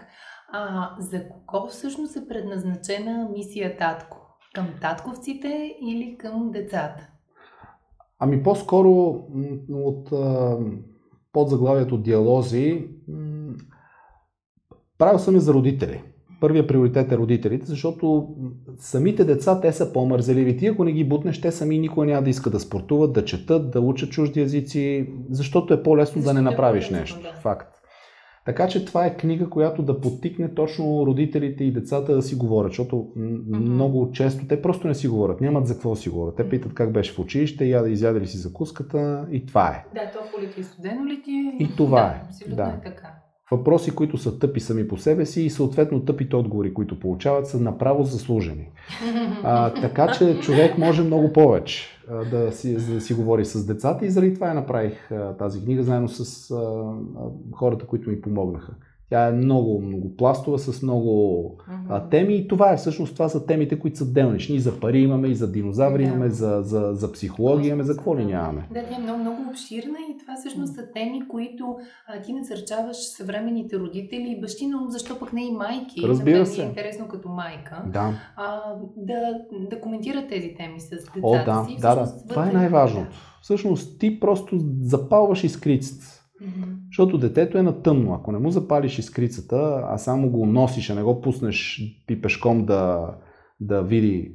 а, 0.52 0.90
за 1.00 1.24
кого 1.46 1.68
всъщност 1.68 2.16
е 2.16 2.28
предназначена 2.28 3.30
Мисия 3.34 3.78
Татко? 3.78 4.18
Към 4.54 4.68
татковците 4.82 5.76
или 5.82 6.18
към 6.18 6.52
децата? 6.52 7.10
Ами 8.20 8.44
по-скоро 8.44 8.90
от 9.72 10.10
подзаглавието 11.32 11.98
диалози 11.98 12.88
правил 14.98 15.20
съм 15.20 15.36
и 15.36 15.40
за 15.40 15.54
родители. 15.54 16.04
Първият 16.40 16.68
приоритет 16.68 17.12
е 17.12 17.18
родителите, 17.18 17.66
защото 17.66 18.28
самите 18.78 19.24
деца, 19.24 19.62
те 19.62 19.74
са 19.74 19.94
по-мързеливи. 19.94 20.58
Ти 20.58 20.68
ако 20.68 20.84
не 20.84 20.92
ги 20.92 21.04
бутнеш, 21.04 21.42
те 21.42 21.52
сами 21.52 21.80
никога 21.80 22.06
няма 22.06 22.22
да 22.24 22.30
искат 22.30 22.54
да 22.54 22.60
спортуват, 22.60 23.14
да 23.14 23.26
четат, 23.26 23.72
да 23.72 23.82
учат 23.82 24.10
чужди 24.10 24.42
езици, 24.42 25.10
защото 25.30 25.74
е 25.74 25.84
по-лесно 25.84 26.22
да 26.22 26.34
не 26.34 26.40
е 26.40 26.44
направиш 26.44 26.90
нещо. 26.90 27.22
да. 27.22 27.34
Факт. 27.42 27.74
Така 28.46 28.68
че 28.68 28.86
това 28.86 29.06
е 29.06 29.18
книга, 29.18 29.50
която 29.50 29.84
да 29.84 30.02
подтикне 30.02 30.54
точно 30.54 31.06
родителите 31.06 31.64
и 31.64 31.72
децата 31.72 32.16
да 32.16 32.22
си 32.22 32.36
говорят, 32.36 32.72
защото 32.72 33.08
Мгм. 33.16 33.60
много 33.60 34.12
често 34.12 34.48
те 34.48 34.62
просто 34.62 34.88
не 34.88 34.96
си 34.96 35.08
говорят, 35.08 35.42
нямат 35.42 35.68
за 35.68 35.74
какво 35.74 35.90
да 35.90 35.96
си 35.96 36.10
говорят. 36.10 36.36
Те 36.36 36.50
питат 36.50 36.74
как 36.74 36.92
беше 36.92 37.14
в 37.14 37.20
училище, 37.20 37.66
яда, 37.66 37.90
изяде 37.90 38.22
ли 38.22 38.28
си 38.28 38.38
закуската 38.38 39.28
и 39.32 39.46
това 39.46 39.68
е. 39.68 39.86
Да, 39.94 40.12
топло 40.12 40.42
ли 40.42 40.52
ти 40.52 40.64
студено 40.64 41.06
ли 41.06 41.22
ти 41.24 41.32
е? 41.32 41.64
И 41.64 41.76
това 41.78 42.02
да, 42.02 42.08
е, 42.08 42.22
Абсолютно 42.26 42.56
да. 42.56 42.78
е 42.82 42.90
така. 42.90 43.14
Въпроси, 43.52 43.96
които 43.96 44.18
са 44.18 44.40
тъпи 44.40 44.60
сами 44.60 44.88
по 44.88 44.98
себе 44.98 45.26
си 45.26 45.42
и 45.42 45.50
съответно 45.50 46.06
тъпите 46.06 46.36
отговори, 46.36 46.74
които 46.74 47.00
получават, 47.00 47.48
са 47.48 47.60
направо 47.60 48.04
заслужени. 48.04 48.70
А, 49.44 49.74
така 49.74 50.12
че 50.12 50.40
човек 50.40 50.78
може 50.78 51.04
много 51.04 51.34
повече 51.34 51.88
а, 52.12 52.26
да 52.26 52.52
си, 52.52 52.94
да 52.94 53.02
си 53.02 53.14
говори 53.14 53.46
с 53.46 53.66
децата 53.66 54.06
и 54.06 54.10
заради 54.10 54.34
това 54.34 54.48
я 54.48 54.54
направих 54.54 55.12
а, 55.12 55.34
тази 55.34 55.64
книга 55.64 55.84
заедно 55.84 56.10
с 56.10 56.52
а, 56.52 56.56
а, 56.56 56.96
хората, 57.52 57.86
които 57.86 58.10
ми 58.10 58.22
помогнаха. 58.22 58.74
Тя 59.10 59.28
е 59.28 59.32
много 59.32 59.82
многопластова, 59.82 60.60
с 60.60 60.82
много 60.82 61.58
Мгм. 61.68 61.82
а, 61.90 62.10
теми 62.10 62.36
и 62.36 62.48
това 62.48 62.74
е 62.74 62.78
всъщност, 62.78 63.14
това 63.14 63.30
са 63.30 63.46
темите, 63.46 63.80
които 63.80 63.98
са 63.98 64.06
делнични. 64.06 64.56
И 64.56 64.60
за 64.60 64.80
пари 64.80 65.00
имаме, 65.00 65.28
и 65.28 65.36
за 65.36 65.52
динозаври 65.52 66.04
Да. 66.04 66.10
имаме, 66.10 66.30
за, 66.30 66.60
за, 66.64 66.90
за 66.94 67.12
психология 67.12 67.68
имаме, 67.68 67.84
за 67.84 67.94
какво 67.94 68.18
ли 68.18 68.26
нямаме. 68.26 68.68
Да, 68.74 68.84
тя 68.84 68.96
е 68.96 69.00
много, 69.00 69.20
много 69.20 69.50
обширна 69.50 69.98
и 70.12 70.18
това 70.18 70.36
всъщност 70.36 70.76
са 70.76 70.92
теми, 70.94 71.28
които 71.28 71.78
а, 72.08 72.22
ти 72.22 72.34
насърчаваш 72.34 72.98
съвременните 72.98 73.80
родители 73.80 74.36
и 74.38 74.42
бащи, 74.42 74.68
но 74.68 74.90
защо 74.90 75.20
пък 75.20 75.34
не 75.34 75.46
и 75.46 75.52
майки? 75.52 76.02
Разбира 76.04 76.38
мен 76.38 76.46
се. 76.46 76.62
е 76.62 76.66
интересно 76.66 77.08
като 77.08 77.30
майка 77.30 77.84
Да. 77.88 78.14
а, 78.36 78.62
да, 78.98 79.20
да 79.70 79.82
коментират 79.82 80.30
тези 80.30 80.56
теми 80.58 80.80
с 80.80 80.90
децата 80.90 81.20
О, 81.24 81.32
да, 81.46 81.66
си. 81.68 81.78
да, 81.82 81.96
да. 81.96 82.06
Всъщност, 82.06 82.30
Това 82.30 82.50
е 82.50 82.54
най-важното. 82.54 83.18
Всъщност 83.42 84.00
ти 84.00 84.20
просто 84.20 84.60
запалваш 84.82 85.44
искрицата. 85.44 86.17
Мгм. 86.42 86.72
Защото 86.90 87.18
детето 87.18 87.58
е 87.58 87.64
на 87.64 87.82
тъмно. 87.82 88.14
Ако 88.14 88.32
не 88.32 88.38
му 88.40 88.50
запалиш 88.50 89.00
искрицата, 89.00 89.82
а 89.90 89.98
само 89.98 90.30
го 90.30 90.46
носиш, 90.46 90.90
а 90.90 90.96
не 90.96 91.04
го 91.04 91.22
пуснеш 91.22 91.82
ти 92.08 92.22
пешком 92.22 92.66
да, 92.66 93.14
да 93.60 93.84
види 93.84 94.34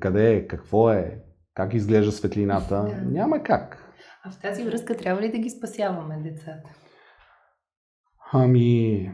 къде 0.00 0.34
е, 0.34 0.46
какво 0.46 0.90
е, 0.90 1.18
как 1.54 1.74
изглежда 1.74 2.12
светлината, 2.12 2.84
Да. 2.84 3.10
няма 3.10 3.42
как. 3.42 3.94
А 4.24 4.30
в 4.30 4.40
тази 4.40 4.64
връзка 4.64 4.96
трябва 4.96 5.22
ли 5.22 5.32
да 5.32 5.38
ги 5.38 5.50
спасяваме 5.50 6.20
децата? 6.24 6.70
Ами, 8.32 9.10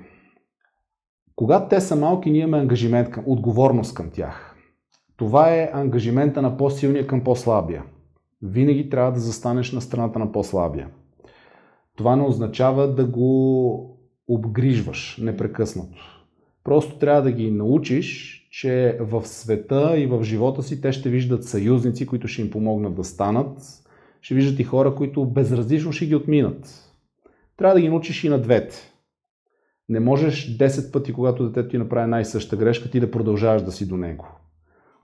когато 1.35 1.69
те 1.69 1.81
са 1.81 1.97
малки, 1.97 2.31
ние 2.31 2.41
имаме 2.41 2.63
ангажимент 2.63 3.11
към, 3.11 3.25
отговорност 3.27 3.95
към 3.95 4.11
тях. 4.11 4.57
Това 5.17 5.55
е 5.55 5.71
ангажимента 5.73 6.43
на 6.43 6.57
по-силния 6.57 7.07
към 7.07 7.25
по-слабия. 7.25 7.85
Винаги 8.43 8.91
трябва 8.91 9.13
да 9.13 9.21
застанеш 9.21 9.73
на 9.73 9.81
страната 9.81 10.19
на 10.19 10.33
по-слабия. 10.33 10.91
Това 11.99 12.17
не 12.17 12.23
означава 12.23 12.95
да 12.95 13.05
го 13.05 13.99
обгрижваш 14.29 15.19
непрекъснато. 15.23 16.25
Просто 16.65 16.99
трябва 16.99 17.23
да 17.23 17.33
ги 17.33 17.51
научиш, 17.51 18.39
че 18.51 18.99
в 19.01 19.27
света 19.27 19.95
и 19.99 20.07
в 20.07 20.25
живота 20.25 20.63
си 20.63 20.81
те 20.81 20.93
ще 20.93 21.11
виждат 21.11 21.45
съюзници, 21.45 22.07
които 22.07 22.29
ще 22.29 22.43
им 22.43 22.51
помогнат 22.51 22.95
да 22.95 23.05
станат, 23.05 23.59
ще 24.21 24.35
виждат 24.35 24.61
и 24.61 24.65
хора, 24.65 24.95
които 24.95 25.25
безразлично 25.25 25.93
ще 25.93 26.07
ги 26.07 26.15
отминат. 26.15 26.93
Трябва 27.57 27.75
да 27.75 27.81
ги 27.81 27.89
научиш 27.89 28.25
и 28.25 28.29
на 28.29 28.41
двете. 28.41 28.77
Не 29.89 30.01
можеш 30.01 30.59
10 30.59 30.93
пъти, 30.93 31.13
когато 31.13 31.47
детето 31.47 31.69
ти 31.69 31.79
направи 31.79 32.11
най-съща 32.11 32.57
грешка, 32.57 32.91
ти 32.91 33.01
да 33.01 33.11
продължаваш 33.11 33.63
да 33.63 33.73
си 33.73 33.89
до 33.89 33.97
него. 33.97 34.27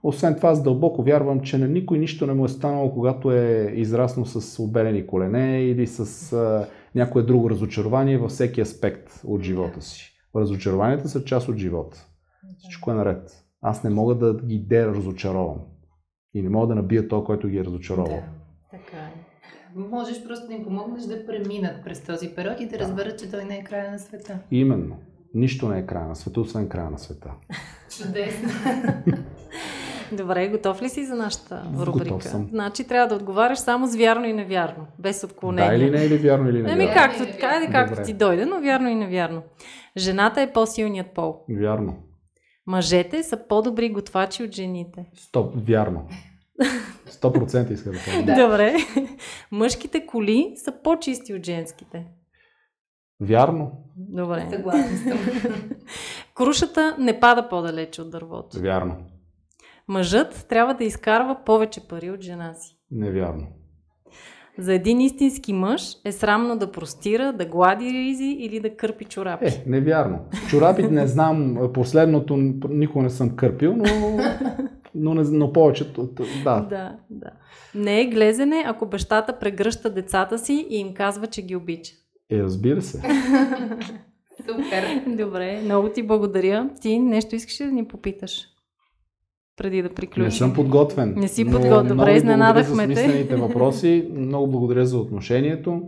Освен 0.03 0.35
това, 0.35 0.49
аз 0.49 0.63
дълбоко 0.63 1.03
вярвам, 1.03 1.41
че 1.41 1.57
на 1.57 1.67
никой 1.67 1.99
нищо 1.99 2.27
не 2.27 2.33
му 2.33 2.45
е 2.45 2.49
станало, 2.49 2.93
когато 2.93 3.31
е 3.31 3.73
израснал 3.75 4.25
с 4.25 4.59
обелени 4.59 5.07
колене 5.07 5.61
или 5.61 5.87
с 5.87 6.37
някое 6.95 7.23
друго 7.23 7.49
разочарование 7.49 8.17
във 8.17 8.31
всеки 8.31 8.61
аспект 8.61 9.21
от 9.23 9.41
живота 9.41 9.81
си. 9.81 10.11
Разочарованията 10.35 11.09
са 11.09 11.23
част 11.23 11.49
от 11.49 11.57
живота. 11.57 12.05
Всичко 12.57 12.91
е 12.91 12.93
наред. 12.93 13.45
Аз 13.61 13.83
не 13.83 13.89
мога 13.89 14.15
да 14.15 14.33
ги 14.33 14.59
деразочаровам. 14.59 15.59
И 16.33 16.41
не 16.41 16.49
мога 16.49 16.67
да 16.67 16.75
набия 16.75 17.07
то, 17.07 17.23
който 17.23 17.47
ги 17.47 17.57
е 17.57 17.63
разочаровал. 17.63 18.15
Да, 18.15 18.23
така 18.71 18.97
е. 18.97 19.13
Можеш 19.75 20.23
просто 20.23 20.47
да 20.47 20.53
им 20.53 20.63
помогнеш 20.63 21.03
да 21.03 21.25
преминат 21.25 21.83
през 21.83 22.03
този 22.03 22.35
период 22.35 22.59
и 22.59 22.65
да, 22.65 22.77
да. 22.77 22.79
разберат, 22.79 23.19
че 23.19 23.31
той 23.31 23.45
не 23.45 23.57
е 23.57 23.63
края 23.63 23.91
на 23.91 23.99
света. 23.99 24.39
Именно. 24.51 24.97
Нищо 25.33 25.69
не 25.69 25.79
е 25.79 25.85
края 25.85 26.07
на 26.07 26.15
света, 26.15 26.41
освен 26.41 26.69
края 26.69 26.89
на 26.89 26.99
света. 26.99 27.31
Чудесно. 27.97 28.49
Добре, 30.11 30.47
готов 30.47 30.81
ли 30.81 30.89
си 30.89 31.05
за 31.05 31.15
нашата 31.15 31.63
рубрика? 31.79 32.09
Готов 32.09 32.23
съм. 32.23 32.47
Значи 32.49 32.87
трябва 32.87 33.07
да 33.07 33.15
отговаряш 33.15 33.59
само 33.59 33.87
с 33.87 33.95
вярно 33.95 34.25
и 34.25 34.33
невярно, 34.33 34.87
без 34.99 35.23
отклонение. 35.23 35.77
Да 35.77 35.83
или 35.83 35.91
не, 35.91 36.05
или 36.05 36.17
вярно 36.17 36.49
или 36.49 36.61
невярно? 36.61 36.83
Еми 36.83 36.93
както, 36.93 37.25
така 37.25 37.59
или 37.63 37.71
както 37.71 38.03
ти 38.03 38.13
дойде, 38.13 38.45
но 38.45 38.61
вярно 38.61 38.89
и 38.89 38.95
невярно. 38.95 39.43
Жената 39.97 40.41
е 40.41 40.53
по-силният 40.53 41.07
пол. 41.15 41.35
Вярно. 41.49 41.95
Мъжете 42.67 43.23
са 43.23 43.47
по-добри 43.47 43.89
готвачи 43.89 44.43
от 44.43 44.51
жените. 44.55 45.05
Стоп, 45.13 45.53
вярно. 45.67 46.07
100% 47.09 47.71
иска 47.71 47.91
да 47.91 47.97
кажа. 47.97 48.23
Да. 48.23 48.47
Добре. 48.47 48.75
Мъжките 49.51 50.05
коли 50.05 50.53
са 50.55 50.73
по-чисти 50.83 51.33
от 51.33 51.45
женските. 51.45 52.05
Вярно. 53.21 53.71
Добре. 53.97 54.47
Съгласна 54.51 54.97
съм. 54.97 55.19
Крушата 56.35 56.95
не 56.99 57.19
пада 57.19 57.49
по-далече 57.49 58.01
от 58.01 58.11
дървото. 58.11 58.59
Вярно. 58.59 58.97
Мъжът 59.87 60.45
трябва 60.49 60.73
да 60.73 60.83
изкарва 60.83 61.37
повече 61.45 61.87
пари 61.87 62.11
от 62.11 62.21
жена 62.21 62.53
си. 62.53 62.77
Невярно. 62.91 63.47
За 64.57 64.73
един 64.73 65.01
истински 65.01 65.53
мъж 65.53 65.81
е 66.05 66.11
срамно 66.11 66.57
да 66.57 66.71
простира, 66.71 67.33
да 67.33 67.45
глади 67.45 67.85
ризи 67.85 68.37
или 68.39 68.59
да 68.59 68.75
кърпи 68.75 69.05
чорапи. 69.05 69.45
Е, 69.45 69.63
невярно. 69.67 70.19
Чорапите 70.49 70.89
не 70.89 71.07
знам, 71.07 71.57
последното 71.73 72.37
никога 72.69 73.03
не 73.03 73.09
съм 73.09 73.35
кърпил, 73.35 73.75
но, 73.75 74.19
но, 74.95 75.13
не, 75.13 75.23
но 75.23 75.53
повечето, 75.53 76.09
да. 76.43 76.61
Да, 76.69 76.95
да. 77.09 77.29
Не 77.75 78.01
е 78.01 78.05
глезене, 78.05 78.63
ако 78.67 78.85
бащата 78.85 79.39
прегръща 79.39 79.93
децата 79.93 80.39
си 80.39 80.67
и 80.69 80.77
им 80.77 80.93
казва, 80.93 81.27
че 81.27 81.41
ги 81.41 81.55
обича. 81.55 81.93
Е, 82.31 82.39
разбира 82.39 82.81
се. 82.81 83.01
Супер. 84.37 85.03
Добре, 85.07 85.61
много 85.61 85.89
ти 85.89 86.03
благодаря. 86.03 86.69
Ти 86.81 86.99
нещо 86.99 87.35
искаш 87.35 87.61
ли 87.61 87.65
да 87.65 87.71
ни 87.71 87.87
попиташ? 87.87 88.47
Преди 89.57 89.81
да 89.81 89.89
приключим. 89.89 90.23
Не 90.23 90.31
съм 90.31 90.53
подготвен. 90.53 91.13
Не 91.17 91.27
си 91.27 91.43
но 91.43 91.51
подготвен. 91.51 91.97
Добре, 91.97 92.15
изненадахме 92.15 92.87
те. 92.87 92.93
за 92.93 93.01
смислените 93.01 93.35
въпроси. 93.35 94.07
Много 94.13 94.47
благодаря 94.47 94.85
за 94.85 94.97
отношението 94.97 95.81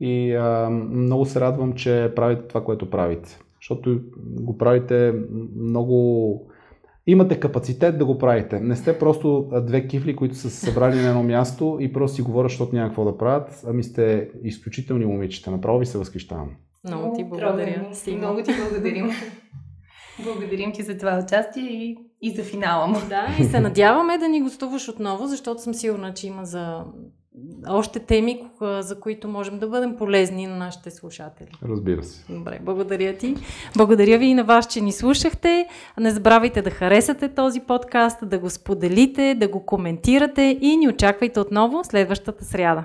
и 0.00 0.34
а, 0.34 0.70
много 0.90 1.26
се 1.26 1.40
радвам, 1.40 1.72
че 1.72 2.12
правите 2.16 2.42
това, 2.48 2.64
което 2.64 2.90
правите. 2.90 3.38
Защото 3.60 4.00
го 4.40 4.58
правите 4.58 5.14
много... 5.56 6.46
Имате 7.06 7.40
капацитет 7.40 7.98
да 7.98 8.04
го 8.04 8.18
правите. 8.18 8.60
Не 8.60 8.76
сте 8.76 8.98
просто 8.98 9.50
две 9.62 9.86
кифли, 9.86 10.16
които 10.16 10.34
са 10.34 10.50
се 10.50 10.66
събрали 10.66 10.96
на 10.96 11.08
едно 11.08 11.22
място 11.22 11.78
и 11.80 11.92
просто 11.92 12.14
си 12.14 12.22
говорят, 12.22 12.50
защото 12.50 12.74
няма 12.74 12.88
какво 12.88 13.04
да 13.04 13.18
правят. 13.18 13.62
Ами 13.66 13.82
сте 13.82 14.28
изключителни 14.44 15.06
момичета. 15.06 15.50
Направо 15.50 15.78
ви 15.78 15.86
се 15.86 15.98
възхищавам. 15.98 16.50
Много 16.84 17.16
ти 17.16 17.24
благодаря. 17.24 17.90
Много 18.16 18.42
ти 18.42 18.50
благодарим. 18.62 19.10
Благодарим 20.18 20.72
ти 20.72 20.82
за 20.82 20.98
това 20.98 21.20
участие 21.24 21.62
и, 21.62 21.98
и 22.22 22.34
за 22.34 22.44
финала 22.44 22.86
му. 22.86 22.98
Да, 23.08 23.26
и 23.40 23.44
се 23.44 23.60
надяваме 23.60 24.18
да 24.18 24.28
ни 24.28 24.42
гостуваш 24.42 24.88
отново, 24.88 25.26
защото 25.26 25.62
съм 25.62 25.74
сигурна, 25.74 26.14
че 26.14 26.26
има 26.26 26.44
за 26.44 26.84
още 27.68 27.98
теми, 27.98 28.42
за 28.60 29.00
които 29.00 29.28
можем 29.28 29.58
да 29.58 29.68
бъдем 29.68 29.96
полезни 29.96 30.46
на 30.46 30.56
нашите 30.56 30.90
слушатели. 30.90 31.48
Разбира 31.68 32.02
се. 32.02 32.32
Добре, 32.32 32.60
благодаря 32.62 33.16
ти. 33.16 33.36
Благодаря 33.76 34.18
ви 34.18 34.26
и 34.26 34.34
на 34.34 34.44
вас, 34.44 34.66
че 34.66 34.80
ни 34.80 34.92
слушахте. 34.92 35.66
Не 36.00 36.10
забравяйте 36.10 36.62
да 36.62 36.70
харесате 36.70 37.28
този 37.28 37.60
подкаст, 37.60 38.18
да 38.28 38.38
го 38.38 38.50
споделите, 38.50 39.34
да 39.34 39.48
го 39.48 39.66
коментирате 39.66 40.58
и 40.60 40.76
ни 40.76 40.88
очаквайте 40.88 41.40
отново 41.40 41.84
следващата 41.84 42.44
сряда. 42.44 42.84